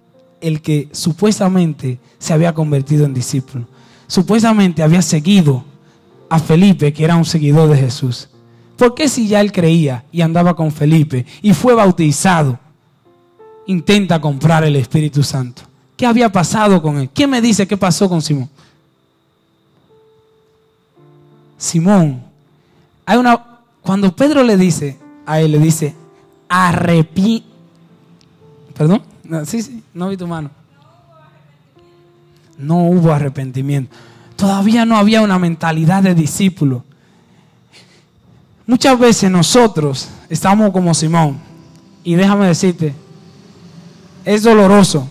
El 0.40 0.62
que 0.62 0.88
supuestamente 0.92 1.98
se 2.18 2.32
había 2.32 2.54
convertido 2.54 3.04
en 3.04 3.14
discípulo. 3.14 3.66
Supuestamente 4.06 4.82
había 4.82 5.02
seguido 5.02 5.64
a 6.28 6.38
Felipe, 6.38 6.92
que 6.92 7.04
era 7.04 7.16
un 7.16 7.24
seguidor 7.24 7.68
de 7.68 7.76
Jesús. 7.76 8.28
¿Por 8.76 8.94
qué 8.94 9.08
si 9.08 9.28
ya 9.28 9.40
él 9.40 9.52
creía 9.52 10.04
y 10.10 10.22
andaba 10.22 10.56
con 10.56 10.72
Felipe 10.72 11.26
y 11.42 11.52
fue 11.52 11.74
bautizado, 11.74 12.58
intenta 13.66 14.20
comprar 14.20 14.64
el 14.64 14.76
Espíritu 14.76 15.22
Santo? 15.22 15.62
¿Qué 15.96 16.06
había 16.06 16.32
pasado 16.32 16.80
con 16.80 16.96
él? 16.98 17.10
¿Quién 17.12 17.28
me 17.28 17.42
dice 17.42 17.68
qué 17.68 17.76
pasó 17.76 18.08
con 18.08 18.22
Simón? 18.22 18.48
Simón, 21.58 22.22
hay 23.04 23.18
una 23.18 23.60
cuando 23.82 24.14
Pedro 24.16 24.42
le 24.42 24.56
dice 24.56 24.98
a 25.26 25.40
él 25.40 25.52
le 25.52 25.58
dice 25.58 25.94
arrepi 26.48 27.44
Perdón? 28.80 29.02
No, 29.24 29.44
sí, 29.44 29.60
sí, 29.60 29.82
no 29.92 30.08
vi 30.08 30.16
tu 30.16 30.26
mano. 30.26 30.50
No 32.56 32.78
hubo 32.86 33.12
arrepentimiento. 33.12 33.94
Todavía 34.36 34.86
no 34.86 34.96
había 34.96 35.20
una 35.20 35.38
mentalidad 35.38 36.02
de 36.02 36.14
discípulo. 36.14 36.82
Muchas 38.66 38.98
veces 38.98 39.30
nosotros 39.30 40.08
estamos 40.30 40.70
como 40.70 40.94
Simón. 40.94 41.38
Y 42.04 42.14
déjame 42.14 42.46
decirte, 42.46 42.94
es 44.24 44.44
doloroso 44.44 45.10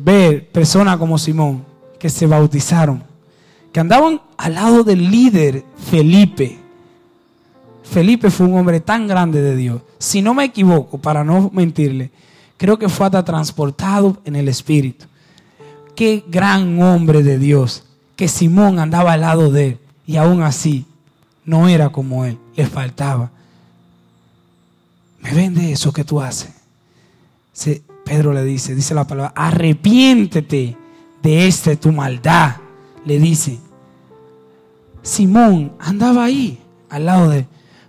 ver 0.00 0.48
personas 0.50 0.98
como 0.98 1.18
Simón 1.18 1.64
que 1.98 2.08
se 2.08 2.28
bautizaron, 2.28 3.02
que 3.72 3.80
andaban 3.80 4.20
al 4.36 4.54
lado 4.54 4.84
del 4.84 5.10
líder 5.10 5.64
Felipe. 5.90 6.60
Felipe 7.82 8.30
fue 8.30 8.46
un 8.46 8.56
hombre 8.56 8.78
tan 8.78 9.08
grande 9.08 9.42
de 9.42 9.56
Dios. 9.56 9.82
Si 9.98 10.22
no 10.22 10.32
me 10.32 10.44
equivoco, 10.44 10.98
para 10.98 11.24
no 11.24 11.50
mentirle, 11.52 12.12
creo 12.56 12.78
que 12.78 12.88
fue 12.88 13.06
hasta 13.06 13.24
transportado 13.24 14.20
en 14.24 14.36
el 14.36 14.48
Espíritu. 14.48 15.06
Qué 15.94 16.24
gran 16.28 16.80
hombre 16.82 17.22
de 17.22 17.38
Dios, 17.38 17.84
que 18.16 18.28
Simón 18.28 18.78
andaba 18.78 19.12
al 19.12 19.22
lado 19.22 19.50
de 19.50 19.66
él 19.66 19.78
y 20.06 20.16
aún 20.16 20.42
así 20.42 20.86
no 21.44 21.68
era 21.68 21.90
como 21.90 22.24
él, 22.24 22.38
le 22.54 22.66
faltaba. 22.66 23.30
Me 25.20 25.32
vende 25.32 25.72
eso 25.72 25.92
que 25.92 26.04
tú 26.04 26.20
haces. 26.20 26.50
Pedro 28.04 28.32
le 28.32 28.44
dice, 28.44 28.74
dice 28.74 28.94
la 28.94 29.06
palabra, 29.06 29.32
arrepiéntete 29.34 30.76
de 31.22 31.46
esta 31.48 31.74
tu 31.74 31.90
maldad, 31.90 32.56
le 33.04 33.18
dice. 33.18 33.58
Simón 35.02 35.72
andaba 35.80 36.24
ahí, 36.24 36.58
al 36.88 37.06
lado 37.06 37.30
de 37.30 37.38
él, 37.38 37.46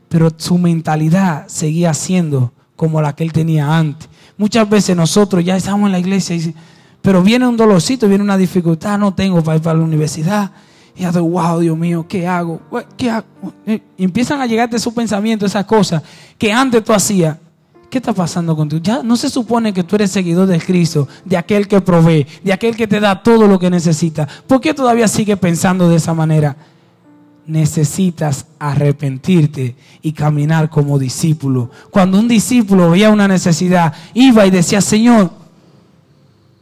pero 0.09 0.31
su 0.35 0.57
mentalidad 0.57 1.47
seguía 1.47 1.93
siendo 1.93 2.51
como 2.75 3.01
la 3.01 3.15
que 3.15 3.23
él 3.23 3.31
tenía 3.31 3.77
antes. 3.77 4.09
Muchas 4.37 4.69
veces 4.69 4.95
nosotros 4.95 5.43
ya 5.43 5.55
estamos 5.57 5.87
en 5.87 5.91
la 5.91 5.99
iglesia 5.99 6.35
y 6.35 6.53
pero 7.01 7.23
viene 7.23 7.47
un 7.47 7.55
dolorcito, 7.55 8.07
viene 8.07 8.23
una 8.23 8.37
dificultad, 8.37 8.97
no 8.99 9.13
tengo 9.13 9.41
para 9.41 9.57
ir 9.57 9.63
para 9.63 9.77
la 9.79 9.85
universidad. 9.85 10.51
Y 10.95 11.03
ya 11.03 11.11
wow, 11.11 11.59
Dios 11.59 11.77
mío, 11.77 12.05
¿qué 12.07 12.27
hago? 12.27 12.59
¿Qué 12.97 13.09
hago? 13.09 13.25
Y 13.65 14.03
empiezan 14.03 14.41
a 14.41 14.45
llegarte 14.45 14.75
esos 14.75 14.93
pensamientos, 14.93 15.51
esas 15.51 15.65
cosas 15.65 16.01
que 16.37 16.51
antes 16.51 16.83
tú 16.83 16.93
hacías. 16.93 17.37
¿Qué 17.89 17.99
está 17.99 18.11
pasando 18.11 18.53
contigo? 18.57 18.81
Ya 18.83 19.01
no 19.01 19.15
se 19.15 19.29
supone 19.29 19.73
que 19.73 19.85
tú 19.85 19.95
eres 19.95 20.11
seguidor 20.11 20.47
de 20.47 20.59
Cristo, 20.59 21.07
de 21.23 21.37
aquel 21.37 21.69
que 21.69 21.79
provee, 21.79 22.27
de 22.43 22.51
aquel 22.51 22.75
que 22.75 22.85
te 22.85 22.99
da 22.99 23.23
todo 23.23 23.47
lo 23.47 23.57
que 23.57 23.69
necesitas. 23.69 24.27
¿Por 24.45 24.59
qué 24.59 24.73
todavía 24.73 25.07
sigues 25.07 25.37
pensando 25.37 25.87
de 25.87 25.95
esa 25.95 26.13
manera? 26.13 26.57
Necesitas 27.47 28.45
arrepentirte 28.59 29.75
y 30.01 30.11
caminar 30.11 30.69
como 30.69 30.99
discípulo. 30.99 31.71
Cuando 31.89 32.19
un 32.19 32.27
discípulo 32.27 32.91
veía 32.91 33.09
una 33.09 33.27
necesidad, 33.27 33.93
iba 34.13 34.45
y 34.45 34.51
decía, 34.51 34.81
Señor, 34.81 35.31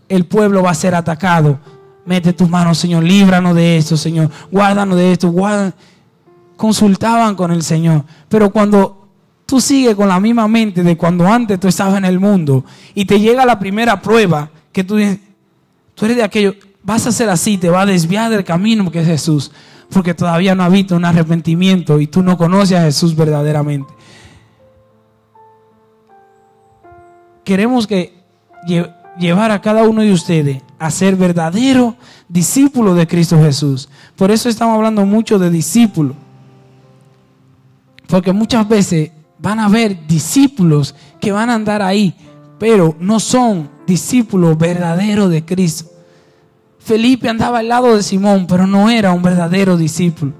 el 0.08 0.26
pueblo 0.26 0.64
va 0.64 0.72
a 0.72 0.76
ser 0.76 0.96
atacado. 0.96 1.60
Mete 2.06 2.34
tus 2.34 2.50
manos, 2.50 2.78
Señor, 2.78 3.04
líbranos 3.04 3.56
de 3.56 3.78
esto, 3.78 3.98
Señor. 3.98 4.30
Guárdanos 4.52 4.96
de 4.96 5.12
esto. 5.12 5.34
Consultaban 6.56 7.36
con 7.36 7.52
el 7.52 7.64
Señor. 7.64 8.04
Pero 8.30 8.52
cuando 8.52 9.08
tú 9.46 9.60
sigues 9.60 9.96
con 9.96 10.08
la 10.08 10.20
misma 10.20 10.48
mente 10.48 10.84
de 10.84 10.98
cuando 10.98 11.28
antes 11.28 11.60
tú 11.60 11.68
estabas 11.68 11.98
en 11.98 12.06
el 12.06 12.20
mundo 12.20 12.64
y 12.94 13.06
te 13.06 13.20
llega 13.20 13.46
la 13.46 13.60
primera 13.60 14.02
prueba 14.02 14.50
que 14.72 14.84
tú 14.84 14.98
tú 15.94 16.06
eres 16.06 16.18
de 16.18 16.24
aquello, 16.24 16.56
vas 16.84 17.08
a 17.08 17.12
ser 17.12 17.30
así, 17.30 17.58
te 17.58 17.70
va 17.70 17.82
a 17.82 17.86
desviar 17.86 18.30
del 18.30 18.44
camino 18.44 18.92
que 18.92 19.02
es 19.02 19.08
Jesús, 19.08 19.52
porque 19.92 20.14
todavía 20.14 20.56
no 20.56 20.64
ha 20.64 20.68
habido 20.68 20.98
un 20.98 21.06
arrepentimiento 21.06 22.00
y 22.00 22.08
tú 22.08 22.22
no 22.24 22.38
conoces 22.38 22.78
a 22.78 22.84
Jesús 22.84 23.16
verdaderamente. 23.16 23.94
Queremos 27.44 27.86
que 27.88 28.14
lle- 28.68 28.94
llevar 29.20 29.52
a 29.52 29.62
cada 29.62 29.84
uno 29.84 30.02
de 30.02 30.12
ustedes 30.12 30.62
a 30.80 30.90
ser 30.92 31.16
verdadero 31.16 31.96
discípulo 32.28 32.96
de 32.96 33.08
Cristo 33.08 33.38
Jesús. 33.40 33.88
Por 34.16 34.32
eso 34.32 34.50
estamos 34.50 34.76
hablando 34.76 35.06
mucho 35.06 35.38
de 35.40 35.50
discípulo. 35.50 36.16
Porque 38.08 38.34
muchas 38.34 38.68
veces 38.68 39.12
van 39.40 39.60
a 39.60 39.66
haber 39.66 40.08
discípulos 40.08 40.96
que 41.20 41.32
van 41.32 41.50
a 41.50 41.56
andar 41.56 41.82
ahí, 41.82 42.16
pero 42.60 42.96
no 43.00 43.20
son 43.20 43.70
discípulos 43.88 44.58
verdaderos 44.58 45.30
de 45.30 45.46
Cristo. 45.46 45.92
Felipe 46.86 47.28
andaba 47.28 47.60
al 47.60 47.68
lado 47.68 47.96
de 47.96 48.04
Simón, 48.04 48.46
pero 48.46 48.68
no 48.68 48.92
era 48.92 49.12
un 49.12 49.24
verdadero 49.24 49.76
discípulo. 49.76 50.34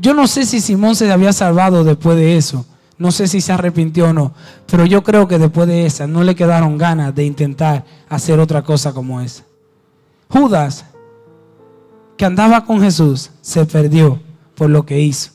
Yo 0.00 0.12
no 0.12 0.26
sé 0.26 0.44
si 0.44 0.60
Simón 0.60 0.96
se 0.96 1.10
había 1.12 1.32
salvado 1.32 1.84
después 1.84 2.16
de 2.16 2.36
eso. 2.36 2.66
No 2.98 3.12
sé 3.12 3.28
si 3.28 3.40
se 3.40 3.52
arrepintió 3.52 4.08
o 4.08 4.12
no. 4.12 4.32
Pero 4.66 4.86
yo 4.86 5.04
creo 5.04 5.28
que 5.28 5.38
después 5.38 5.68
de 5.68 5.86
esa 5.86 6.08
no 6.08 6.24
le 6.24 6.34
quedaron 6.34 6.76
ganas 6.78 7.14
de 7.14 7.24
intentar 7.26 7.84
hacer 8.08 8.40
otra 8.40 8.62
cosa 8.62 8.92
como 8.92 9.20
esa. 9.20 9.44
Judas, 10.28 10.84
que 12.16 12.24
andaba 12.24 12.64
con 12.64 12.80
Jesús, 12.80 13.30
se 13.40 13.64
perdió 13.66 14.18
por 14.56 14.68
lo 14.68 14.84
que 14.84 14.98
hizo. 14.98 15.30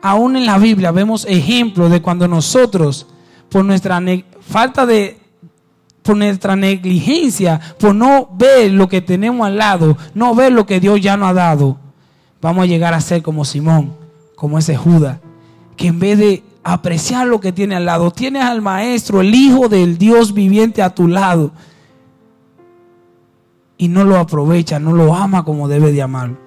Aún 0.00 0.36
en 0.36 0.46
la 0.46 0.56
Biblia 0.56 0.90
vemos 0.90 1.26
ejemplos 1.28 1.90
de 1.90 2.00
cuando 2.00 2.26
nosotros, 2.26 3.08
por 3.50 3.62
nuestra 3.62 4.00
falta 4.40 4.86
de, 4.86 5.20
por 6.06 6.16
nuestra 6.16 6.54
negligencia, 6.56 7.60
por 7.78 7.94
no 7.94 8.28
ver 8.38 8.70
lo 8.70 8.88
que 8.88 9.00
tenemos 9.00 9.46
al 9.46 9.58
lado, 9.58 9.98
no 10.14 10.34
ver 10.34 10.52
lo 10.52 10.64
que 10.64 10.80
Dios 10.80 11.00
ya 11.00 11.16
nos 11.16 11.30
ha 11.30 11.34
dado, 11.34 11.76
vamos 12.40 12.62
a 12.62 12.66
llegar 12.66 12.94
a 12.94 13.00
ser 13.00 13.22
como 13.22 13.44
Simón, 13.44 13.92
como 14.36 14.58
ese 14.58 14.76
Judas, 14.76 15.18
que 15.76 15.88
en 15.88 15.98
vez 15.98 16.18
de 16.18 16.42
apreciar 16.62 17.26
lo 17.26 17.40
que 17.40 17.52
tiene 17.52 17.74
al 17.74 17.84
lado, 17.84 18.10
tienes 18.12 18.44
al 18.44 18.62
Maestro, 18.62 19.20
el 19.20 19.34
Hijo 19.34 19.68
del 19.68 19.98
Dios 19.98 20.32
viviente 20.32 20.82
a 20.82 20.94
tu 20.94 21.08
lado, 21.08 21.50
y 23.78 23.88
no 23.88 24.04
lo 24.04 24.16
aprovecha, 24.18 24.78
no 24.78 24.92
lo 24.92 25.14
ama 25.14 25.44
como 25.44 25.68
debe 25.68 25.92
de 25.92 26.02
amarlo. 26.02 26.38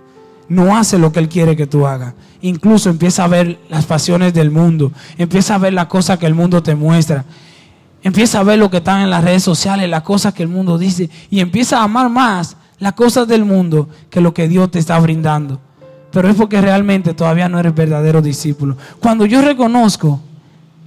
No 0.48 0.76
hace 0.76 0.98
lo 0.98 1.12
que 1.12 1.20
Él 1.20 1.30
quiere 1.30 1.56
que 1.56 1.68
tú 1.68 1.86
hagas. 1.86 2.16
Incluso 2.42 2.90
empieza 2.90 3.24
a 3.24 3.28
ver 3.28 3.60
las 3.70 3.86
pasiones 3.86 4.34
del 4.34 4.50
mundo. 4.50 4.92
Empieza 5.20 5.54
a 5.54 5.60
ver 5.60 5.74
las 5.74 5.86
cosas 5.86 6.18
que 6.18 6.26
el 6.26 6.34
mundo 6.34 6.64
te 6.64 6.74
muestra. 6.74 7.24
Empieza 8.02 8.40
a 8.40 8.44
ver 8.44 8.60
lo 8.60 8.70
que 8.70 8.78
están 8.78 9.02
en 9.02 9.10
las 9.10 9.24
redes 9.24 9.44
sociales, 9.44 9.90
las 9.90 10.04
cosas 10.04 10.34
que 10.34 10.44
el 10.44 10.50
mundo 10.50 10.78
dice. 10.78 11.10
Y 11.30 11.40
empieza 11.40 11.80
a 11.80 11.84
amar 11.84 12.10
más 12.10 12.56
las 12.80 12.94
cosas 12.94 13.28
del 13.28 13.46
mundo 13.46 13.90
que 14.10 14.22
lo 14.22 14.34
que 14.34 14.48
Dios 14.48 14.72
te 14.72 14.80
está 14.80 15.00
brindando. 15.00 15.60
Pero 16.12 16.30
es 16.30 16.36
porque 16.36 16.62
realmente 16.62 17.14
todavía 17.14 17.50
no 17.50 17.60
eres 17.60 17.76
verdadero 17.76 18.22
discípulo. 18.22 18.78
Cuando 19.00 19.26
yo 19.26 19.42
reconozco 19.42 20.22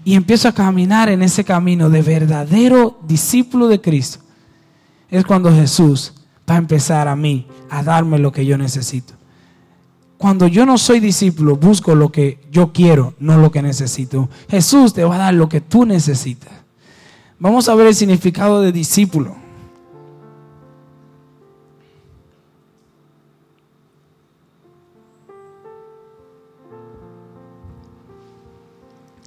y 0.05 0.15
empiezo 0.15 0.49
a 0.49 0.53
caminar 0.53 1.09
en 1.11 1.23
ese 1.23 1.45
camino 1.45 1.91
de 1.91 2.03
verdadero 2.03 2.99
discípulo 3.07 3.69
de 3.69 3.81
Cristo, 3.81 4.19
es 5.11 5.25
cuando 5.25 5.53
Jesús 5.53 6.15
va 6.49 6.55
a 6.55 6.59
empezar 6.59 7.07
a 7.07 7.15
mí 7.15 7.47
a 7.71 7.83
darme 7.83 8.19
lo 8.19 8.33
que 8.33 8.45
yo 8.47 8.57
necesito. 8.57 9.15
Cuando 10.17 10.47
yo 10.47 10.65
no 10.65 10.79
soy 10.79 11.01
discípulo, 11.01 11.57
busco 11.57 11.95
lo 11.95 12.11
que 12.11 12.41
yo 12.51 12.73
quiero, 12.73 13.15
no 13.19 13.39
lo 13.39 13.51
que 13.51 13.61
necesito. 13.61 14.29
Jesús 14.49 14.95
te 14.95 15.05
va 15.05 15.17
a 15.17 15.19
dar 15.19 15.35
lo 15.35 15.49
que 15.49 15.61
tú 15.61 15.85
necesitas. 15.85 16.62
Vamos 17.43 17.69
a 17.69 17.75
ver 17.75 17.89
el 17.89 17.95
significado 17.97 18.61
de 18.61 18.71
discípulo. 18.71 19.35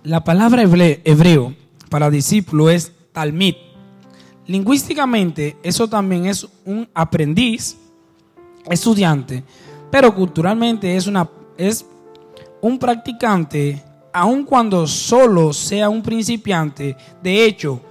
La 0.03 0.23
palabra 0.23 0.61
hebreo 0.63 1.53
para 1.89 2.09
discípulo 2.09 2.69
es 2.69 2.93
talmid. 3.11 3.55
Lingüísticamente, 4.47 5.57
eso 5.61 5.89
también 5.89 6.25
es 6.27 6.47
un 6.63 6.87
aprendiz, 6.93 7.75
estudiante, 8.69 9.43
pero 9.91 10.15
culturalmente 10.15 10.95
es, 10.95 11.07
una, 11.07 11.29
es 11.57 11.85
un 12.61 12.79
practicante, 12.79 13.83
aun 14.13 14.45
cuando 14.45 14.87
solo 14.87 15.51
sea 15.51 15.89
un 15.89 16.01
principiante. 16.01 16.95
De 17.21 17.43
hecho, 17.43 17.81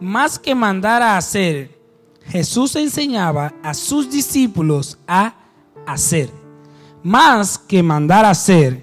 más 0.00 0.38
que 0.38 0.54
mandar 0.54 1.02
a 1.02 1.16
hacer, 1.16 1.78
Jesús 2.26 2.76
enseñaba 2.76 3.54
a 3.62 3.74
sus 3.74 4.10
discípulos 4.10 4.98
a 5.06 5.34
hacer. 5.86 6.30
Más 7.02 7.58
que 7.58 7.82
mandar 7.82 8.24
a 8.24 8.30
hacer, 8.30 8.82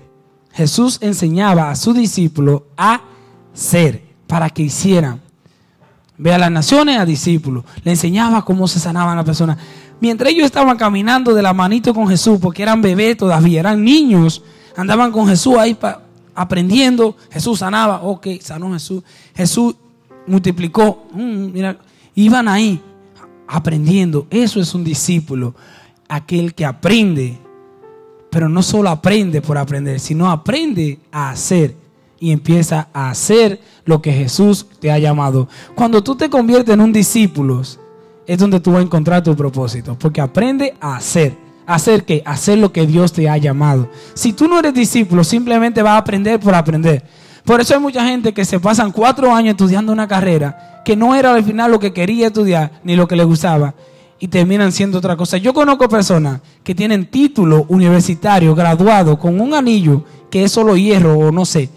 Jesús 0.53 0.99
enseñaba 1.01 1.71
a 1.71 1.75
sus 1.75 1.95
discípulos 1.95 2.63
a 2.77 3.01
ser, 3.53 4.03
para 4.27 4.49
que 4.49 4.63
hicieran. 4.63 5.21
Ve 6.17 6.33
a 6.33 6.37
las 6.37 6.51
naciones 6.51 6.99
a 6.99 7.05
discípulos. 7.05 7.65
Le 7.83 7.91
enseñaba 7.91 8.45
cómo 8.45 8.67
se 8.67 8.79
sanaban 8.79 9.15
las 9.15 9.25
personas. 9.25 9.57
Mientras 9.99 10.31
ellos 10.31 10.45
estaban 10.45 10.77
caminando 10.77 11.33
de 11.33 11.41
la 11.41 11.53
manito 11.53 11.93
con 11.93 12.07
Jesús, 12.07 12.39
porque 12.39 12.63
eran 12.63 12.81
bebés 12.81 13.17
todavía, 13.17 13.59
eran 13.59 13.83
niños, 13.83 14.43
andaban 14.75 15.11
con 15.11 15.27
Jesús 15.27 15.57
ahí 15.57 15.77
aprendiendo. 16.35 17.17
Jesús 17.31 17.59
sanaba, 17.59 18.03
ok, 18.03 18.27
sanó 18.39 18.71
Jesús. 18.73 19.03
Jesús 19.35 19.75
multiplicó, 20.27 21.07
mm, 21.13 21.51
mira, 21.51 21.77
iban 22.15 22.47
ahí 22.47 22.81
aprendiendo. 23.47 24.27
Eso 24.29 24.59
es 24.59 24.73
un 24.73 24.83
discípulo, 24.83 25.55
aquel 26.07 26.53
que 26.53 26.65
aprende, 26.65 27.37
pero 28.29 28.47
no 28.47 28.63
solo 28.63 28.89
aprende 28.89 29.41
por 29.41 29.57
aprender, 29.57 29.99
sino 29.99 30.29
aprende 30.29 30.99
a 31.11 31.31
hacer 31.31 31.75
y 32.19 32.31
empieza 32.31 32.87
a 32.93 33.09
hacer 33.09 33.59
lo 33.85 34.01
que 34.01 34.13
Jesús 34.13 34.67
te 34.79 34.91
ha 34.91 34.99
llamado. 34.99 35.49
Cuando 35.75 36.03
tú 36.03 36.15
te 36.15 36.29
conviertes 36.29 36.73
en 36.73 36.81
un 36.81 36.93
discípulo, 36.93 37.61
es 38.27 38.37
donde 38.37 38.59
tú 38.59 38.71
vas 38.71 38.79
a 38.79 38.83
encontrar 38.83 39.23
tu 39.23 39.35
propósito, 39.35 39.97
porque 39.99 40.21
aprende 40.21 40.75
a 40.79 40.95
hacer. 40.95 41.35
¿Hacer 41.65 42.05
qué? 42.05 42.21
Hacer 42.25 42.57
lo 42.57 42.71
que 42.71 42.85
Dios 42.85 43.13
te 43.13 43.29
ha 43.29 43.37
llamado. 43.37 43.89
Si 44.13 44.33
tú 44.33 44.47
no 44.47 44.59
eres 44.59 44.73
discípulo, 44.73 45.23
simplemente 45.23 45.81
vas 45.81 45.93
a 45.93 45.97
aprender 45.97 46.39
por 46.39 46.53
aprender. 46.53 47.03
Por 47.45 47.61
eso 47.61 47.73
hay 47.73 47.79
mucha 47.79 48.05
gente 48.05 48.33
que 48.33 48.45
se 48.45 48.59
pasan 48.59 48.91
cuatro 48.91 49.33
años 49.33 49.51
estudiando 49.51 49.91
una 49.91 50.07
carrera 50.07 50.81
que 50.85 50.95
no 50.95 51.15
era 51.15 51.33
al 51.33 51.43
final 51.43 51.71
lo 51.71 51.79
que 51.79 51.93
quería 51.93 52.27
estudiar 52.27 52.71
ni 52.83 52.95
lo 52.95 53.07
que 53.07 53.15
le 53.15 53.23
gustaba 53.23 53.73
y 54.19 54.27
terminan 54.27 54.71
siendo 54.71 54.99
otra 54.99 55.17
cosa. 55.17 55.37
Yo 55.37 55.53
conozco 55.53 55.89
personas 55.89 56.41
que 56.63 56.75
tienen 56.75 57.07
título 57.07 57.65
universitario, 57.69 58.53
graduado, 58.53 59.17
con 59.17 59.41
un 59.41 59.53
anillo 59.53 60.05
que 60.29 60.43
es 60.43 60.51
solo 60.51 60.77
hierro 60.77 61.17
o 61.17 61.31
no 61.31 61.43
sé, 61.43 61.69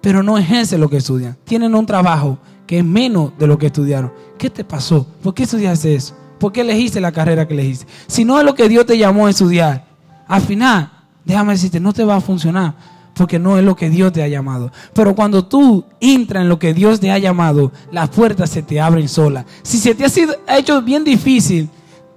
pero 0.00 0.22
no 0.22 0.38
ejercen 0.38 0.80
lo 0.80 0.88
que 0.88 0.98
estudian. 0.98 1.36
Tienen 1.44 1.74
un 1.74 1.84
trabajo 1.84 2.38
que 2.66 2.78
es 2.78 2.84
menos 2.84 3.32
de 3.36 3.48
lo 3.48 3.58
que 3.58 3.66
estudiaron. 3.66 4.12
¿Qué 4.38 4.48
te 4.48 4.64
pasó? 4.64 5.06
¿Por 5.22 5.34
qué 5.34 5.42
estudiaste 5.42 5.94
eso? 5.94 6.14
¿Por 6.38 6.52
qué 6.52 6.60
elegiste 6.60 7.00
la 7.00 7.12
carrera 7.12 7.46
que 7.46 7.54
elegiste? 7.54 7.86
Si 8.06 8.24
no 8.24 8.38
es 8.38 8.44
lo 8.44 8.54
que 8.54 8.68
Dios 8.68 8.86
te 8.86 8.96
llamó 8.96 9.26
a 9.26 9.30
estudiar, 9.30 9.84
al 10.28 10.40
final, 10.40 10.90
déjame 11.24 11.52
decirte, 11.52 11.80
no 11.80 11.92
te 11.92 12.04
va 12.04 12.16
a 12.16 12.20
funcionar 12.20 12.74
porque 13.14 13.38
no 13.38 13.58
es 13.58 13.64
lo 13.64 13.76
que 13.76 13.90
Dios 13.90 14.12
te 14.12 14.22
ha 14.22 14.28
llamado. 14.28 14.70
Pero 14.94 15.14
cuando 15.14 15.44
tú 15.44 15.84
entras 16.00 16.42
en 16.42 16.48
lo 16.48 16.58
que 16.58 16.74
Dios 16.74 17.00
te 17.00 17.10
ha 17.10 17.18
llamado, 17.18 17.72
las 17.90 18.08
puertas 18.08 18.50
se 18.50 18.62
te 18.62 18.80
abren 18.80 19.08
solas. 19.08 19.44
Si 19.62 19.78
se 19.78 19.94
te 19.94 20.04
ha, 20.04 20.08
sido, 20.08 20.34
hecho 20.48 20.82
bien 20.82 21.04
difícil 21.04 21.68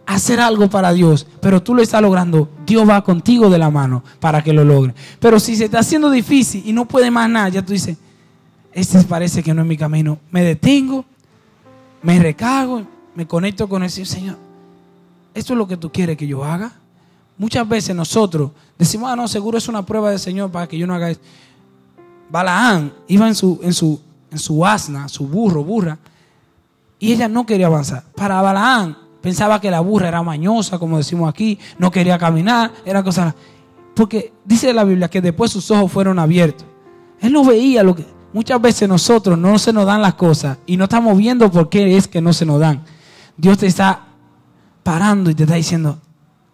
hacer 0.05 0.39
algo 0.39 0.69
para 0.69 0.93
Dios, 0.93 1.25
pero 1.41 1.61
tú 1.61 1.73
lo 1.73 1.81
estás 1.81 2.01
logrando, 2.01 2.49
Dios 2.65 2.87
va 2.87 3.03
contigo 3.03 3.49
de 3.49 3.57
la 3.57 3.71
mano 3.71 4.03
para 4.19 4.43
que 4.43 4.53
lo 4.53 4.63
logre. 4.63 4.93
Pero 5.19 5.39
si 5.39 5.55
se 5.55 5.65
está 5.65 5.79
haciendo 5.79 6.11
difícil 6.11 6.63
y 6.65 6.73
no 6.73 6.85
puede 6.85 7.09
más 7.11 7.29
nada, 7.29 7.49
ya 7.49 7.61
tú 7.61 7.73
dices, 7.73 7.97
este 8.71 9.01
parece 9.03 9.41
que 9.41 9.53
no 9.53 9.61
es 9.61 9.67
mi 9.67 9.77
camino. 9.77 10.19
Me 10.31 10.43
detengo, 10.43 11.05
me 12.03 12.19
recago, 12.19 12.83
me 13.15 13.25
conecto 13.25 13.67
con 13.67 13.83
el 13.83 13.89
Señor. 13.89 14.37
¿Esto 15.33 15.53
es 15.53 15.57
lo 15.57 15.67
que 15.67 15.77
tú 15.77 15.91
quieres 15.91 16.17
que 16.17 16.27
yo 16.27 16.43
haga? 16.43 16.71
Muchas 17.37 17.67
veces 17.67 17.95
nosotros 17.95 18.51
decimos, 18.77 19.09
ah, 19.11 19.15
no, 19.15 19.27
seguro 19.27 19.57
es 19.57 19.67
una 19.67 19.85
prueba 19.85 20.09
del 20.09 20.19
Señor 20.19 20.51
para 20.51 20.67
que 20.67 20.77
yo 20.77 20.87
no 20.87 20.93
haga 20.95 21.09
esto. 21.09 21.25
Balaán 22.29 22.93
iba 23.07 23.27
en 23.27 23.35
su, 23.35 23.59
en 23.61 23.73
su, 23.73 24.01
en 24.31 24.39
su 24.39 24.65
asna, 24.65 25.07
su 25.09 25.27
burro, 25.27 25.63
burra, 25.63 25.97
y 26.99 27.11
ella 27.11 27.27
no 27.27 27.45
quería 27.45 27.67
avanzar. 27.67 28.03
Para 28.15 28.41
Balaán 28.41 28.97
pensaba 29.21 29.59
que 29.59 29.69
la 29.69 29.81
burra 29.81 30.07
era 30.07 30.23
mañosa, 30.23 30.79
como 30.79 30.97
decimos 30.97 31.29
aquí, 31.29 31.59
no 31.77 31.91
quería 31.91 32.17
caminar, 32.17 32.71
era 32.85 33.03
cosa... 33.03 33.35
Porque 33.95 34.33
dice 34.43 34.73
la 34.73 34.83
Biblia 34.83 35.09
que 35.09 35.21
después 35.21 35.51
sus 35.51 35.71
ojos 35.71 35.91
fueron 35.91 36.19
abiertos. 36.19 36.65
Él 37.21 37.31
no 37.31 37.43
veía 37.43 37.83
lo 37.83 37.95
que... 37.95 38.05
Muchas 38.33 38.59
veces 38.61 38.89
nosotros 38.89 39.37
no 39.37 39.57
se 39.57 39.71
nos 39.71 39.85
dan 39.85 40.01
las 40.01 40.15
cosas 40.15 40.57
y 40.65 40.75
no 40.75 40.83
estamos 40.83 41.17
viendo 41.17 41.49
por 41.49 41.69
qué 41.69 41.95
es 41.95 42.07
que 42.07 42.19
no 42.19 42.33
se 42.33 42.45
nos 42.45 42.59
dan. 42.59 42.83
Dios 43.37 43.57
te 43.57 43.67
está 43.67 44.07
parando 44.83 45.29
y 45.29 45.35
te 45.35 45.43
está 45.43 45.55
diciendo, 45.55 45.99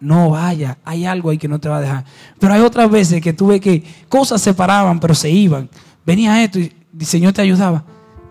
no 0.02 0.30
vaya, 0.30 0.78
hay 0.84 1.04
algo 1.04 1.30
ahí 1.30 1.38
que 1.38 1.46
no 1.46 1.60
te 1.60 1.68
va 1.68 1.78
a 1.78 1.80
dejar. 1.80 2.04
Pero 2.40 2.52
hay 2.52 2.60
otras 2.60 2.90
veces 2.90 3.20
que 3.20 3.32
tuve 3.32 3.60
que 3.60 3.84
cosas 4.08 4.42
se 4.42 4.52
paraban, 4.52 4.98
pero 4.98 5.14
se 5.14 5.30
iban. 5.30 5.70
Venía 6.04 6.42
esto 6.42 6.58
y 6.58 6.72
el 6.98 7.06
Señor 7.06 7.32
te 7.32 7.40
ayudaba. 7.40 7.84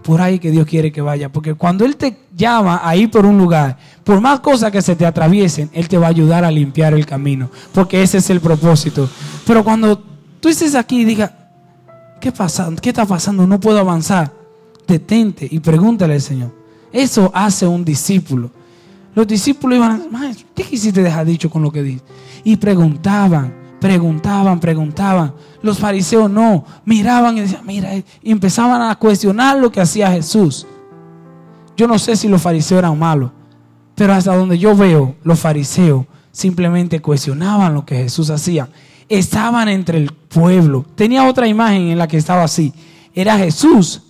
Por 0.04 0.20
ahí 0.20 0.38
que 0.40 0.52
Dios 0.52 0.68
quiere 0.68 0.92
que 0.92 1.02
vaya. 1.02 1.32
Porque 1.32 1.54
cuando 1.54 1.86
Él 1.86 1.96
te 1.96 2.18
llama 2.36 2.82
a 2.84 2.96
ir 2.98 3.10
por 3.10 3.26
un 3.26 3.38
lugar, 3.38 3.78
por 4.04 4.20
más 4.20 4.42
cosas 4.42 4.72
que 4.72 4.82
se 4.82 4.96
te 4.96 5.06
atraviesen, 5.06 5.70
Él 5.74 5.88
te 5.88 5.98
va 5.98 6.08
a 6.08 6.10
ayudar 6.10 6.44
a 6.44 6.52
limpiar 6.52 6.94
el 6.94 7.06
camino. 7.06 7.50
Porque 7.74 8.02
ese 8.02 8.18
es 8.18 8.30
el 8.30 8.42
propósito. 8.42 9.10
Pero 9.48 9.64
cuando 9.64 9.98
tú 10.42 10.50
estés 10.50 10.76
aquí 10.76 11.02
y 11.02 11.06
digas, 11.06 11.32
¿qué, 12.20 12.34
pasa? 12.34 12.70
¿qué 12.82 12.90
está 12.90 13.06
pasando? 13.06 13.48
No 13.48 13.60
puedo 13.60 13.80
avanzar. 13.80 14.34
Detente 14.88 15.48
y 15.50 15.60
pregúntale 15.60 16.16
al 16.16 16.22
Señor. 16.22 16.52
Eso 16.92 17.32
hace 17.34 17.66
un 17.66 17.86
discípulo. 17.86 18.52
Los 19.14 19.28
discípulos 19.28 19.78
iban, 19.78 20.08
maestro, 20.12 20.48
¿qué 20.56 20.64
quisiste 20.64 21.04
dejar 21.04 21.26
dicho 21.26 21.50
con 21.50 21.62
lo 21.62 21.72
que 21.72 21.84
dice? 21.84 22.04
Y 22.44 22.56
preguntaban, 22.56 23.54
preguntaban, 23.80 24.60
preguntaban. 24.60 25.34
Los 25.62 25.80
fariseos 25.80 26.30
no, 26.32 26.66
miraban 26.86 27.38
y 27.38 27.42
decían, 27.42 27.66
mira, 27.66 27.96
y 27.96 28.32
empezaban 28.32 28.82
a 28.82 28.96
cuestionar 28.96 29.58
lo 29.58 29.72
que 29.72 29.82
hacía 29.82 30.12
Jesús. 30.12 30.66
Yo 31.76 31.88
no 31.88 32.00
sé 32.00 32.16
si 32.16 32.28
los 32.28 32.42
fariseos 32.42 32.80
eran 32.80 32.98
malos, 32.98 33.32
pero 33.96 34.14
hasta 34.14 34.36
donde 34.36 34.58
yo 34.58 34.76
veo, 34.76 35.16
los 35.24 35.40
fariseos 35.40 36.06
simplemente 36.32 37.02
cuestionaban 37.02 37.74
lo 37.74 37.86
que 37.86 37.96
Jesús 37.96 38.30
hacía. 38.30 38.70
Estaban 39.10 39.68
entre 39.68 39.98
el 39.98 40.12
pueblo. 40.12 40.86
Tenía 40.96 41.28
otra 41.28 41.48
imagen 41.48 41.90
en 41.90 41.98
la 41.98 42.08
que 42.08 42.18
estaba 42.18 42.44
así. 42.44 42.74
Era 43.14 43.38
Jesús, 43.38 44.02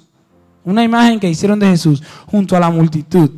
una 0.63 0.83
imagen 0.83 1.19
que 1.19 1.29
hicieron 1.29 1.59
de 1.59 1.67
Jesús 1.67 2.03
junto 2.27 2.55
a 2.55 2.59
la 2.59 2.69
multitud. 2.69 3.31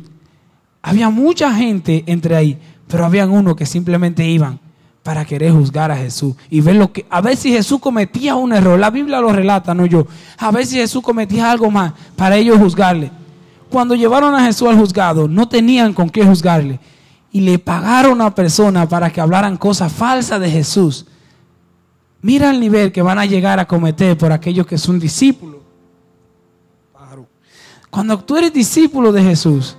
Había 0.86 1.08
mucha 1.08 1.50
gente 1.54 2.04
entre 2.06 2.36
ahí, 2.36 2.58
pero 2.86 3.06
habían 3.06 3.30
unos 3.30 3.56
que 3.56 3.64
simplemente 3.64 4.22
iban 4.28 4.60
para 5.02 5.24
querer 5.24 5.50
juzgar 5.50 5.90
a 5.90 5.96
Jesús 5.96 6.34
y 6.50 6.60
ver 6.60 6.76
lo 6.76 6.92
que 6.92 7.06
a 7.08 7.22
ver 7.22 7.38
si 7.38 7.50
Jesús 7.50 7.80
cometía 7.80 8.34
un 8.34 8.52
error. 8.52 8.78
La 8.78 8.90
Biblia 8.90 9.18
lo 9.18 9.32
relata, 9.32 9.74
no 9.74 9.86
yo. 9.86 10.06
A 10.36 10.50
ver 10.50 10.66
si 10.66 10.76
Jesús 10.76 11.02
cometía 11.02 11.50
algo 11.50 11.70
más 11.70 11.94
para 12.16 12.36
ellos 12.36 12.58
juzgarle. 12.58 13.10
Cuando 13.70 13.94
llevaron 13.94 14.34
a 14.34 14.44
Jesús 14.44 14.68
al 14.68 14.76
juzgado, 14.76 15.26
no 15.26 15.48
tenían 15.48 15.94
con 15.94 16.10
qué 16.10 16.22
juzgarle 16.22 16.78
y 17.32 17.40
le 17.40 17.58
pagaron 17.58 18.20
a 18.20 18.34
persona 18.34 18.86
para 18.86 19.10
que 19.10 19.22
hablaran 19.22 19.56
cosas 19.56 19.90
falsas 19.90 20.38
de 20.38 20.50
Jesús. 20.50 21.06
Mira 22.20 22.50
el 22.50 22.60
nivel 22.60 22.92
que 22.92 23.00
van 23.00 23.18
a 23.18 23.24
llegar 23.24 23.58
a 23.58 23.64
cometer 23.64 24.18
por 24.18 24.32
aquellos 24.32 24.66
que 24.66 24.76
son 24.76 25.00
discípulos. 25.00 25.62
Cuando 27.88 28.18
tú 28.18 28.36
eres 28.36 28.52
discípulo 28.52 29.12
de 29.12 29.22
Jesús, 29.22 29.78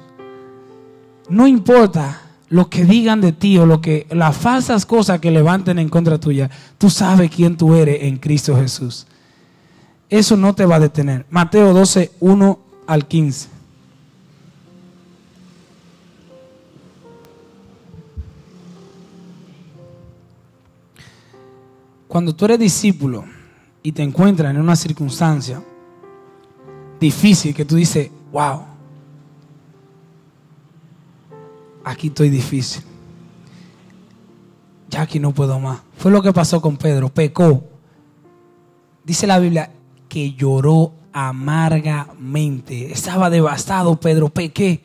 no 1.29 1.47
importa 1.47 2.21
lo 2.49 2.69
que 2.69 2.85
digan 2.85 3.21
de 3.21 3.31
ti 3.31 3.57
o 3.57 3.65
lo 3.65 3.81
que 3.81 4.07
las 4.11 4.37
falsas 4.37 4.85
cosas 4.85 5.19
que 5.19 5.31
levanten 5.31 5.79
en 5.79 5.89
contra 5.89 6.19
tuya, 6.19 6.49
tú 6.77 6.89
sabes 6.89 7.31
quién 7.31 7.57
tú 7.57 7.73
eres 7.73 8.03
en 8.03 8.17
Cristo 8.17 8.55
Jesús. 8.55 9.07
Eso 10.09 10.37
no 10.37 10.53
te 10.53 10.65
va 10.65 10.75
a 10.75 10.79
detener. 10.79 11.25
Mateo 11.29 11.73
12, 11.73 12.11
1 12.19 12.59
al 12.87 13.07
15. 13.07 13.49
Cuando 22.07 22.33
tú 22.33 22.45
eres 22.45 22.59
discípulo 22.59 23.25
y 23.83 23.91
te 23.91 24.01
encuentras 24.01 24.51
en 24.51 24.61
una 24.61 24.75
circunstancia 24.75 25.61
difícil 26.99 27.53
que 27.53 27.65
tú 27.65 27.75
dices, 27.75 28.09
wow, 28.31 28.74
aquí 31.85 32.07
estoy 32.07 32.29
difícil. 32.29 32.83
Ya 34.89 35.01
aquí 35.01 35.19
no 35.19 35.31
puedo 35.33 35.59
más. 35.59 35.79
Fue 35.97 36.11
lo 36.11 36.21
que 36.21 36.33
pasó 36.33 36.59
con 36.59 36.75
Pedro, 36.77 37.09
pecó. 37.09 37.63
Dice 39.03 39.27
la 39.27 39.39
Biblia 39.39 39.71
que 40.09 40.33
lloró 40.33 40.93
amargamente. 41.13 42.91
Estaba 42.91 43.29
devastado 43.29 43.97
Pedro, 43.99 44.29
pequé. 44.29 44.83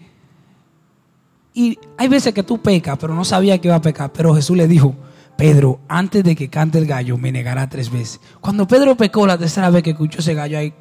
Y 1.55 1.79
hay 1.97 2.09
veces 2.09 2.33
que 2.33 2.43
tú 2.43 2.59
pecas, 2.59 2.97
pero 3.01 3.15
no 3.15 3.25
sabía 3.25 3.59
que 3.59 3.69
iba 3.69 3.77
a 3.77 3.83
pecar. 3.83 4.13
Pero 4.13 4.35
Jesús 4.35 4.57
le 4.57 4.69
dijo, 4.69 4.95
Pedro, 5.37 5.81
antes 5.89 6.23
de 6.23 6.37
que 6.37 6.49
cante 6.49 6.79
el 6.79 6.87
gallo, 6.87 7.19
me 7.19 7.33
negará 7.33 7.69
tres 7.69 7.91
veces. 7.91 8.21
Cuando 8.41 8.69
Pedro 8.69 8.97
pecó 8.97 9.27
la 9.27 9.39
tercera 9.39 9.71
vez 9.71 9.83
que 9.83 9.91
escuchó 9.91 10.21
ese 10.21 10.35
gallo 10.35 10.59
ahí, 10.59 10.75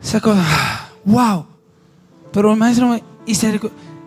se 0.00 0.20
wow. 1.04 1.46
Pero 2.32 2.52
el 2.52 2.58
maestro 2.58 2.88
me, 2.88 3.02
y 3.26 3.34
se, 3.34 3.60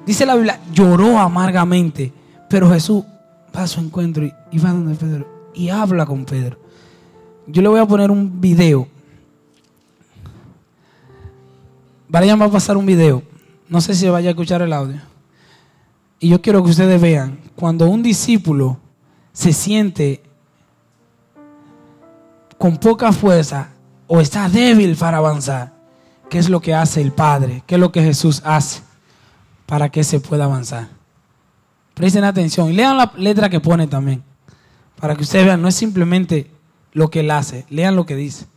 Dice 0.07 0.25
la 0.25 0.35
Biblia, 0.35 0.61
lloró 0.71 1.19
amargamente, 1.19 2.13
pero 2.49 2.71
Jesús 2.71 3.03
va 3.53 3.63
a 3.63 3.67
su 3.67 3.81
encuentro 3.81 4.23
y, 4.23 4.57
va 4.57 4.71
donde 4.71 4.95
Pedro 4.95 5.27
y 5.53 5.67
habla 5.67 6.05
con 6.05 6.23
Pedro. 6.23 6.57
Yo 7.45 7.61
le 7.61 7.67
voy 7.67 7.81
a 7.81 7.85
poner 7.85 8.09
un 8.09 8.39
video. 8.39 8.87
Brian 12.07 12.39
va 12.39 12.45
a 12.45 12.51
pasar 12.51 12.77
un 12.77 12.85
video 12.85 13.21
No 13.67 13.81
sé 13.81 13.93
si 13.93 14.07
vaya 14.07 14.29
a 14.29 14.31
escuchar 14.31 14.61
el 14.61 14.71
audio. 14.71 15.01
Y 16.21 16.29
yo 16.29 16.41
quiero 16.41 16.63
que 16.63 16.69
ustedes 16.69 17.01
vean, 17.01 17.39
cuando 17.57 17.89
un 17.89 18.01
discípulo 18.01 18.77
se 19.33 19.51
siente 19.51 20.23
con 22.57 22.77
poca 22.77 23.11
fuerza 23.11 23.71
o 24.07 24.21
está 24.21 24.47
débil 24.47 24.95
para 24.95 25.17
avanzar, 25.17 25.73
¿qué 26.29 26.39
es 26.39 26.47
lo 26.47 26.61
que 26.61 26.73
hace 26.73 27.01
el 27.01 27.11
Padre? 27.11 27.61
¿Qué 27.67 27.75
es 27.75 27.81
lo 27.81 27.91
que 27.91 28.01
Jesús 28.01 28.41
hace 28.45 28.86
para 29.67 29.89
que 29.89 30.03
se 30.03 30.19
pueda 30.19 30.45
avanzar? 30.45 30.87
Presten 31.93 32.23
atención 32.23 32.71
y 32.71 32.73
lean 32.73 32.97
la 32.97 33.11
letra 33.15 33.49
que 33.49 33.59
pone 33.59 33.85
también, 33.85 34.23
para 34.99 35.15
que 35.15 35.21
ustedes 35.21 35.45
vean, 35.45 35.61
no 35.61 35.67
es 35.67 35.75
simplemente 35.75 36.49
lo 36.93 37.11
que 37.11 37.19
él 37.19 37.29
hace, 37.29 37.67
lean 37.69 37.95
lo 37.95 38.07
que 38.07 38.15
dice. 38.15 38.47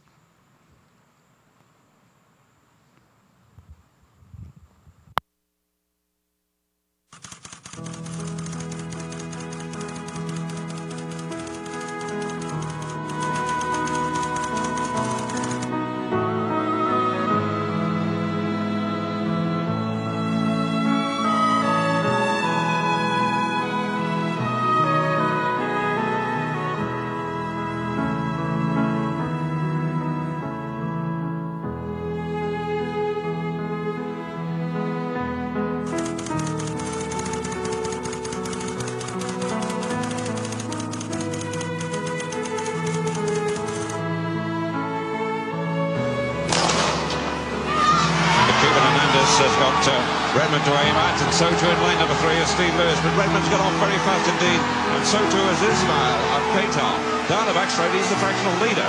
Got 49.81 49.97
uh, 49.97 50.37
Redmond 50.37 50.63
to 50.67 50.73
aim 50.77 50.93
at, 50.93 51.17
and 51.25 51.33
so 51.33 51.49
too 51.49 51.65
in 51.65 51.81
lane 51.81 51.97
number 51.97 52.13
three 52.21 52.37
is 52.37 52.49
Steve 52.53 52.77
Lewis. 52.77 53.01
But 53.01 53.17
Redmond's 53.17 53.49
got 53.49 53.65
off 53.65 53.73
very 53.81 53.97
fast 54.05 54.29
indeed, 54.29 54.61
and 54.61 55.07
so 55.09 55.17
too 55.33 55.41
is 55.41 55.57
Ismail 55.57 56.21
of 56.37 56.43
Qatar. 56.53 57.01
Down 57.33 57.49
the 57.49 57.57
he's 57.97 58.11
the 58.11 58.17
fractional 58.17 58.61
leader. 58.61 58.85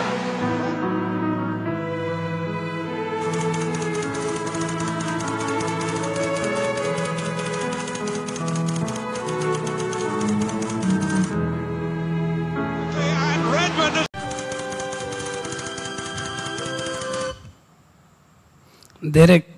Derek 19.09 19.50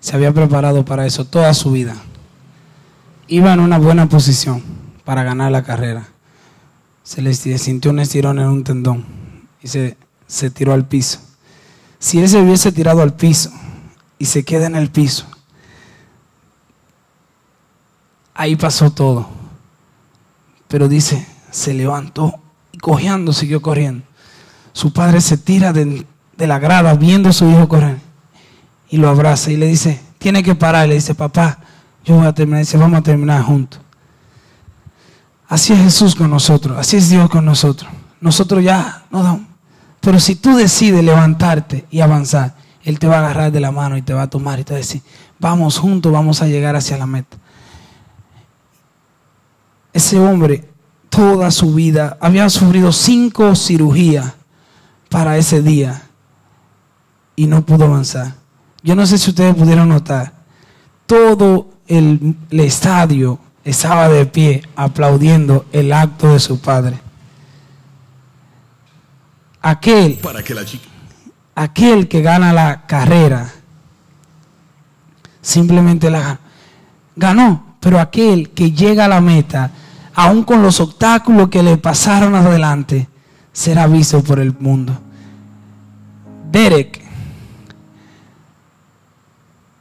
Se 0.00 0.14
había 0.14 0.32
preparado 0.32 0.84
para 0.84 1.06
eso 1.06 1.24
toda 1.24 1.52
su 1.54 1.72
vida. 1.72 1.96
Iba 3.26 3.52
en 3.52 3.60
una 3.60 3.78
buena 3.78 4.08
posición 4.08 4.62
para 5.04 5.22
ganar 5.22 5.50
la 5.52 5.64
carrera. 5.64 6.08
Se 7.02 7.22
le 7.22 7.34
sintió 7.34 7.90
un 7.90 8.00
estirón 8.00 8.38
en 8.38 8.46
un 8.46 8.64
tendón 8.64 9.04
y 9.62 9.68
se, 9.68 9.96
se 10.26 10.50
tiró 10.50 10.72
al 10.72 10.86
piso. 10.86 11.20
Si 11.98 12.20
él 12.20 12.28
se 12.28 12.40
hubiese 12.40 12.70
tirado 12.70 13.02
al 13.02 13.14
piso 13.14 13.50
y 14.18 14.26
se 14.26 14.44
queda 14.44 14.66
en 14.66 14.76
el 14.76 14.90
piso, 14.90 15.26
ahí 18.34 18.56
pasó 18.56 18.90
todo. 18.90 19.28
Pero 20.68 20.88
dice, 20.88 21.26
se 21.50 21.74
levantó 21.74 22.34
y 22.72 22.78
cojeando 22.78 23.32
siguió 23.32 23.62
corriendo. 23.62 24.04
Su 24.72 24.92
padre 24.92 25.20
se 25.20 25.38
tira 25.38 25.72
de 25.72 26.06
la 26.38 26.58
grada 26.58 26.94
viendo 26.94 27.30
a 27.30 27.32
su 27.32 27.48
hijo 27.48 27.68
correr 27.68 28.07
y 28.90 28.96
lo 28.96 29.08
abraza 29.08 29.50
y 29.50 29.56
le 29.56 29.66
dice, 29.66 30.00
tiene 30.18 30.42
que 30.42 30.54
parar. 30.54 30.88
Le 30.88 30.94
dice, 30.94 31.14
papá, 31.14 31.58
yo 32.04 32.16
voy 32.16 32.26
a 32.26 32.32
terminar. 32.32 32.60
Dice, 32.60 32.78
vamos 32.78 32.98
a 32.98 33.02
terminar 33.02 33.42
juntos. 33.42 33.80
Así 35.48 35.72
es 35.72 35.78
Jesús 35.78 36.14
con 36.14 36.30
nosotros, 36.30 36.76
así 36.76 36.98
es 36.98 37.08
Dios 37.08 37.30
con 37.30 37.44
nosotros. 37.44 37.90
Nosotros 38.20 38.62
ya 38.62 39.04
no 39.10 39.22
damos. 39.22 39.46
Pero 40.00 40.20
si 40.20 40.36
tú 40.36 40.56
decides 40.56 41.02
levantarte 41.02 41.86
y 41.90 42.00
avanzar, 42.00 42.54
Él 42.82 42.98
te 42.98 43.06
va 43.06 43.16
a 43.16 43.18
agarrar 43.20 43.50
de 43.50 43.60
la 43.60 43.72
mano 43.72 43.96
y 43.96 44.02
te 44.02 44.12
va 44.12 44.22
a 44.22 44.30
tomar 44.30 44.60
y 44.60 44.64
te 44.64 44.74
va 44.74 44.76
a 44.76 44.80
decir, 44.80 45.02
vamos 45.38 45.78
juntos, 45.78 46.12
vamos 46.12 46.42
a 46.42 46.46
llegar 46.46 46.76
hacia 46.76 46.98
la 46.98 47.06
meta. 47.06 47.38
Ese 49.92 50.18
hombre, 50.18 50.70
toda 51.08 51.50
su 51.50 51.74
vida, 51.74 52.18
había 52.20 52.48
sufrido 52.50 52.92
cinco 52.92 53.54
cirugías 53.54 54.34
para 55.08 55.38
ese 55.38 55.62
día 55.62 56.02
y 57.36 57.46
no 57.46 57.64
pudo 57.64 57.86
avanzar. 57.86 58.34
Yo 58.82 58.94
no 58.94 59.06
sé 59.06 59.18
si 59.18 59.30
ustedes 59.30 59.54
pudieron 59.54 59.88
notar, 59.88 60.32
todo 61.06 61.68
el, 61.86 62.36
el 62.50 62.60
estadio 62.60 63.38
estaba 63.64 64.08
de 64.08 64.26
pie 64.26 64.62
aplaudiendo 64.76 65.66
el 65.72 65.92
acto 65.92 66.32
de 66.32 66.40
su 66.40 66.60
padre. 66.60 67.00
Aquel, 69.60 70.14
para 70.16 70.42
que 70.42 70.54
la 70.54 70.64
chica 70.64 70.88
aquel 71.58 72.06
que 72.06 72.22
gana 72.22 72.52
la 72.52 72.86
carrera, 72.86 73.50
simplemente 75.42 76.08
la 76.08 76.20
ganó. 76.20 76.38
ganó, 77.16 77.76
pero 77.80 77.98
aquel 77.98 78.50
que 78.50 78.70
llega 78.70 79.06
a 79.06 79.08
la 79.08 79.20
meta, 79.20 79.72
aun 80.14 80.44
con 80.44 80.62
los 80.62 80.78
obstáculos 80.80 81.48
que 81.48 81.62
le 81.62 81.76
pasaron 81.76 82.36
adelante, 82.36 83.08
será 83.52 83.88
visto 83.88 84.22
por 84.22 84.38
el 84.38 84.54
mundo. 84.58 84.96
Derek 86.50 87.02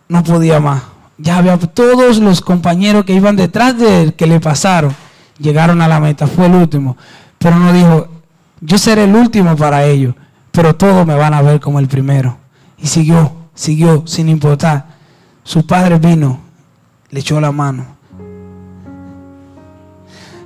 no 0.09 0.23
podía 0.23 0.59
más. 0.59 0.83
Ya 1.17 1.37
había 1.37 1.57
todos 1.57 2.19
los 2.19 2.41
compañeros 2.41 3.05
que 3.05 3.13
iban 3.13 3.35
detrás 3.35 3.77
de 3.77 4.03
él, 4.03 4.13
que 4.13 4.27
le 4.27 4.39
pasaron, 4.39 4.95
llegaron 5.39 5.81
a 5.81 5.87
la 5.87 5.99
meta. 5.99 6.27
Fue 6.27 6.45
el 6.45 6.53
último. 6.53 6.95
Pero 7.39 7.57
no 7.57 7.73
dijo, 7.73 8.07
yo 8.61 8.77
seré 8.77 9.05
el 9.05 9.15
último 9.15 9.55
para 9.55 9.85
ellos, 9.85 10.15
pero 10.51 10.75
todos 10.75 11.05
me 11.05 11.15
van 11.15 11.33
a 11.33 11.41
ver 11.41 11.59
como 11.59 11.79
el 11.79 11.87
primero. 11.87 12.37
Y 12.77 12.87
siguió, 12.87 13.31
siguió, 13.53 14.03
sin 14.05 14.29
importar. 14.29 14.85
Su 15.43 15.65
padre 15.65 15.97
vino, 15.97 16.39
le 17.09 17.19
echó 17.19 17.39
la 17.39 17.51
mano. 17.51 17.97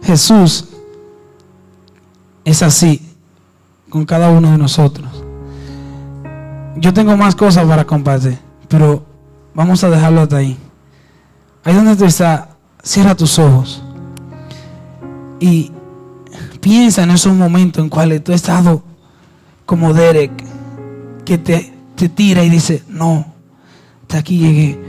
Jesús 0.03 0.69
es 2.43 2.63
así 2.63 3.15
con 3.89 4.05
cada 4.05 4.29
uno 4.29 4.51
de 4.51 4.57
nosotros. 4.57 5.23
Yo 6.77 6.93
tengo 6.93 7.15
más 7.17 7.35
cosas 7.35 7.65
para 7.65 7.85
compartir, 7.85 8.39
pero 8.67 9.05
vamos 9.53 9.83
a 9.83 9.89
dejarlo 9.89 10.21
hasta 10.21 10.37
ahí. 10.37 10.57
Ahí 11.63 11.75
donde 11.75 11.95
tú 11.95 12.05
estás, 12.05 12.47
cierra 12.83 13.15
tus 13.15 13.37
ojos 13.37 13.83
y 15.39 15.71
piensa 16.59 17.03
en 17.03 17.11
esos 17.11 17.33
momentos 17.33 17.83
en 17.83 17.89
cuales 17.89 18.23
tú 18.23 18.31
has 18.31 18.37
estado 18.37 18.83
como 19.65 19.93
Derek, 19.93 20.31
que 21.25 21.37
te, 21.37 21.73
te 21.95 22.09
tira 22.09 22.43
y 22.43 22.49
dice, 22.49 22.83
no, 22.89 23.25
hasta 24.01 24.17
aquí 24.19 24.37
llegué. 24.37 24.79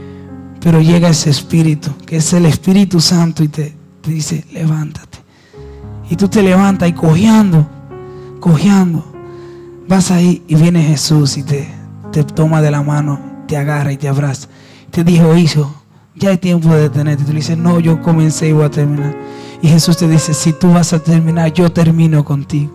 Pero 0.59 0.81
llega 0.81 1.09
ese 1.09 1.29
espíritu, 1.29 1.95
que 2.05 2.17
es 2.17 2.33
el 2.33 2.45
Espíritu 2.45 2.99
Santo, 2.99 3.43
y 3.43 3.47
te, 3.47 3.75
te 4.01 4.11
dice, 4.11 4.45
levántate. 4.51 5.19
Y 6.09 6.15
tú 6.15 6.27
te 6.27 6.43
levantas 6.43 6.89
y 6.89 6.93
cojeando, 6.93 7.67
cojeando, 8.39 9.05
vas 9.87 10.11
ahí 10.11 10.43
y 10.47 10.55
viene 10.55 10.83
Jesús 10.83 11.37
y 11.37 11.43
te, 11.43 11.67
te 12.11 12.23
toma 12.23 12.61
de 12.61 12.71
la 12.71 12.81
mano, 12.81 13.19
te 13.47 13.57
agarra 13.57 13.91
y 13.91 13.97
te 13.97 14.07
abraza. 14.07 14.47
Te 14.91 15.03
dijo, 15.03 15.35
hijo, 15.35 15.73
ya 16.15 16.29
hay 16.29 16.37
tiempo 16.37 16.69
de 16.69 16.83
detenerte. 16.83 17.23
Tú 17.23 17.31
le 17.31 17.39
dices, 17.39 17.57
no, 17.57 17.79
yo 17.79 18.01
comencé 18.01 18.49
y 18.49 18.51
voy 18.51 18.65
a 18.65 18.69
terminar. 18.69 19.15
Y 19.61 19.67
Jesús 19.67 19.97
te 19.97 20.07
dice, 20.07 20.33
si 20.33 20.53
tú 20.53 20.73
vas 20.73 20.93
a 20.93 20.99
terminar, 20.99 21.53
yo 21.53 21.71
termino 21.71 22.23
contigo. 22.23 22.71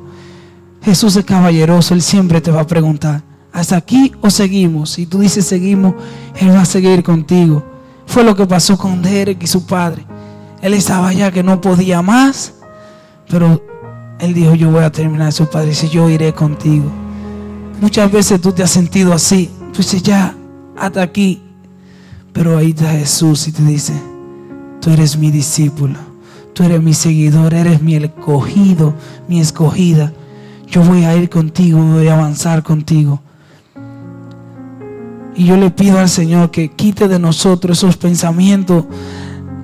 Jesús 0.82 1.16
es 1.16 1.24
caballeroso, 1.24 1.94
Él 1.94 2.02
siempre 2.02 2.40
te 2.40 2.50
va 2.50 2.62
a 2.62 2.66
preguntar, 2.66 3.22
¿hasta 3.52 3.76
aquí 3.76 4.12
o 4.20 4.30
seguimos? 4.30 4.90
Si 4.90 5.06
tú 5.06 5.18
dices 5.18 5.44
seguimos, 5.44 5.94
Él 6.36 6.50
va 6.50 6.62
a 6.62 6.64
seguir 6.64 7.02
contigo. 7.02 7.64
Fue 8.06 8.24
lo 8.24 8.34
que 8.34 8.46
pasó 8.46 8.78
con 8.78 9.02
Derek 9.02 9.42
y 9.42 9.46
su 9.46 9.66
padre. 9.66 10.06
Él 10.62 10.74
estaba 10.74 11.08
allá 11.08 11.30
que 11.30 11.42
no 11.42 11.60
podía 11.60 12.00
más, 12.00 12.54
pero 13.28 13.62
Él 14.18 14.34
dijo, 14.34 14.54
yo 14.54 14.70
voy 14.70 14.82
a 14.82 14.90
terminar. 14.90 15.32
Su 15.32 15.48
padre 15.48 15.68
dice, 15.68 15.88
yo 15.88 16.08
iré 16.08 16.32
contigo. 16.32 16.90
Muchas 17.80 18.10
veces 18.10 18.40
tú 18.40 18.52
te 18.52 18.62
has 18.62 18.70
sentido 18.70 19.12
así. 19.12 19.50
Tú 19.72 19.78
dices, 19.78 20.02
ya, 20.02 20.34
hasta 20.80 21.02
aquí. 21.02 21.42
Pero 22.32 22.56
ahí 22.56 22.70
está 22.70 22.90
Jesús 22.90 23.48
y 23.48 23.52
te 23.52 23.62
dice, 23.64 23.94
tú 24.80 24.90
eres 24.90 25.16
mi 25.16 25.30
discípulo, 25.30 25.98
tú 26.52 26.62
eres 26.62 26.82
mi 26.82 26.94
seguidor, 26.94 27.54
eres 27.54 27.82
mi 27.82 27.96
escogido, 27.96 28.94
mi 29.28 29.40
escogida. 29.40 30.12
Yo 30.66 30.82
voy 30.82 31.04
a 31.04 31.16
ir 31.16 31.30
contigo, 31.30 31.80
voy 31.80 32.08
a 32.08 32.14
avanzar 32.14 32.62
contigo. 32.62 33.20
Y 35.34 35.46
yo 35.46 35.56
le 35.56 35.70
pido 35.70 35.98
al 35.98 36.08
Señor 36.08 36.50
que 36.50 36.70
quite 36.70 37.08
de 37.08 37.18
nosotros 37.18 37.78
esos 37.78 37.96
pensamientos 37.96 38.84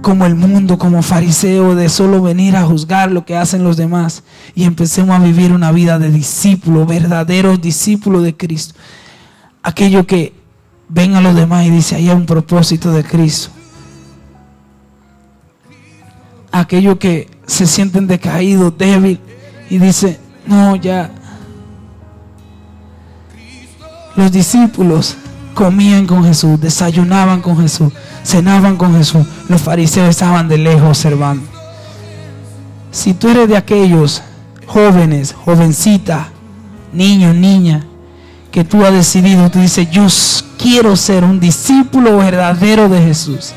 como 0.03 0.27
el 0.27 0.35
mundo, 0.35 0.79
como 0.79 1.03
fariseo, 1.03 1.75
de 1.75 1.89
solo 1.89 2.23
venir 2.23 2.57
a 2.57 2.65
juzgar 2.65 3.11
lo 3.11 3.25
que 3.25 3.37
hacen 3.37 3.65
los 3.65 3.77
demás 3.77 4.23
y 4.55 4.65
empecemos 4.65 5.17
a 5.17 5.25
vivir 5.25 5.53
una 5.53 5.73
vida 5.73 5.99
de 5.99 6.11
discípulo, 6.11 6.87
verdaderos 6.87 7.61
discípulos 7.61 8.23
de 8.23 8.37
Cristo. 8.37 8.75
Aquello 9.63 10.07
que 10.07 10.44
ven 10.89 11.15
a 11.15 11.21
los 11.21 11.35
demás 11.35 11.67
y 11.67 11.71
dice, 11.71 11.97
ahí 11.97 12.09
hay 12.09 12.17
un 12.17 12.27
propósito 12.27 12.93
de 12.93 13.05
Cristo. 13.05 13.51
Aquellos 16.53 16.99
que 16.99 17.29
se 17.47 17.67
sienten 17.67 18.07
decaídos, 18.07 18.77
débiles 18.79 19.19
y 19.71 19.79
dice, 19.79 20.21
no, 20.47 20.77
ya. 20.77 21.11
Los 24.17 24.31
discípulos 24.31 25.17
comían 25.55 26.07
con 26.07 26.25
Jesús, 26.25 26.61
desayunaban 26.61 27.41
con 27.41 27.59
Jesús, 27.59 27.93
cenaban 28.25 28.77
con 28.77 28.95
Jesús. 28.97 29.27
Los 29.49 29.63
fariseos 29.63 30.09
estaban 30.09 30.49
de 30.49 30.59
lejos 30.59 30.89
observando. 30.89 31.47
Si 32.91 33.15
tú 33.15 33.29
eres 33.29 33.49
de 33.49 33.57
aquellos 33.57 34.23
jóvenes, 34.67 35.33
jovencita, 35.33 36.29
niño, 36.93 37.35
niña, 37.35 37.85
que 38.53 38.63
tú 38.63 38.85
has 38.85 38.93
decidido, 38.93 39.51
tú 39.51 39.59
dices, 39.59 39.91
yo 39.91 40.09
quiero 40.65 40.97
ser 40.97 41.25
un 41.25 41.39
discípulo 41.39 42.17
verdadero 42.17 42.89
de 42.89 43.03
Jesús. 43.03 43.53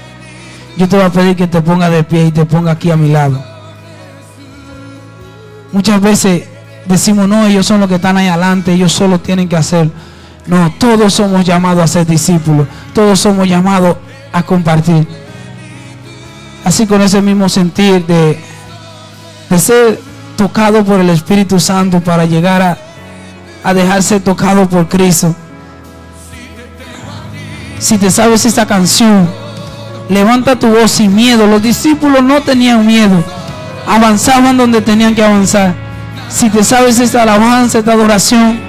Yo 0.75 0.89
te 0.89 0.97
voy 0.97 1.05
a 1.05 1.09
pedir 1.09 1.37
que 1.37 1.47
te 1.47 1.61
ponga 1.61 1.89
de 1.89 2.03
pie 2.03 2.25
y 2.25 2.31
te 2.33 2.45
ponga 2.45 2.73
aquí 2.73 2.91
a 2.91 2.97
mi 2.97 3.07
lado. 3.07 3.41
Muchas 5.71 6.01
veces 6.01 6.43
decimos, 6.85 7.29
no, 7.29 7.47
ellos 7.47 7.65
son 7.65 7.79
los 7.79 7.87
que 7.87 7.95
están 7.95 8.17
ahí 8.17 8.27
adelante, 8.27 8.73
ellos 8.73 8.91
solo 8.91 9.21
tienen 9.21 9.47
que 9.47 9.55
hacer. 9.55 9.89
No, 10.47 10.73
todos 10.77 11.13
somos 11.13 11.45
llamados 11.45 11.81
a 11.81 11.87
ser 11.87 12.05
discípulos, 12.05 12.67
todos 12.93 13.17
somos 13.17 13.47
llamados 13.47 13.95
a 14.33 14.43
compartir. 14.43 15.07
Así 16.65 16.85
con 16.87 17.01
ese 17.01 17.21
mismo 17.21 17.47
sentir 17.47 18.05
de, 18.05 18.37
de 19.49 19.59
ser 19.59 20.01
tocado 20.35 20.83
por 20.83 20.99
el 20.99 21.09
Espíritu 21.09 21.57
Santo 21.57 22.01
para 22.01 22.25
llegar 22.25 22.61
a, 22.61 22.77
a 23.63 23.73
dejarse 23.73 24.19
tocado 24.19 24.67
por 24.67 24.89
Cristo. 24.89 25.33
Si 27.79 27.97
te 27.97 28.09
sabes 28.09 28.45
esta 28.45 28.65
canción, 28.65 29.29
levanta 30.09 30.57
tu 30.57 30.67
voz 30.67 30.91
sin 30.91 31.13
miedo. 31.13 31.45
Los 31.45 31.61
discípulos 31.61 32.23
no 32.23 32.41
tenían 32.41 32.85
miedo, 32.85 33.23
avanzaban 33.85 34.57
donde 34.57 34.81
tenían 34.81 35.13
que 35.13 35.23
avanzar. 35.23 35.75
Si 36.29 36.49
te 36.49 36.63
sabes 36.63 36.99
esta 36.99 37.21
alabanza, 37.21 37.79
esta 37.79 37.93
adoración, 37.93 38.59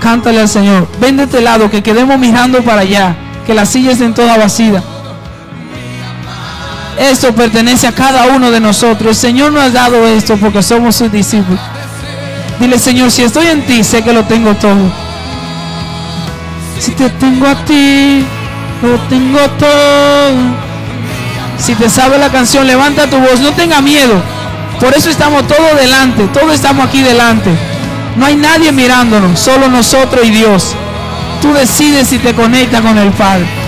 cántale 0.00 0.40
al 0.40 0.48
Señor. 0.48 0.88
Ven 1.00 1.18
de 1.18 1.24
este 1.24 1.40
lado, 1.40 1.70
que 1.70 1.82
quedemos 1.82 2.18
mirando 2.18 2.62
para 2.62 2.80
allá, 2.80 3.14
que 3.46 3.54
la 3.54 3.66
silla 3.66 3.92
estén 3.92 4.14
toda 4.14 4.38
vacía. 4.38 4.82
Esto 6.98 7.34
pertenece 7.34 7.86
a 7.86 7.92
cada 7.92 8.26
uno 8.26 8.50
de 8.50 8.60
nosotros. 8.60 9.10
El 9.10 9.16
Señor 9.16 9.52
nos 9.52 9.64
ha 9.64 9.70
dado 9.70 10.06
esto 10.06 10.36
porque 10.36 10.62
somos 10.62 10.96
sus 10.96 11.12
discípulos. 11.12 11.60
Dile, 12.58 12.78
Señor, 12.78 13.10
si 13.10 13.22
estoy 13.22 13.46
en 13.46 13.62
ti, 13.66 13.84
sé 13.84 14.02
que 14.02 14.12
lo 14.12 14.24
tengo 14.24 14.54
todo. 14.54 15.11
Si 16.82 16.90
te 16.90 17.08
tengo 17.10 17.46
a 17.46 17.54
ti, 17.64 18.26
lo 18.82 18.98
tengo 19.02 19.38
todo. 19.50 20.34
Si 21.56 21.76
te 21.76 21.88
sabe 21.88 22.18
la 22.18 22.28
canción, 22.28 22.66
levanta 22.66 23.08
tu 23.08 23.18
voz, 23.18 23.38
no 23.38 23.52
tenga 23.52 23.80
miedo. 23.80 24.20
Por 24.80 24.92
eso 24.92 25.08
estamos 25.08 25.46
todos 25.46 25.76
delante, 25.76 26.26
todos 26.34 26.52
estamos 26.52 26.84
aquí 26.84 27.00
delante. 27.02 27.50
No 28.16 28.26
hay 28.26 28.34
nadie 28.34 28.72
mirándonos, 28.72 29.38
solo 29.38 29.68
nosotros 29.68 30.26
y 30.26 30.30
Dios. 30.30 30.74
Tú 31.40 31.52
decides 31.52 32.08
si 32.08 32.18
te 32.18 32.34
conectas 32.34 32.80
con 32.80 32.98
el 32.98 33.12
Padre. 33.12 33.61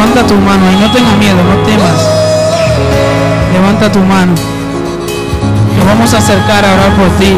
Levanta 0.00 0.26
tu 0.26 0.34
mano 0.40 0.64
y 0.72 0.76
no 0.76 0.90
tengas 0.90 1.14
miedo, 1.18 1.36
no 1.44 1.62
temas. 1.62 2.08
Levanta 3.52 3.92
tu 3.92 3.98
mano. 3.98 4.32
Nos 5.76 5.86
vamos 5.86 6.14
a 6.14 6.18
acercar 6.18 6.64
a 6.64 6.72
orar 6.72 6.96
por 6.96 7.10
ti 7.18 7.36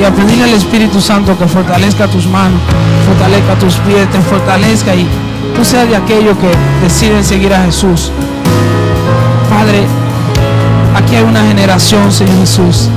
y 0.00 0.04
a 0.04 0.10
pedirle 0.10 0.44
al 0.44 0.54
Espíritu 0.54 1.02
Santo 1.02 1.38
que 1.38 1.46
fortalezca 1.46 2.08
tus 2.08 2.26
manos, 2.26 2.58
fortalezca 3.06 3.56
tus 3.56 3.74
pies, 3.80 4.10
te 4.10 4.22
fortalezca 4.22 4.94
y 4.94 5.06
tú 5.54 5.62
seas 5.62 5.86
de 5.86 5.96
aquellos 5.96 6.38
que 6.38 6.50
deciden 6.82 7.22
seguir 7.22 7.52
a 7.52 7.62
Jesús. 7.64 8.10
Padre, 9.50 9.84
aquí 10.96 11.14
hay 11.14 11.24
una 11.24 11.44
generación, 11.44 12.10
Señor 12.10 12.38
Jesús, 12.38 12.88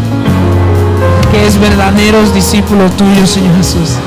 que 1.33 1.45
es 1.45 1.59
verdaderos 1.59 2.33
discípulos 2.33 2.95
tuyos, 2.95 3.29
Señor 3.29 3.57
Jesús 3.57 3.97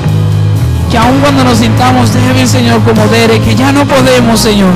que 0.95 0.99
aun 0.99 1.19
cuando 1.19 1.43
nos 1.43 1.57
sintamos 1.57 2.13
débiles, 2.13 2.49
Señor, 2.49 2.81
como 2.83 3.05
Dere, 3.07 3.41
que 3.41 3.53
ya 3.53 3.73
no 3.73 3.85
podemos, 3.85 4.39
Señor, 4.39 4.71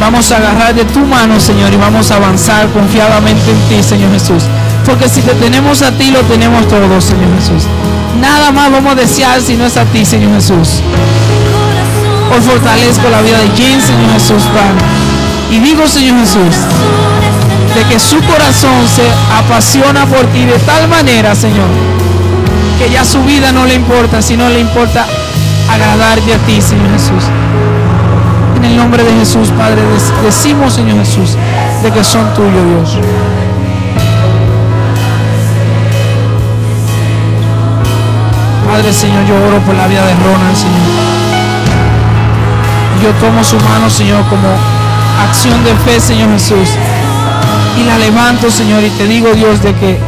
vamos 0.00 0.32
a 0.32 0.38
agarrar 0.38 0.74
de 0.74 0.86
tu 0.86 1.00
mano, 1.00 1.38
Señor, 1.38 1.70
y 1.74 1.76
vamos 1.76 2.10
a 2.10 2.16
avanzar 2.16 2.68
confiadamente 2.68 3.50
en 3.50 3.58
ti, 3.68 3.82
Señor 3.82 4.10
Jesús. 4.12 4.44
Porque 4.86 5.10
si 5.10 5.20
te 5.20 5.34
tenemos 5.34 5.82
a 5.82 5.92
ti, 5.92 6.10
lo 6.10 6.20
tenemos 6.20 6.66
todo, 6.68 6.98
Señor 7.02 7.28
Jesús. 7.38 7.64
Nada 8.18 8.50
más 8.50 8.72
vamos 8.72 8.92
a 8.92 8.94
desear 8.94 9.42
si 9.42 9.54
no 9.56 9.66
es 9.66 9.76
a 9.76 9.84
ti, 9.84 10.06
Señor 10.06 10.32
Jesús. 10.32 10.80
Hoy 12.34 12.40
fortalezco 12.40 13.10
la 13.10 13.20
vida 13.20 13.36
de 13.36 13.50
Jim, 13.50 13.78
Señor 13.78 14.10
Jesús, 14.14 14.44
Padre. 14.54 14.80
Y 15.50 15.58
digo, 15.58 15.86
Señor 15.86 16.18
Jesús, 16.20 16.56
de 17.74 17.84
que 17.92 18.00
su 18.00 18.16
corazón 18.22 18.88
se 18.88 19.04
apasiona 19.36 20.06
por 20.06 20.24
ti 20.28 20.46
de 20.46 20.58
tal 20.60 20.88
manera, 20.88 21.34
Señor, 21.34 21.68
que 22.78 22.88
ya 22.88 23.04
su 23.04 23.22
vida 23.24 23.52
no 23.52 23.66
le 23.66 23.74
importa, 23.74 24.22
sino 24.22 24.48
le 24.48 24.58
importa 24.58 25.06
agradarte 25.74 26.34
a 26.34 26.38
ti, 26.38 26.60
Señor 26.60 26.90
Jesús. 26.90 27.24
En 28.56 28.64
el 28.64 28.76
nombre 28.76 29.02
de 29.02 29.12
Jesús, 29.14 29.48
Padre, 29.56 29.82
decimos, 30.24 30.74
Señor 30.74 30.98
Jesús, 30.98 31.36
de 31.82 31.90
que 31.90 32.04
son 32.04 32.32
tuyos, 32.34 32.92
Dios. 32.92 32.98
Padre, 38.66 38.92
Señor, 38.92 39.24
yo 39.26 39.34
oro 39.34 39.58
por 39.60 39.74
la 39.74 39.86
vida 39.86 40.06
de 40.06 40.14
Ronald, 40.14 40.56
Señor. 40.56 40.80
Yo 43.02 43.10
tomo 43.20 43.42
su 43.42 43.56
mano, 43.56 43.90
Señor, 43.90 44.22
como 44.28 44.48
acción 45.28 45.62
de 45.64 45.74
fe, 45.76 46.00
Señor 46.00 46.30
Jesús. 46.32 46.68
Y 47.78 47.84
la 47.84 47.98
levanto, 47.98 48.50
Señor, 48.50 48.82
y 48.84 48.90
te 48.90 49.06
digo, 49.06 49.32
Dios, 49.34 49.62
de 49.62 49.74
que 49.74 49.98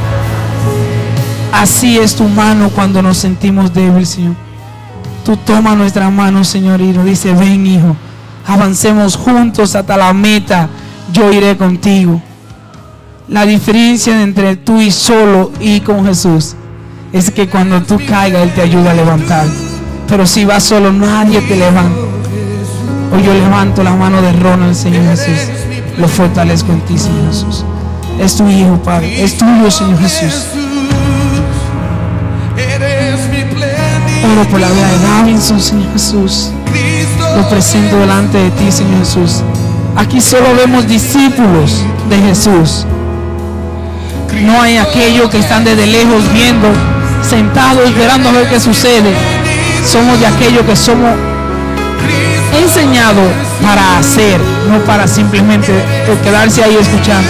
Así 1.54 1.98
es 1.98 2.16
tu 2.16 2.24
mano 2.24 2.68
cuando 2.68 3.00
nos 3.00 3.16
sentimos 3.16 3.72
débiles, 3.72 4.08
Señor. 4.08 4.43
Tú 5.24 5.36
toma 5.38 5.74
nuestra 5.74 6.10
mano, 6.10 6.44
Señor, 6.44 6.80
y 6.80 6.92
nos 6.92 7.06
dice, 7.06 7.32
ven, 7.32 7.66
hijo, 7.66 7.96
avancemos 8.46 9.16
juntos 9.16 9.74
hasta 9.74 9.96
la 9.96 10.12
meta. 10.12 10.68
Yo 11.12 11.32
iré 11.32 11.56
contigo. 11.56 12.20
La 13.28 13.46
diferencia 13.46 14.20
entre 14.20 14.56
tú 14.56 14.82
y 14.82 14.90
solo 14.90 15.50
y 15.60 15.80
con 15.80 16.04
Jesús 16.04 16.56
es 17.12 17.30
que 17.30 17.48
cuando 17.48 17.82
tú 17.82 17.98
caigas, 18.06 18.42
Él 18.42 18.52
te 18.52 18.60
ayuda 18.60 18.90
a 18.90 18.94
levantar. 18.94 19.46
Pero 20.08 20.26
si 20.26 20.44
vas 20.44 20.62
solo, 20.62 20.92
nadie 20.92 21.40
te 21.40 21.56
levanta. 21.56 22.00
Hoy 23.14 23.22
yo 23.22 23.32
levanto 23.32 23.82
la 23.82 23.94
mano 23.94 24.20
de 24.20 24.32
Ronald, 24.32 24.74
Señor 24.74 25.04
Jesús. 25.04 25.48
Lo 25.96 26.08
fortalezco 26.08 26.72
en 26.72 26.80
ti, 26.82 26.98
Señor 26.98 27.28
Jesús. 27.28 27.64
Es 28.18 28.36
tu 28.36 28.46
hijo, 28.48 28.76
Padre. 28.82 29.24
Es 29.24 29.38
tuyo, 29.38 29.70
Señor 29.70 29.98
Jesús. 30.00 30.48
Oro 34.32 34.48
por 34.48 34.60
la 34.60 34.68
vida 34.68 34.88
de 34.88 34.98
Davinson, 35.00 35.60
Señor 35.60 35.92
Jesús. 35.92 36.50
Lo 37.36 37.48
presento 37.48 37.98
delante 37.98 38.38
de 38.38 38.50
ti, 38.52 38.72
Señor 38.72 38.98
Jesús. 39.00 39.42
Aquí 39.96 40.20
solo 40.20 40.54
vemos 40.56 40.86
discípulos 40.86 41.84
de 42.08 42.18
Jesús. 42.18 42.86
No 44.42 44.60
hay 44.62 44.78
aquellos 44.78 45.30
que 45.30 45.38
están 45.38 45.64
desde 45.64 45.86
lejos 45.86 46.22
viendo, 46.32 46.68
sentados 47.28 47.88
esperando 47.88 48.30
a 48.30 48.32
ver 48.32 48.48
qué 48.48 48.58
sucede. 48.58 49.14
Somos 49.86 50.18
de 50.18 50.26
aquellos 50.26 50.62
que 50.62 50.74
somos 50.74 51.10
enseñados 52.62 53.30
para 53.62 53.98
hacer, 53.98 54.40
no 54.70 54.78
para 54.84 55.06
simplemente 55.06 55.72
quedarse 56.22 56.64
ahí 56.64 56.76
escuchando. 56.80 57.28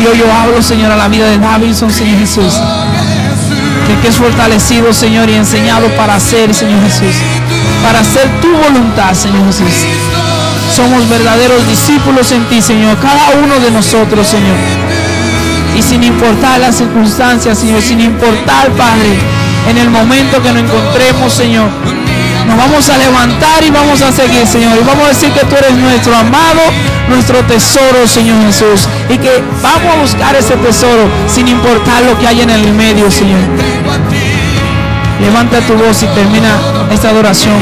Y 0.00 0.06
hoy 0.06 0.18
yo 0.18 0.32
hablo, 0.32 0.62
Señor, 0.62 0.92
a 0.92 0.96
la 0.96 1.08
vida 1.08 1.28
de 1.28 1.38
Davidson, 1.38 1.90
Señor 1.90 2.18
Jesús. 2.18 2.54
Que, 3.86 4.00
que 4.00 4.08
es 4.08 4.16
fortalecido, 4.16 4.92
Señor, 4.92 5.28
y 5.30 5.34
enseñado 5.34 5.86
para 5.96 6.16
hacer, 6.16 6.52
Señor 6.54 6.82
Jesús. 6.82 7.14
Para 7.82 8.00
hacer 8.00 8.28
tu 8.40 8.48
voluntad, 8.48 9.14
Señor 9.14 9.46
Jesús. 9.46 9.86
Somos 10.74 11.08
verdaderos 11.08 11.66
discípulos 11.68 12.32
en 12.32 12.44
ti, 12.46 12.60
Señor. 12.60 12.96
Cada 12.98 13.30
uno 13.42 13.58
de 13.60 13.70
nosotros, 13.70 14.26
Señor. 14.26 14.56
Y 15.76 15.82
sin 15.82 16.02
importar 16.02 16.58
las 16.60 16.76
circunstancias, 16.76 17.58
Señor, 17.58 17.80
sin 17.82 18.00
importar, 18.00 18.70
Padre, 18.72 19.18
en 19.68 19.78
el 19.78 19.90
momento 19.90 20.42
que 20.42 20.52
nos 20.52 20.62
encontremos, 20.62 21.32
Señor, 21.32 21.68
nos 22.46 22.56
vamos 22.56 22.88
a 22.88 22.96
levantar 22.98 23.62
y 23.64 23.70
vamos 23.70 24.00
a 24.02 24.12
seguir, 24.12 24.46
Señor. 24.46 24.72
Y 24.80 24.84
vamos 24.84 25.04
a 25.04 25.08
decir 25.08 25.30
que 25.32 25.44
tú 25.46 25.54
eres 25.56 25.72
nuestro 25.74 26.16
amado, 26.16 26.60
nuestro 27.08 27.40
tesoro, 27.44 28.06
Señor 28.06 28.36
Jesús. 28.46 28.88
Y 29.08 29.18
que 29.18 29.42
vamos 29.62 29.94
a 29.94 30.00
buscar 30.00 30.34
ese 30.36 30.56
tesoro 30.56 31.08
sin 31.26 31.48
importar 31.48 32.02
lo 32.04 32.18
que 32.18 32.26
haya 32.26 32.44
en 32.44 32.50
el 32.50 32.72
medio, 32.72 33.10
Señor. 33.10 33.40
Levanta 35.20 35.60
tu 35.60 35.74
voz 35.74 36.02
y 36.02 36.06
termina 36.08 36.50
esta 36.90 37.10
adoración. 37.10 37.56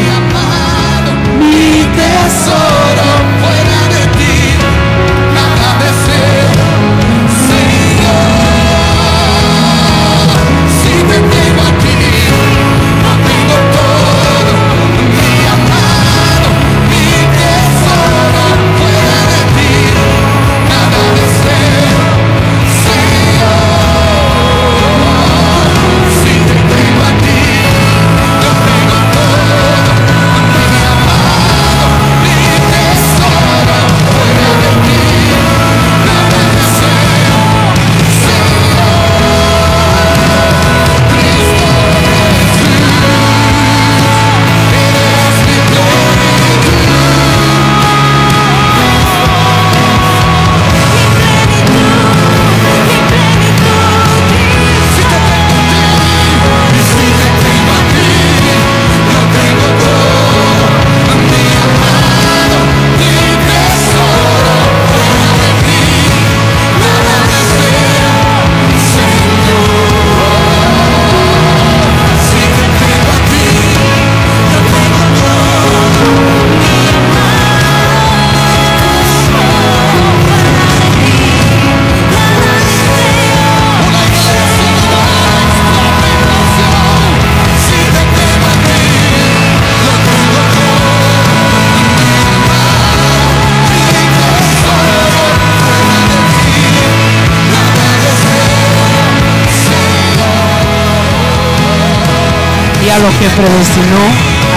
Predestinó, 103.36 104.02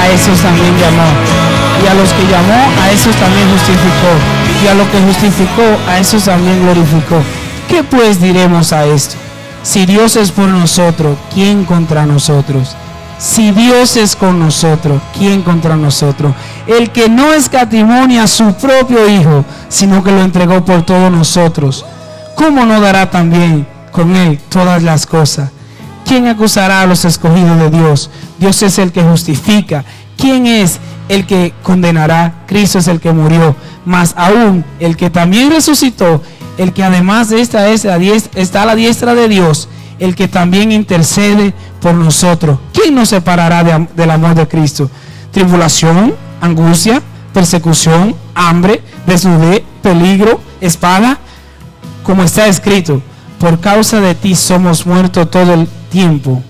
a 0.01 0.07
esos 0.09 0.39
también 0.39 0.77
llamó. 0.77 1.09
Y 1.83 1.87
a 1.87 1.93
los 1.93 2.09
que 2.13 2.23
llamó, 2.27 2.81
a 2.81 2.91
esos 2.91 3.15
también 3.15 3.49
justificó. 3.51 4.11
Y 4.63 4.67
a 4.67 4.73
los 4.73 4.87
que 4.87 4.99
justificó, 5.01 5.63
a 5.87 5.99
esos 5.99 6.23
también 6.23 6.61
glorificó. 6.63 7.21
¿Qué 7.67 7.83
pues 7.83 8.19
diremos 8.19 8.73
a 8.73 8.85
esto? 8.85 9.15
Si 9.63 9.85
Dios 9.85 10.15
es 10.15 10.31
por 10.31 10.47
nosotros, 10.47 11.17
¿quién 11.33 11.65
contra 11.65 12.05
nosotros? 12.05 12.75
Si 13.19 13.51
Dios 13.51 13.97
es 13.97 14.15
con 14.15 14.39
nosotros, 14.39 15.01
¿quién 15.17 15.41
contra 15.41 15.75
nosotros? 15.75 16.33
El 16.67 16.91
que 16.91 17.09
no 17.09 17.33
escatimonia 17.33 18.23
a 18.23 18.27
su 18.27 18.53
propio 18.53 19.09
Hijo, 19.09 19.43
sino 19.69 20.03
que 20.03 20.11
lo 20.11 20.21
entregó 20.21 20.63
por 20.63 20.83
todos 20.85 21.11
nosotros, 21.11 21.85
¿cómo 22.35 22.65
no 22.65 22.79
dará 22.79 23.09
también 23.09 23.67
con 23.91 24.15
él 24.15 24.39
todas 24.49 24.83
las 24.83 25.05
cosas? 25.05 25.49
¿Quién 26.05 26.27
acusará 26.27 26.81
a 26.81 26.85
los 26.85 27.03
escogidos 27.03 27.59
de 27.59 27.69
Dios? 27.69 28.09
Dios 28.39 28.61
es 28.63 28.77
el 28.79 28.91
que 28.91 29.03
justifica. 29.03 29.83
¿Quién 30.17 30.45
es 30.47 30.79
el 31.09 31.25
que 31.25 31.53
condenará? 31.63 32.43
Cristo 32.47 32.79
es 32.79 32.87
el 32.87 32.99
que 32.99 33.11
murió. 33.11 33.55
Más 33.85 34.13
aún, 34.17 34.63
el 34.79 34.97
que 34.97 35.09
también 35.09 35.51
resucitó, 35.51 36.21
el 36.57 36.73
que 36.73 36.83
además 36.83 37.29
de 37.29 37.41
esta 37.41 37.67
es 37.69 37.85
la 37.85 37.97
diestra- 37.97 38.41
está 38.41 38.63
a 38.63 38.65
la 38.65 38.75
diestra 38.75 39.13
de 39.15 39.27
Dios, 39.27 39.69
el 39.99 40.15
que 40.15 40.27
también 40.27 40.71
intercede 40.71 41.53
por 41.81 41.93
nosotros. 41.93 42.59
¿Quién 42.73 42.95
nos 42.95 43.09
separará 43.09 43.63
de 43.63 43.87
del 43.95 44.11
amor 44.11 44.35
de 44.35 44.47
Cristo? 44.47 44.89
Tribulación, 45.31 46.15
angustia, 46.41 47.01
persecución, 47.33 48.15
hambre, 48.33 48.81
desnudez, 49.05 49.61
peligro, 49.81 50.41
espada 50.61 51.19
como 52.03 52.23
está 52.23 52.47
escrito, 52.47 53.01
por 53.39 53.59
causa 53.59 53.99
de 53.99 54.15
ti 54.15 54.33
somos 54.35 54.85
muertos 54.85 55.29
todo 55.29 55.53
el 55.53 55.67
tiempo. 55.91 56.41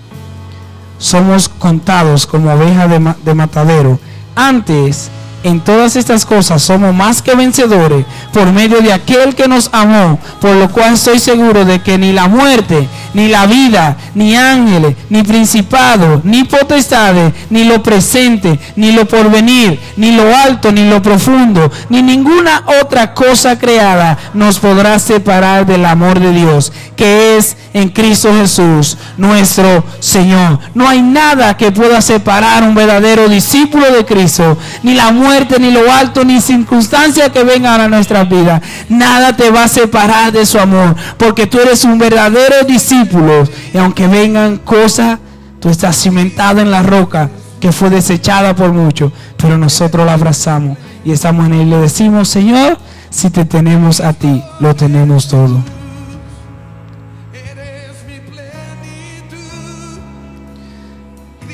Somos 0.98 1.48
contados 1.48 2.26
como 2.26 2.52
ovejas 2.52 2.90
de, 2.90 3.14
de 3.24 3.34
matadero. 3.34 3.98
Antes, 4.34 5.10
en 5.42 5.60
todas 5.60 5.96
estas 5.96 6.24
cosas 6.26 6.62
somos 6.62 6.94
más 6.94 7.22
que 7.22 7.34
vencedores 7.34 8.04
por 8.32 8.52
medio 8.52 8.80
de 8.80 8.92
aquel 8.92 9.34
que 9.34 9.48
nos 9.48 9.70
amó, 9.72 10.18
por 10.40 10.54
lo 10.56 10.70
cual 10.70 10.94
estoy 10.94 11.18
seguro 11.18 11.64
de 11.64 11.80
que 11.80 11.96
ni 11.96 12.12
la 12.12 12.28
muerte, 12.28 12.88
ni 13.14 13.28
la 13.28 13.46
vida, 13.46 13.96
ni 14.14 14.36
ángeles, 14.36 14.94
ni 15.08 15.22
principados, 15.22 16.24
ni 16.24 16.44
potestades, 16.44 17.32
ni 17.50 17.64
lo 17.64 17.82
presente, 17.82 18.58
ni 18.76 18.92
lo 18.92 19.06
porvenir, 19.06 19.78
ni 19.96 20.12
lo 20.12 20.34
alto, 20.36 20.72
ni 20.72 20.88
lo 20.88 21.00
profundo, 21.00 21.70
ni 21.88 22.02
ninguna 22.02 22.64
otra 22.80 23.14
cosa 23.14 23.58
creada 23.58 24.18
nos 24.34 24.58
podrá 24.58 24.98
separar 24.98 25.66
del 25.66 25.84
amor 25.84 26.20
de 26.20 26.32
Dios, 26.32 26.72
que 26.96 27.36
es 27.36 27.56
en 27.72 27.88
Cristo 27.90 28.32
Jesús, 28.34 28.96
nuestro 29.16 29.84
Señor. 30.00 30.58
No 30.74 30.88
hay 30.88 31.00
nada 31.00 31.56
que 31.56 31.72
pueda 31.72 32.00
separar 32.02 32.62
un 32.62 32.74
verdadero 32.74 33.28
discípulo 33.28 33.90
de 33.92 34.04
Cristo, 34.04 34.58
ni 34.82 34.94
la 34.94 35.12
muerte, 35.12 35.58
ni 35.58 35.70
lo 35.70 35.90
alto, 35.92 36.24
ni 36.24 36.40
circunstancia 36.40 37.30
que 37.30 37.44
vengan 37.44 37.80
a 37.80 37.88
nuestras 37.88 38.28
vidas. 38.28 38.62
Nada 38.88 39.36
te 39.36 39.50
va 39.50 39.64
a 39.64 39.68
separar 39.68 40.32
de 40.32 40.44
su 40.44 40.58
amor, 40.58 40.94
porque 41.16 41.46
tú 41.46 41.58
eres 41.60 41.84
un 41.84 41.98
verdadero 41.98 42.64
discípulo 42.66 42.97
discípulos. 42.98 43.50
Y 43.72 43.78
aunque 43.78 44.06
vengan 44.06 44.58
cosas, 44.58 45.18
tú 45.60 45.68
estás 45.68 45.96
cimentado 46.00 46.60
en 46.60 46.70
la 46.70 46.82
roca 46.82 47.30
que 47.60 47.72
fue 47.72 47.90
desechada 47.90 48.54
por 48.54 48.72
muchos, 48.72 49.12
pero 49.36 49.58
nosotros 49.58 50.06
la 50.06 50.14
abrazamos 50.14 50.78
y 51.04 51.12
estamos 51.12 51.46
en 51.46 51.54
él 51.54 51.66
y 51.66 51.70
le 51.70 51.78
decimos, 51.78 52.28
Señor, 52.28 52.78
si 53.10 53.30
te 53.30 53.44
tenemos 53.44 54.00
a 54.00 54.12
ti, 54.12 54.42
lo 54.60 54.74
tenemos 54.74 55.28
todo. 55.28 55.62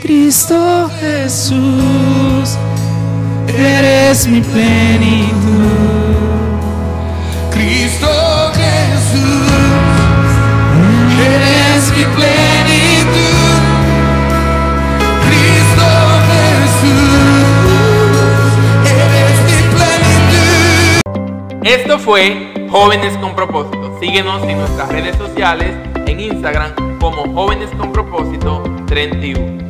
Cristo 0.03 0.91
Jesús, 1.01 2.59
eres 3.49 4.27
mi 4.27 4.43
plenitud. 4.43 5.35
Cristo 7.51 8.44
Esto 21.63 21.99
fue 21.99 22.53
Jóvenes 22.71 23.17
con 23.19 23.35
Propósito. 23.35 23.97
Síguenos 24.01 24.43
en 24.43 24.59
nuestras 24.59 24.89
redes 24.91 25.17
sociales, 25.17 25.75
en 26.07 26.21
Instagram 26.21 26.99
como 27.01 27.33
Jóvenes 27.33 27.71
con 27.79 27.93
Propósito 27.93 28.63
31. 28.87 29.65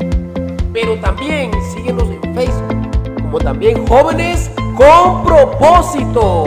Pero 0.72 0.98
también 1.00 1.50
síguenos 1.74 2.08
en 2.08 2.34
Facebook, 2.34 2.90
como 3.22 3.38
también 3.38 3.86
Jóvenes 3.86 4.50
con 4.76 5.24
Propósito. 5.24 6.44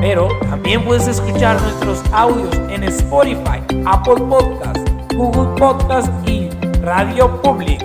Pero 0.00 0.28
también 0.50 0.84
puedes 0.84 1.06
escuchar 1.08 1.60
nuestros 1.60 2.02
audios 2.12 2.54
en 2.70 2.84
Spotify, 2.84 3.60
Apple 3.86 4.16
Podcast, 4.28 4.78
Google 5.14 5.58
Podcast 5.58 6.08
y 6.28 6.48
Radio 6.82 7.40
Public. 7.42 7.80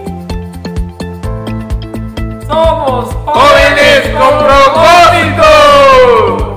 Somos 2.48 3.10
Jóvenes 3.26 4.10
con 4.18 4.46
Propósito. 4.46 6.51